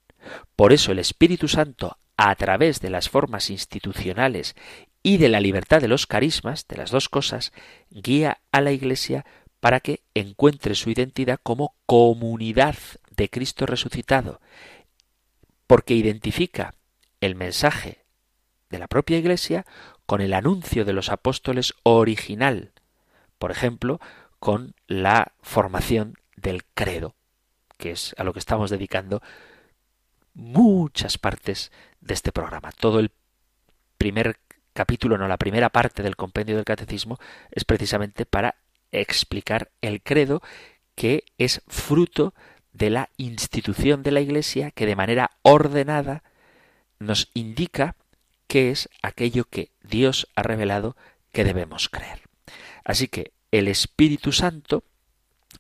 Por 0.54 0.72
eso 0.72 0.92
el 0.92 1.00
Espíritu 1.00 1.48
Santo, 1.48 1.98
a 2.16 2.32
través 2.36 2.80
de 2.80 2.90
las 2.90 3.08
formas 3.08 3.50
institucionales 3.50 4.54
y 5.02 5.16
de 5.16 5.30
la 5.30 5.40
libertad 5.40 5.80
de 5.80 5.88
los 5.88 6.06
carismas, 6.06 6.68
de 6.68 6.76
las 6.76 6.92
dos 6.92 7.08
cosas, 7.08 7.52
guía 7.90 8.40
a 8.52 8.60
la 8.60 8.70
Iglesia 8.70 9.24
para 9.61 9.80
que 9.80 10.02
encuentre 10.14 10.74
su 10.74 10.90
identidad 10.90 11.38
como 11.42 11.74
comunidad 11.86 12.76
de 13.14 13.28
Cristo 13.28 13.66
resucitado, 13.66 14.40
porque 15.66 15.94
identifica 15.94 16.74
el 17.20 17.34
mensaje 17.34 18.04
de 18.70 18.78
la 18.78 18.88
propia 18.88 19.18
Iglesia 19.18 19.66
con 20.06 20.20
el 20.20 20.32
anuncio 20.32 20.84
de 20.84 20.92
los 20.92 21.11
apóstoles 21.11 21.74
original, 21.82 22.72
por 23.38 23.50
ejemplo, 23.50 24.00
con 24.38 24.74
la 24.86 25.32
formación 25.42 26.16
del 26.36 26.64
credo, 26.74 27.14
que 27.76 27.92
es 27.92 28.14
a 28.18 28.24
lo 28.24 28.32
que 28.32 28.38
estamos 28.38 28.70
dedicando 28.70 29.22
muchas 30.34 31.18
partes 31.18 31.70
de 32.00 32.14
este 32.14 32.32
programa. 32.32 32.72
Todo 32.72 32.98
el 33.00 33.12
primer 33.98 34.38
capítulo, 34.72 35.18
no 35.18 35.28
la 35.28 35.36
primera 35.36 35.68
parte 35.68 36.02
del 36.02 36.16
compendio 36.16 36.56
del 36.56 36.64
catecismo 36.64 37.18
es 37.50 37.64
precisamente 37.64 38.24
para 38.24 38.56
explicar 38.93 39.70
el 39.80 40.03
credo 40.03 40.43
que 40.95 41.24
es 41.38 41.62
fruto 41.68 42.34
de 42.72 42.91
la 42.91 43.11
institución 43.16 44.03
de 44.03 44.11
la 44.11 44.20
Iglesia 44.20 44.70
que 44.70 44.86
de 44.86 44.97
manera 44.97 45.30
ordenada 45.43 46.22
nos 46.99 47.30
indica 47.34 47.97
qué 48.47 48.70
es 48.70 48.88
aquello 49.03 49.45
que 49.45 49.70
Dios 49.82 50.28
ha 50.34 50.43
revelado 50.43 50.97
que 51.32 51.45
debemos 51.45 51.88
creer. 51.88 52.22
Así 52.84 53.09
que 53.09 53.32
el 53.51 53.68
Espíritu 53.68 54.32
Santo 54.32 54.84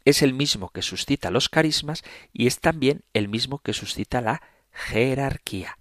es 0.04 0.22
el 0.22 0.34
mismo 0.34 0.70
que 0.70 0.82
suscita 0.82 1.30
los 1.30 1.48
carismas 1.48 2.02
y 2.32 2.46
es 2.46 2.60
también 2.60 3.02
el 3.12 3.28
mismo 3.28 3.58
que 3.58 3.72
suscita 3.72 4.20
la 4.20 4.42
jerarquía. 4.72 5.78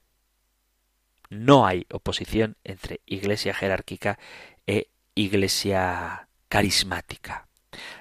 No 1.29 1.67
hay 1.67 1.85
oposición 1.91 2.57
entre 2.63 3.01
iglesia 3.05 3.53
jerárquica 3.53 4.17
e 4.65 4.89
iglesia 5.13 6.28
carismática. 6.49 7.47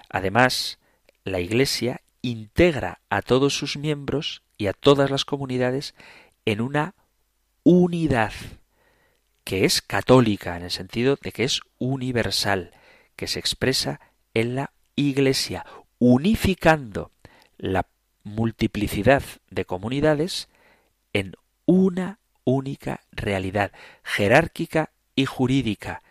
Además, 0.09 0.79
la 1.25 1.41
iglesia 1.41 2.01
integra 2.23 3.01
a 3.11 3.23
todos 3.23 3.57
sus 3.57 3.77
miembros 3.77 4.43
y 4.57 4.67
a 4.67 4.73
todas 4.73 5.11
las 5.11 5.25
comunidades 5.25 5.95
en 6.45 6.61
una 6.61 6.95
unidad 7.63 8.33
que 9.45 9.65
es 9.65 9.81
católica 9.81 10.57
en 10.57 10.65
el 10.65 10.71
sentido 10.71 11.19
de 11.23 11.33
que 11.33 11.45
es 11.45 11.61
universal, 11.79 12.73
que 13.17 13.27
se 13.27 13.39
expresa 13.39 14.01
en 14.35 14.55
la 14.55 14.73
Iglesia, 14.95 15.65
unificando 15.99 17.13
la 17.57 17.87
multiplicidad 18.25 19.23
de 19.49 19.65
comunidades 19.65 20.49
en 21.13 21.35
una 21.67 22.19
única 22.45 23.01
realidad 23.11 23.73
jerárquica 24.03 24.91
y 25.15 25.25
jurídica, 25.25 26.03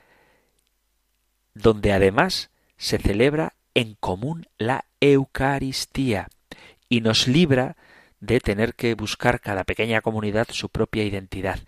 donde 1.57 1.91
además 1.91 2.49
se 2.77 2.97
celebra 2.97 3.53
en 3.73 3.95
común 3.95 4.47
la 4.57 4.85
Eucaristía 4.99 6.29
y 6.89 7.01
nos 7.01 7.27
libra 7.27 7.75
de 8.19 8.39
tener 8.39 8.73
que 8.75 8.95
buscar 8.95 9.39
cada 9.39 9.63
pequeña 9.63 10.01
comunidad 10.01 10.47
su 10.51 10.69
propia 10.69 11.03
identidad. 11.03 11.59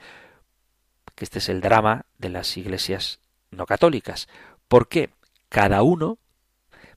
Que 1.16 1.26
este 1.26 1.40
es 1.40 1.50
el 1.50 1.62
drama 1.62 2.06
de 2.18 2.30
las 2.30 2.58
iglesias 2.58 3.20
no 3.52 3.66
católicas. 3.66 4.28
¿Por 4.68 4.88
qué? 4.88 5.10
Cada 5.50 5.84
uno 5.84 6.18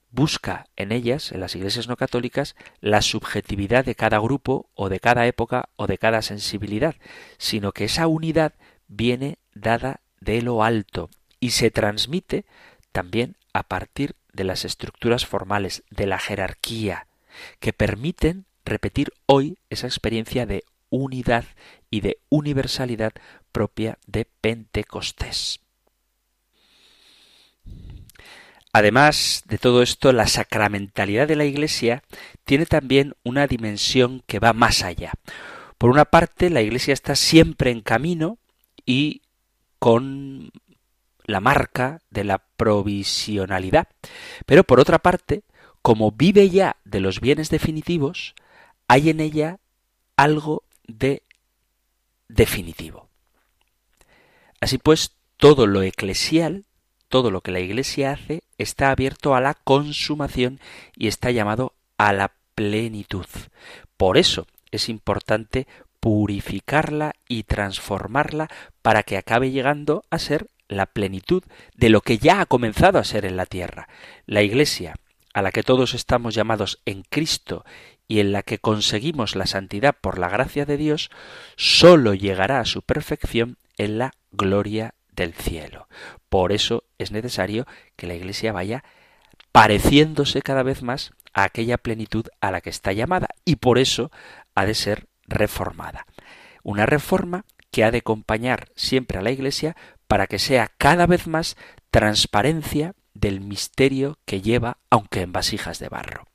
busca 0.09 0.67
en 0.75 0.91
ellas, 0.91 1.31
en 1.31 1.39
las 1.39 1.55
iglesias 1.55 1.87
no 1.87 1.97
católicas, 1.97 2.55
la 2.79 3.01
subjetividad 3.01 3.83
de 3.83 3.95
cada 3.95 4.19
grupo 4.19 4.69
o 4.75 4.89
de 4.89 4.99
cada 4.99 5.25
época 5.25 5.69
o 5.75 5.87
de 5.87 5.97
cada 5.97 6.21
sensibilidad, 6.21 6.95
sino 7.37 7.71
que 7.71 7.85
esa 7.85 8.07
unidad 8.07 8.53
viene 8.87 9.39
dada 9.53 10.01
de 10.19 10.41
lo 10.41 10.63
alto 10.63 11.09
y 11.39 11.51
se 11.51 11.71
transmite 11.71 12.45
también 12.93 13.35
a 13.51 13.63
partir 13.63 14.15
de 14.31 14.45
las 14.45 14.63
estructuras 14.63 15.25
formales, 15.25 15.83
de 15.89 16.07
la 16.07 16.19
jerarquía, 16.19 17.07
que 17.59 17.73
permiten 17.73 18.45
repetir 18.63 19.11
hoy 19.25 19.57
esa 19.69 19.87
experiencia 19.87 20.45
de 20.45 20.63
unidad 20.89 21.43
y 21.89 22.01
de 22.01 22.19
universalidad 22.29 23.13
propia 23.51 23.97
de 24.07 24.25
Pentecostés. 24.41 25.59
Además 28.71 29.43
de 29.47 29.59
todo 29.59 29.83
esto, 29.83 30.11
la 30.13 30.27
sacramentalidad 30.27 31.27
de 31.27 31.35
la 31.35 31.45
Iglesia 31.45 32.03
tiene 32.43 32.65
también 32.65 33.13
una 33.23 33.45
dimensión 33.45 34.23
que 34.25 34.39
va 34.39 34.53
más 34.53 34.83
allá. 34.83 35.11
Por 35.77 35.91
una 35.91 36.05
parte, 36.05 36.49
la 36.49 36.61
Iglesia 36.61 36.93
está 36.93 37.15
siempre 37.15 37.69
en 37.69 37.81
camino 37.81 38.39
y 38.85 39.21
con 39.77 40.51
la 41.25 41.39
marca 41.39 42.01
de 42.09 42.23
la 42.23 42.39
provisionalidad. 42.39 43.87
Pero 44.45 44.63
por 44.63 44.79
otra 44.79 44.99
parte, 44.99 45.43
como 45.81 46.11
vive 46.11 46.49
ya 46.49 46.77
de 46.85 46.99
los 46.99 47.19
bienes 47.19 47.49
definitivos, 47.49 48.35
hay 48.87 49.09
en 49.09 49.19
ella 49.19 49.59
algo 50.15 50.63
de 50.87 51.23
definitivo. 52.27 53.09
Así 54.59 54.77
pues, 54.77 55.15
todo 55.37 55.67
lo 55.67 55.81
eclesial, 55.81 56.65
todo 57.09 57.31
lo 57.31 57.41
que 57.41 57.51
la 57.51 57.59
Iglesia 57.59 58.11
hace, 58.11 58.43
está 58.57 58.91
abierto 58.91 59.35
a 59.35 59.41
la 59.41 59.53
consumación 59.53 60.59
y 60.95 61.07
está 61.07 61.31
llamado 61.31 61.73
a 61.97 62.13
la 62.13 62.33
plenitud. 62.55 63.25
Por 63.97 64.17
eso 64.17 64.47
es 64.71 64.89
importante 64.89 65.67
purificarla 65.99 67.13
y 67.27 67.43
transformarla 67.43 68.49
para 68.81 69.03
que 69.03 69.17
acabe 69.17 69.51
llegando 69.51 70.03
a 70.09 70.19
ser 70.19 70.47
la 70.67 70.85
plenitud 70.87 71.43
de 71.75 71.89
lo 71.89 72.01
que 72.01 72.17
ya 72.17 72.41
ha 72.41 72.45
comenzado 72.45 72.99
a 72.99 73.03
ser 73.03 73.25
en 73.25 73.37
la 73.37 73.45
tierra. 73.45 73.87
La 74.25 74.41
Iglesia, 74.41 74.95
a 75.33 75.41
la 75.41 75.51
que 75.51 75.63
todos 75.63 75.93
estamos 75.93 76.35
llamados 76.35 76.81
en 76.85 77.03
Cristo 77.03 77.65
y 78.07 78.19
en 78.19 78.31
la 78.31 78.43
que 78.43 78.59
conseguimos 78.59 79.35
la 79.35 79.45
santidad 79.45 79.95
por 79.99 80.19
la 80.19 80.29
gracia 80.29 80.65
de 80.65 80.77
Dios, 80.77 81.09
sólo 81.55 82.13
llegará 82.13 82.59
a 82.59 82.65
su 82.65 82.81
perfección 82.81 83.57
en 83.77 83.97
la 83.97 84.11
gloria 84.31 84.95
del 85.11 85.33
cielo. 85.33 85.87
Por 86.29 86.51
eso 86.51 86.83
es 86.97 87.11
necesario 87.11 87.65
que 87.95 88.07
la 88.07 88.15
Iglesia 88.15 88.51
vaya 88.51 88.83
pareciéndose 89.51 90.41
cada 90.41 90.63
vez 90.63 90.81
más 90.81 91.11
a 91.33 91.43
aquella 91.43 91.77
plenitud 91.77 92.27
a 92.41 92.51
la 92.51 92.61
que 92.61 92.69
está 92.69 92.91
llamada 92.91 93.27
y 93.45 93.57
por 93.57 93.79
eso 93.79 94.11
ha 94.55 94.65
de 94.65 94.73
ser 94.73 95.07
reformada. 95.27 96.05
Una 96.63 96.85
reforma 96.85 97.45
que 97.71 97.83
ha 97.83 97.91
de 97.91 97.99
acompañar 97.99 98.69
siempre 98.75 99.17
a 99.17 99.21
la 99.21 99.31
Iglesia 99.31 99.75
para 100.07 100.27
que 100.27 100.39
sea 100.39 100.71
cada 100.77 101.07
vez 101.07 101.27
más 101.27 101.57
transparencia 101.91 102.95
del 103.13 103.41
misterio 103.41 104.17
que 104.25 104.41
lleva, 104.41 104.77
aunque 104.89 105.21
en 105.21 105.31
vasijas 105.31 105.79
de 105.79 105.89
barro. 105.89 106.27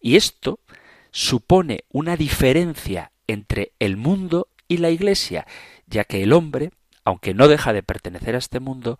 Y 0.00 0.16
esto 0.16 0.60
supone 1.10 1.84
una 1.90 2.16
diferencia 2.16 3.12
entre 3.26 3.72
el 3.78 3.96
mundo 3.96 4.48
y 4.68 4.78
la 4.78 4.90
Iglesia, 4.90 5.46
ya 5.86 6.04
que 6.04 6.22
el 6.22 6.32
hombre, 6.32 6.70
aunque 7.04 7.34
no 7.34 7.48
deja 7.48 7.72
de 7.72 7.82
pertenecer 7.82 8.34
a 8.34 8.38
este 8.38 8.60
mundo, 8.60 8.98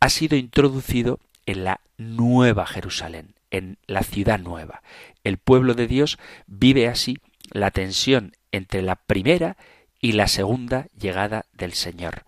ha 0.00 0.08
sido 0.08 0.36
introducido 0.36 1.20
en 1.46 1.64
la 1.64 1.80
nueva 1.96 2.66
Jerusalén, 2.66 3.34
en 3.50 3.78
la 3.86 4.02
ciudad 4.02 4.38
nueva. 4.38 4.82
El 5.24 5.38
pueblo 5.38 5.74
de 5.74 5.86
Dios 5.86 6.18
vive 6.46 6.88
así 6.88 7.18
la 7.50 7.70
tensión 7.70 8.32
entre 8.52 8.82
la 8.82 8.96
primera 8.96 9.56
y 10.00 10.12
la 10.12 10.28
segunda 10.28 10.86
llegada 10.98 11.46
del 11.52 11.72
Señor 11.72 12.24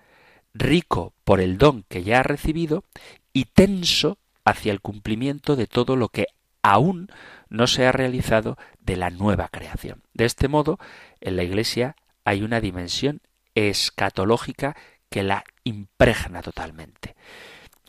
rico 0.55 1.15
por 1.25 1.41
el 1.41 1.59
don 1.59 1.85
que 1.89 2.03
ya 2.03 2.21
ha 2.21 2.23
recibido 2.23 2.85
y 3.33 3.47
tenso 3.47 4.19
hacia 4.45 4.73
el 4.73 4.81
cumplimiento 4.81 5.57
de 5.57 5.67
todo 5.67 5.97
lo 5.97 6.09
que 6.09 6.27
aún 6.63 7.09
no 7.49 7.67
se 7.67 7.87
ha 7.87 7.93
realizado 7.93 8.57
de 8.81 8.97
la 8.97 9.11
nueva 9.11 9.49
creación. 9.49 10.03
De 10.13 10.25
este 10.25 10.49
modo, 10.49 10.79
en 11.21 11.37
la 11.37 11.43
Iglesia 11.43 11.97
hay 12.25 12.43
una 12.43 12.61
dimensión 12.61 13.21
escatológica 13.55 14.77
que 15.09 15.23
la 15.23 15.45
impregna 15.65 16.43
totalmente. 16.43 17.17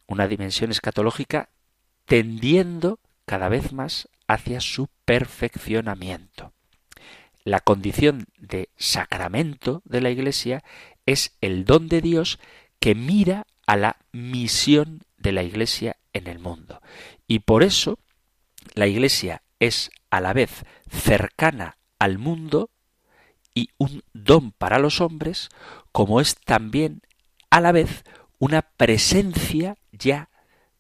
Una 0.07 0.28
dimensión 0.28 0.72
escatológica 0.72 1.49
tendiendo 2.05 2.99
cada 3.26 3.49
vez 3.49 3.72
más 3.72 4.09
hacia 4.28 4.59
su 4.59 4.88
perfeccionamiento. 5.05 6.53
La 7.43 7.59
condición 7.59 8.28
de 8.38 8.70
sacramento 8.78 9.82
de 9.86 10.01
la 10.01 10.09
Iglesia 10.09 10.64
es 11.06 11.36
el 11.41 11.66
don 11.66 11.88
de 11.88 12.02
Dios 12.02 12.39
que 12.80 12.95
mira 12.95 13.45
a 13.66 13.78
la 13.78 13.97
misión 14.12 15.02
de 15.18 15.32
la 15.32 15.43
Iglesia 15.43 15.97
en 16.14 16.28
el 16.28 16.39
mundo. 16.39 16.82
Y 17.28 17.39
por 17.39 17.64
eso 17.64 17.99
la 18.74 18.88
Iglesia 18.88 19.43
es 19.60 19.91
a 20.10 20.20
la 20.20 20.34
vez 20.34 20.66
cercana 20.89 21.78
al 21.99 22.18
mundo 22.18 22.70
y 23.54 23.70
un 23.78 24.04
don 24.14 24.52
para 24.52 24.80
los 24.80 25.02
hombres, 25.02 25.49
como 25.91 26.22
es 26.22 26.36
también 26.36 27.02
a 27.49 27.62
la 27.62 27.72
vez 27.72 28.04
una 28.39 28.62
presencia 28.62 29.78
ya 29.91 30.30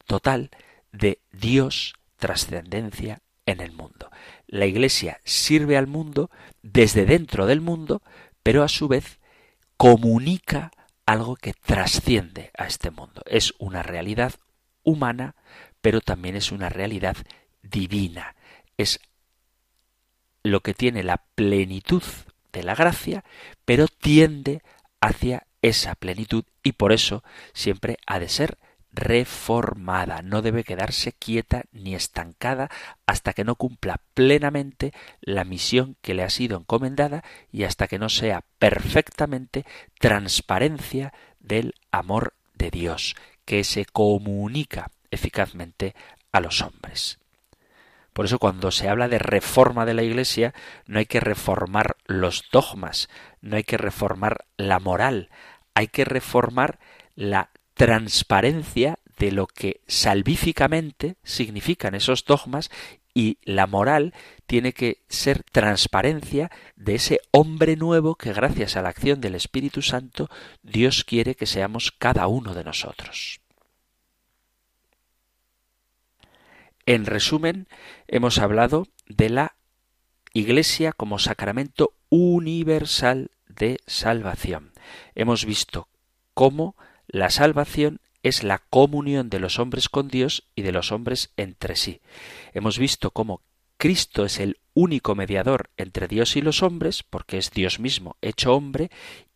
total 0.07 0.49
de 0.91 1.19
Dios 1.31 1.93
trascendencia 2.17 3.21
en 3.45 3.61
el 3.61 3.71
mundo. 3.71 4.09
La 4.47 4.65
Iglesia 4.65 5.19
sirve 5.23 5.77
al 5.77 5.87
mundo 5.87 6.29
desde 6.61 7.05
dentro 7.05 7.45
del 7.45 7.61
mundo, 7.61 8.01
pero 8.43 8.63
a 8.63 8.67
su 8.67 8.87
vez 8.87 9.19
comunica 9.81 10.71
algo 11.07 11.35
que 11.35 11.53
trasciende 11.53 12.51
a 12.55 12.67
este 12.67 12.91
mundo. 12.91 13.23
Es 13.25 13.55
una 13.57 13.81
realidad 13.81 14.35
humana, 14.83 15.33
pero 15.81 16.01
también 16.01 16.35
es 16.35 16.51
una 16.51 16.69
realidad 16.69 17.17
divina. 17.63 18.35
Es 18.77 18.99
lo 20.43 20.59
que 20.59 20.75
tiene 20.75 21.01
la 21.01 21.17
plenitud 21.33 22.03
de 22.53 22.61
la 22.61 22.75
gracia, 22.75 23.23
pero 23.65 23.87
tiende 23.87 24.61
hacia 24.99 25.47
esa 25.63 25.95
plenitud 25.95 26.43
y 26.61 26.73
por 26.73 26.93
eso 26.93 27.23
siempre 27.51 27.97
ha 28.05 28.19
de 28.19 28.29
ser 28.29 28.59
reformada, 28.91 30.21
no 30.21 30.41
debe 30.41 30.63
quedarse 30.63 31.13
quieta 31.13 31.63
ni 31.71 31.95
estancada 31.95 32.69
hasta 33.05 33.33
que 33.33 33.43
no 33.43 33.55
cumpla 33.55 34.01
plenamente 34.13 34.93
la 35.21 35.43
misión 35.43 35.95
que 36.01 36.13
le 36.13 36.23
ha 36.23 36.29
sido 36.29 36.57
encomendada 36.57 37.23
y 37.51 37.63
hasta 37.63 37.87
que 37.87 37.99
no 37.99 38.09
sea 38.09 38.43
perfectamente 38.59 39.65
transparencia 39.99 41.13
del 41.39 41.75
amor 41.91 42.33
de 42.55 42.69
Dios, 42.69 43.15
que 43.45 43.63
se 43.63 43.85
comunica 43.85 44.91
eficazmente 45.09 45.95
a 46.31 46.39
los 46.41 46.61
hombres. 46.61 47.19
Por 48.13 48.25
eso 48.25 48.39
cuando 48.39 48.71
se 48.71 48.89
habla 48.89 49.07
de 49.07 49.19
reforma 49.19 49.85
de 49.85 49.93
la 49.93 50.03
Iglesia, 50.03 50.53
no 50.85 50.99
hay 50.99 51.05
que 51.05 51.21
reformar 51.21 51.95
los 52.05 52.43
dogmas, 52.51 53.09
no 53.39 53.55
hay 53.55 53.63
que 53.63 53.77
reformar 53.77 54.45
la 54.57 54.79
moral, 54.79 55.29
hay 55.73 55.87
que 55.87 56.03
reformar 56.03 56.79
la 57.15 57.49
transparencia 57.81 58.99
de 59.17 59.31
lo 59.31 59.47
que 59.47 59.81
salvíficamente 59.87 61.15
significan 61.23 61.95
esos 61.95 62.25
dogmas 62.25 62.69
y 63.15 63.39
la 63.41 63.65
moral 63.65 64.13
tiene 64.45 64.71
que 64.71 65.01
ser 65.09 65.41
transparencia 65.51 66.51
de 66.75 66.93
ese 66.93 67.21
hombre 67.31 67.77
nuevo 67.77 68.13
que 68.13 68.33
gracias 68.33 68.77
a 68.77 68.83
la 68.83 68.89
acción 68.89 69.19
del 69.19 69.33
Espíritu 69.33 69.81
Santo 69.81 70.29
Dios 70.61 71.03
quiere 71.03 71.33
que 71.33 71.47
seamos 71.47 71.91
cada 71.91 72.27
uno 72.27 72.53
de 72.53 72.63
nosotros. 72.63 73.41
En 76.85 77.07
resumen, 77.07 77.67
hemos 78.07 78.37
hablado 78.37 78.85
de 79.07 79.29
la 79.31 79.55
Iglesia 80.33 80.93
como 80.93 81.17
sacramento 81.17 81.95
universal 82.09 83.31
de 83.47 83.79
salvación. 83.87 84.71
Hemos 85.15 85.45
visto 85.45 85.87
cómo 86.35 86.75
la 87.11 87.29
salvación 87.29 87.99
es 88.23 88.43
la 88.43 88.59
comunión 88.59 89.29
de 89.29 89.39
los 89.39 89.59
hombres 89.59 89.89
con 89.89 90.07
Dios 90.07 90.43
y 90.55 90.61
de 90.61 90.71
los 90.71 90.93
hombres 90.93 91.31
entre 91.35 91.75
sí. 91.75 91.99
Hemos 92.53 92.79
visto 92.79 93.11
cómo 93.11 93.41
Cristo 93.77 94.23
es 94.23 94.39
el 94.39 94.59
único 94.73 95.13
mediador 95.13 95.69
entre 95.75 96.07
Dios 96.07 96.37
y 96.37 96.41
los 96.41 96.63
hombres, 96.63 97.03
porque 97.03 97.37
es 97.37 97.51
Dios 97.51 97.79
mismo 97.79 98.15
hecho 98.21 98.53
hombre, 98.53 98.91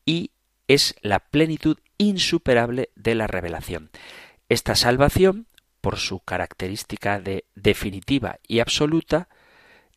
y 0.06 0.32
es 0.70 0.96
la 1.02 1.20
plenitud 1.20 1.78
insuperable 1.98 2.90
de 2.96 3.16
la 3.16 3.28
revelación. 3.28 3.90
Esta 4.48 4.76
salvación, 4.76 5.48
por 5.82 5.98
su 5.98 6.20
característica 6.20 7.20
de 7.20 7.44
definitiva 7.56 8.40
y 8.48 8.60
absoluta, 8.60 9.28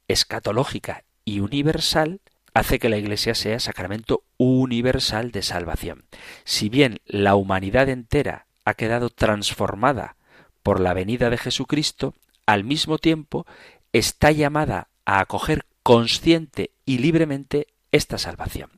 escatológica 0.09 1.05
y 1.25 1.41
universal, 1.41 2.21
hace 2.55 2.79
que 2.79 2.89
la 2.89 2.97
Iglesia 2.97 3.35
sea 3.35 3.61
sacramento 3.61 4.25
universal 4.37 5.31
de 5.31 5.43
salvación. 5.43 6.05
Si 6.45 6.69
bien 6.69 7.01
la 7.07 7.35
humanidad 7.35 7.89
entera 7.89 8.47
ha 8.65 8.75
quedado 8.75 9.11
transformada 9.11 10.17
por 10.63 10.81
la 10.81 10.95
venida 10.95 11.31
de 11.31 11.39
Jesucristo, 11.39 12.15
al 12.47 12.65
mismo 12.65 12.99
tiempo 12.99 13.47
está 13.93 14.31
llamada 14.33 14.89
a 15.05 15.21
acoger 15.21 15.67
consciente 15.83 16.71
y 16.85 16.99
libremente 16.99 17.69
esta 17.93 18.19
salvación. 18.19 18.71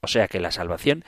O 0.00 0.08
sea 0.08 0.28
que 0.28 0.40
la 0.40 0.50
salvación 0.50 1.04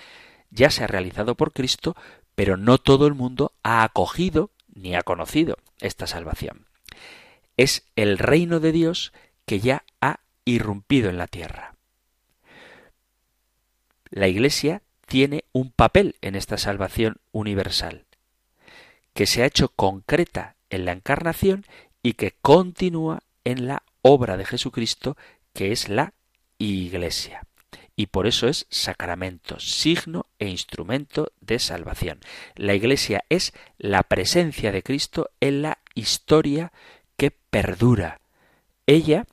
ya 0.51 0.71
se 0.71 0.85
ha 0.85 0.87
realizado 0.87 1.35
por 1.37 1.53
Cristo, 1.53 1.97
pero 2.35 2.57
no 2.57 2.79
todo 2.79 3.07
el 3.07 3.15
mundo 3.15 3.53
ha 3.63 3.83
acogido 3.83 4.51
ni 4.73 4.95
ha 4.95 5.03
conocido 5.03 5.59
esta 5.81 6.07
salvación. 6.07 6.67
Es 7.57 7.89
el 7.97 8.19
reino 8.19 8.61
de 8.61 8.73
Dios 8.73 9.13
que 9.45 9.61
ya 9.61 9.85
ha 10.01 10.21
irrumpido 10.45 11.11
en 11.11 11.19
la 11.19 11.27
tierra. 11.27 11.78
La 14.11 14.29
Iglesia 14.29 14.83
tiene 15.07 15.45
un 15.53 15.71
papel 15.71 16.17
en 16.21 16.35
esta 16.37 16.59
salvación 16.59 17.17
universal, 17.33 18.07
que 19.15 19.27
se 19.27 19.43
ha 19.43 19.47
hecho 19.47 19.69
concreta 19.69 20.57
en 20.71 20.85
la 20.85 20.93
encarnación 20.93 21.65
y 22.03 22.13
que 22.15 22.33
continúa 22.41 23.23
en 23.45 23.67
la 23.67 23.83
obra 24.03 24.37
de 24.37 24.45
Jesucristo, 24.45 25.17
que 25.53 25.73
es 25.73 25.89
la 25.89 26.13
Iglesia. 26.59 27.43
Y 27.97 28.07
por 28.07 28.29
eso 28.29 28.47
es 28.47 28.67
sacramento, 28.71 29.59
signo 29.59 30.27
e 30.39 30.49
instrumento 30.49 31.33
de 31.41 31.59
salvación. 31.59 32.21
La 32.55 32.75
Iglesia 32.75 33.25
es 33.29 33.53
la 33.77 34.05
presencia 34.05 34.71
de 34.71 34.85
Cristo 34.85 35.31
en 35.41 35.63
la 35.63 35.79
historia 35.95 36.73
que 37.17 37.33
perdura. 37.33 38.21
Ella, 38.87 39.27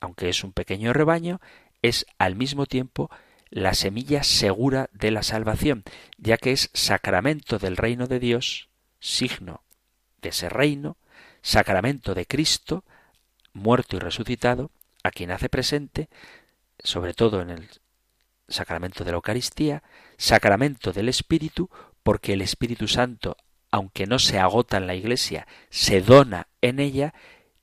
aunque 0.00 0.28
es 0.28 0.44
un 0.44 0.52
pequeño 0.52 0.92
rebaño, 0.92 1.40
es 1.82 2.06
al 2.18 2.36
mismo 2.36 2.66
tiempo 2.66 3.10
la 3.54 3.74
semilla 3.74 4.24
segura 4.24 4.90
de 4.92 5.12
la 5.12 5.22
salvación, 5.22 5.84
ya 6.18 6.38
que 6.38 6.50
es 6.50 6.70
sacramento 6.74 7.60
del 7.60 7.76
reino 7.76 8.08
de 8.08 8.18
Dios, 8.18 8.68
signo 8.98 9.62
de 10.20 10.30
ese 10.30 10.48
reino, 10.48 10.96
sacramento 11.40 12.14
de 12.14 12.26
Cristo, 12.26 12.82
muerto 13.52 13.94
y 13.94 14.00
resucitado, 14.00 14.72
a 15.04 15.12
quien 15.12 15.30
hace 15.30 15.48
presente, 15.48 16.08
sobre 16.80 17.14
todo 17.14 17.42
en 17.42 17.50
el 17.50 17.68
sacramento 18.48 19.04
de 19.04 19.12
la 19.12 19.18
Eucaristía, 19.18 19.84
sacramento 20.16 20.92
del 20.92 21.08
Espíritu, 21.08 21.70
porque 22.02 22.32
el 22.32 22.42
Espíritu 22.42 22.88
Santo, 22.88 23.36
aunque 23.70 24.08
no 24.08 24.18
se 24.18 24.40
agota 24.40 24.78
en 24.78 24.88
la 24.88 24.96
Iglesia, 24.96 25.46
se 25.70 26.00
dona 26.00 26.48
en 26.60 26.80
ella 26.80 27.14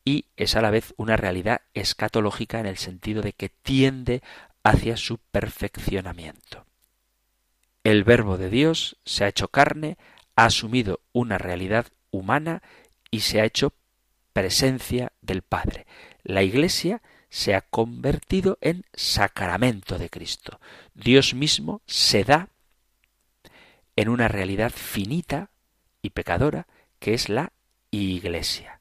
y 0.06 0.28
es 0.38 0.56
a 0.56 0.62
la 0.62 0.72
vez 0.72 0.94
una 0.96 1.18
realidad 1.18 1.62
escatológica 1.74 2.62
en 2.62 2.66
el 2.66 2.78
sentido 2.78 3.22
de 3.22 3.34
que 3.34 3.50
tiende 3.50 4.22
hacia 4.64 4.98
su 4.98 5.18
perfeccionamiento. 5.18 6.66
El 7.84 8.04
Verbo 8.04 8.38
de 8.38 8.50
Dios 8.50 8.98
se 9.06 9.24
ha 9.24 9.28
hecho 9.28 9.48
carne, 9.48 9.98
ha 10.36 10.46
asumido 10.46 11.02
una 11.14 11.38
realidad 11.38 11.88
humana 12.12 12.62
y 13.10 13.22
se 13.22 13.42
ha 13.42 13.46
hecho 13.46 13.74
presencia 14.34 15.12
del 15.22 15.42
Padre. 15.42 15.88
La 16.24 16.44
Iglesia 16.44 17.02
se 17.30 17.56
ha 17.56 17.62
convertido 17.62 18.58
en 18.62 18.86
sacramento 18.94 19.98
de 19.98 20.10
Cristo. 20.10 20.60
Dios 20.94 21.34
mismo 21.34 21.82
se 21.88 22.24
da 22.24 22.50
en 23.96 24.10
una 24.10 24.28
realidad 24.28 24.72
finita 24.72 25.50
y 26.02 26.12
pecadora 26.12 26.68
que 27.00 27.14
es 27.14 27.30
la 27.30 27.52
Iglesia. 27.90 28.81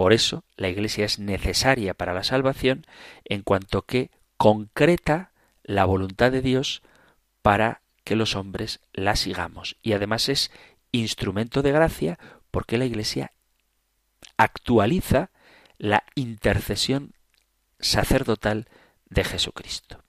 Por 0.00 0.14
eso 0.14 0.44
la 0.56 0.70
Iglesia 0.70 1.04
es 1.04 1.18
necesaria 1.18 1.92
para 1.92 2.14
la 2.14 2.24
salvación 2.24 2.86
en 3.26 3.42
cuanto 3.42 3.82
que 3.82 4.10
concreta 4.38 5.30
la 5.62 5.84
voluntad 5.84 6.32
de 6.32 6.40
Dios 6.40 6.80
para 7.42 7.82
que 8.02 8.16
los 8.16 8.34
hombres 8.34 8.80
la 8.94 9.14
sigamos. 9.14 9.76
Y 9.82 9.92
además 9.92 10.30
es 10.30 10.50
instrumento 10.90 11.60
de 11.60 11.72
gracia 11.72 12.18
porque 12.50 12.78
la 12.78 12.86
Iglesia 12.86 13.32
actualiza 14.38 15.28
la 15.76 16.02
intercesión 16.14 17.12
sacerdotal 17.78 18.70
de 19.10 19.22
Jesucristo. 19.22 20.02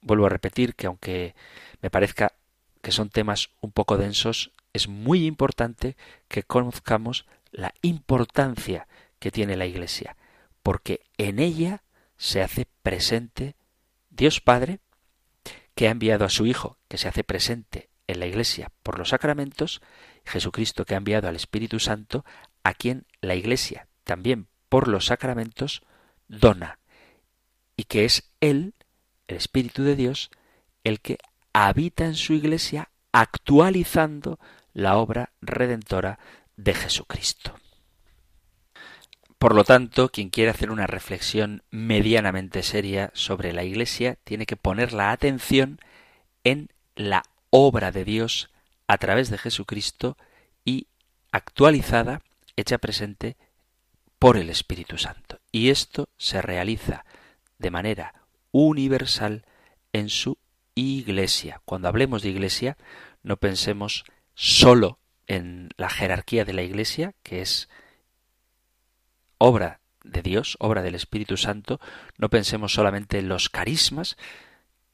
Vuelvo 0.00 0.24
a 0.24 0.30
repetir 0.30 0.74
que 0.74 0.86
aunque 0.86 1.34
me 1.82 1.90
parezca 1.90 2.32
que 2.80 2.92
son 2.92 3.10
temas 3.10 3.50
un 3.60 3.72
poco 3.72 3.98
densos, 3.98 4.52
es 4.72 4.88
muy 4.88 5.26
importante 5.26 5.98
que 6.28 6.44
conozcamos 6.44 7.26
la 7.56 7.72
importancia 7.80 8.86
que 9.18 9.30
tiene 9.30 9.56
la 9.56 9.66
Iglesia, 9.66 10.16
porque 10.62 11.00
en 11.16 11.38
ella 11.38 11.82
se 12.18 12.42
hace 12.42 12.68
presente 12.82 13.56
Dios 14.10 14.40
Padre, 14.40 14.80
que 15.74 15.88
ha 15.88 15.90
enviado 15.90 16.24
a 16.24 16.30
su 16.30 16.46
Hijo, 16.46 16.78
que 16.88 16.98
se 16.98 17.08
hace 17.08 17.24
presente 17.24 17.88
en 18.06 18.20
la 18.20 18.26
Iglesia 18.26 18.70
por 18.82 18.98
los 18.98 19.08
sacramentos, 19.08 19.80
Jesucristo 20.24 20.84
que 20.84 20.94
ha 20.94 20.98
enviado 20.98 21.28
al 21.28 21.36
Espíritu 21.36 21.80
Santo, 21.80 22.24
a 22.62 22.74
quien 22.74 23.06
la 23.22 23.34
Iglesia, 23.34 23.88
también 24.04 24.48
por 24.68 24.86
los 24.86 25.06
sacramentos, 25.06 25.82
dona, 26.28 26.78
y 27.74 27.84
que 27.84 28.04
es 28.04 28.30
Él, 28.40 28.74
el 29.28 29.36
Espíritu 29.36 29.82
de 29.82 29.96
Dios, 29.96 30.30
el 30.84 31.00
que 31.00 31.18
habita 31.54 32.04
en 32.04 32.16
su 32.16 32.34
Iglesia 32.34 32.90
actualizando 33.12 34.38
la 34.74 34.98
obra 34.98 35.32
redentora 35.40 36.18
de 36.56 36.74
Jesucristo. 36.74 37.54
Por 39.38 39.54
lo 39.54 39.64
tanto, 39.64 40.08
quien 40.08 40.30
quiere 40.30 40.50
hacer 40.50 40.70
una 40.70 40.86
reflexión 40.86 41.62
medianamente 41.70 42.62
seria 42.62 43.10
sobre 43.14 43.52
la 43.52 43.64
Iglesia 43.64 44.16
tiene 44.24 44.46
que 44.46 44.56
poner 44.56 44.92
la 44.92 45.12
atención 45.12 45.78
en 46.42 46.70
la 46.94 47.22
obra 47.50 47.92
de 47.92 48.04
Dios 48.04 48.50
a 48.86 48.96
través 48.98 49.30
de 49.30 49.38
Jesucristo 49.38 50.16
y 50.64 50.86
actualizada, 51.32 52.22
hecha 52.56 52.78
presente 52.78 53.36
por 54.18 54.38
el 54.38 54.48
Espíritu 54.48 54.96
Santo. 54.96 55.40
Y 55.52 55.68
esto 55.68 56.08
se 56.16 56.40
realiza 56.40 57.04
de 57.58 57.70
manera 57.70 58.14
universal 58.52 59.44
en 59.92 60.08
su 60.08 60.38
Iglesia. 60.74 61.60
Cuando 61.64 61.88
hablemos 61.88 62.22
de 62.22 62.30
Iglesia, 62.30 62.76
no 63.22 63.36
pensemos 63.36 64.04
solo 64.34 64.98
en 65.26 65.70
la 65.76 65.90
jerarquía 65.90 66.44
de 66.44 66.52
la 66.52 66.62
Iglesia, 66.62 67.14
que 67.22 67.40
es 67.40 67.68
obra 69.38 69.80
de 70.04 70.22
Dios, 70.22 70.56
obra 70.60 70.82
del 70.82 70.94
Espíritu 70.94 71.36
Santo, 71.36 71.80
no 72.16 72.30
pensemos 72.30 72.72
solamente 72.72 73.18
en 73.18 73.28
los 73.28 73.48
carismas, 73.48 74.16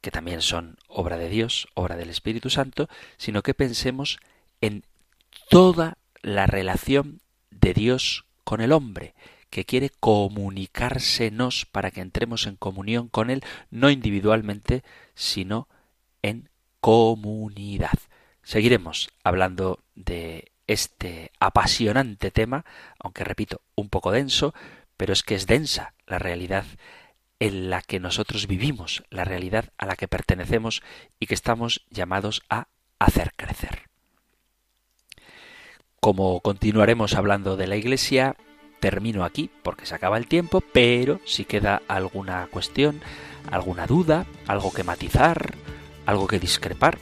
que 0.00 0.10
también 0.10 0.42
son 0.42 0.78
obra 0.88 1.16
de 1.16 1.28
Dios, 1.28 1.68
obra 1.74 1.96
del 1.96 2.10
Espíritu 2.10 2.50
Santo, 2.50 2.88
sino 3.16 3.42
que 3.42 3.54
pensemos 3.54 4.18
en 4.60 4.84
toda 5.48 5.98
la 6.22 6.46
relación 6.46 7.20
de 7.50 7.74
Dios 7.74 8.24
con 8.44 8.60
el 8.60 8.72
hombre, 8.72 9.14
que 9.50 9.64
quiere 9.64 9.90
comunicársenos 9.90 11.66
para 11.66 11.90
que 11.90 12.00
entremos 12.00 12.46
en 12.46 12.56
comunión 12.56 13.08
con 13.08 13.28
Él, 13.30 13.44
no 13.70 13.90
individualmente, 13.90 14.82
sino 15.14 15.68
en 16.22 16.48
comunidad. 16.80 17.98
Seguiremos 18.42 19.10
hablando 19.22 19.81
de 19.95 20.53
este 20.66 21.32
apasionante 21.40 22.30
tema, 22.30 22.64
aunque 22.99 23.24
repito, 23.24 23.62
un 23.74 23.88
poco 23.88 24.11
denso, 24.11 24.55
pero 24.97 25.12
es 25.12 25.22
que 25.22 25.34
es 25.34 25.47
densa 25.47 25.95
la 26.07 26.18
realidad 26.18 26.64
en 27.40 27.70
la 27.70 27.82
que 27.82 27.99
nosotros 27.99 28.47
vivimos, 28.47 29.03
la 29.11 29.24
realidad 29.24 29.70
a 29.76 29.86
la 29.86 29.97
que 29.97 30.07
pertenecemos 30.07 30.82
y 31.18 31.26
que 31.26 31.34
estamos 31.34 31.84
llamados 31.90 32.43
a 32.49 32.68
hacer 33.01 33.32
crecer. 33.34 33.88
Como 35.99 36.40
continuaremos 36.40 37.14
hablando 37.14 37.57
de 37.57 37.66
la 37.66 37.76
Iglesia, 37.76 38.36
termino 38.80 39.24
aquí 39.24 39.51
porque 39.62 39.86
se 39.86 39.95
acaba 39.95 40.18
el 40.18 40.26
tiempo, 40.26 40.61
pero 40.72 41.20
si 41.24 41.45
queda 41.45 41.82
alguna 41.88 42.47
cuestión, 42.49 43.01
alguna 43.51 43.86
duda, 43.86 44.26
algo 44.47 44.72
que 44.72 44.84
matizar, 44.84 45.55
algo 46.07 46.26
que 46.26 46.38
discrepar, 46.38 46.99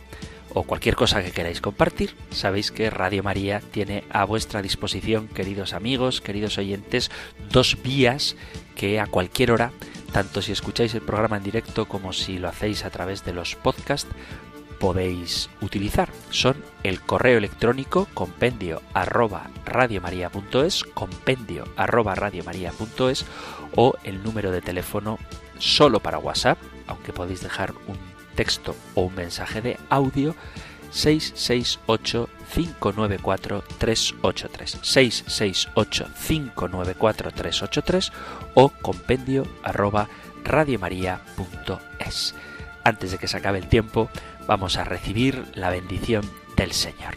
o 0.55 0.64
cualquier 0.64 0.96
cosa 0.96 1.22
que 1.22 1.32
queráis 1.32 1.61
compartir, 1.61 2.14
sabéis 2.30 2.70
que 2.70 2.90
Radio 2.90 3.22
María 3.22 3.61
tiene 3.61 4.05
a 4.11 4.24
vuestra 4.24 4.62
disposición, 4.62 5.28
queridos 5.28 5.72
amigos, 5.72 6.20
queridos 6.20 6.59
oyentes, 6.59 7.11
dos 7.51 7.78
vías 7.82 8.36
que 8.74 9.01
a 9.01 9.07
cualquier 9.07 9.53
hora, 9.53 9.72
tanto 10.12 10.42
si 10.42 10.53
escucháis 10.53 10.94
el 10.94 11.03
programa 11.03 11.36
en 11.36 11.44
directo 11.44 11.86
como 11.86 12.12
si 12.12 12.38
lo 12.38 12.48
hacéis 12.48 12.84
a 12.84 12.90
través 12.90 13.24
de 13.24 13.32
los 13.32 13.55
podcasts, 13.55 14.11
podéis 14.80 15.51
utilizar. 15.61 16.11
Son 16.30 16.57
el 16.82 17.01
correo 17.01 17.38
electrónico 17.38 18.09
compendio 18.14 18.82
arroba 18.94 19.51
compendio 20.94 21.64
arroba 21.76 22.14
o 23.76 23.94
el 24.03 24.22
número 24.22 24.51
de 24.51 24.62
teléfono 24.62 25.18
solo 25.59 26.01
para 26.01 26.18
WhatsApp, 26.18 26.59
aunque 26.86 27.12
podéis 27.12 27.42
dejar 27.42 27.72
un 27.86 28.09
texto 28.41 28.74
o 28.95 29.03
un 29.03 29.14
mensaje 29.14 29.61
de 29.61 29.76
audio 29.91 30.34
668 30.93 32.30
594 32.55 33.62
383 33.76 34.78
668 34.80 36.09
594 36.26 37.32
383 37.32 38.12
o 38.55 38.70
compendio 38.80 39.47
arroba 39.62 40.09
radiomaria.es. 40.43 42.34
Antes 42.82 43.11
de 43.11 43.18
que 43.18 43.28
se 43.28 43.36
acabe 43.36 43.59
el 43.59 43.68
tiempo, 43.68 44.09
vamos 44.47 44.78
a 44.78 44.84
recibir 44.84 45.45
la 45.53 45.68
bendición 45.68 46.24
del 46.57 46.72
Señor. 46.72 47.16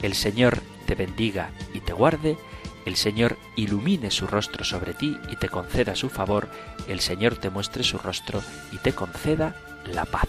El 0.00 0.14
Señor 0.14 0.62
te 0.86 0.94
bendiga 0.94 1.50
y 1.74 1.80
te 1.80 1.92
guarde, 1.92 2.38
el 2.86 2.94
Señor 2.94 3.36
ilumine 3.56 4.12
su 4.12 4.28
rostro 4.28 4.62
sobre 4.62 4.94
ti 4.94 5.18
y 5.28 5.34
te 5.34 5.48
conceda 5.48 5.96
su 5.96 6.08
favor, 6.08 6.46
el 6.86 7.00
Señor 7.00 7.34
te 7.34 7.50
muestre 7.50 7.82
su 7.82 7.98
rostro 7.98 8.40
y 8.70 8.76
te 8.78 8.92
conceda 8.92 9.56
la 9.86 10.04
paz. 10.04 10.28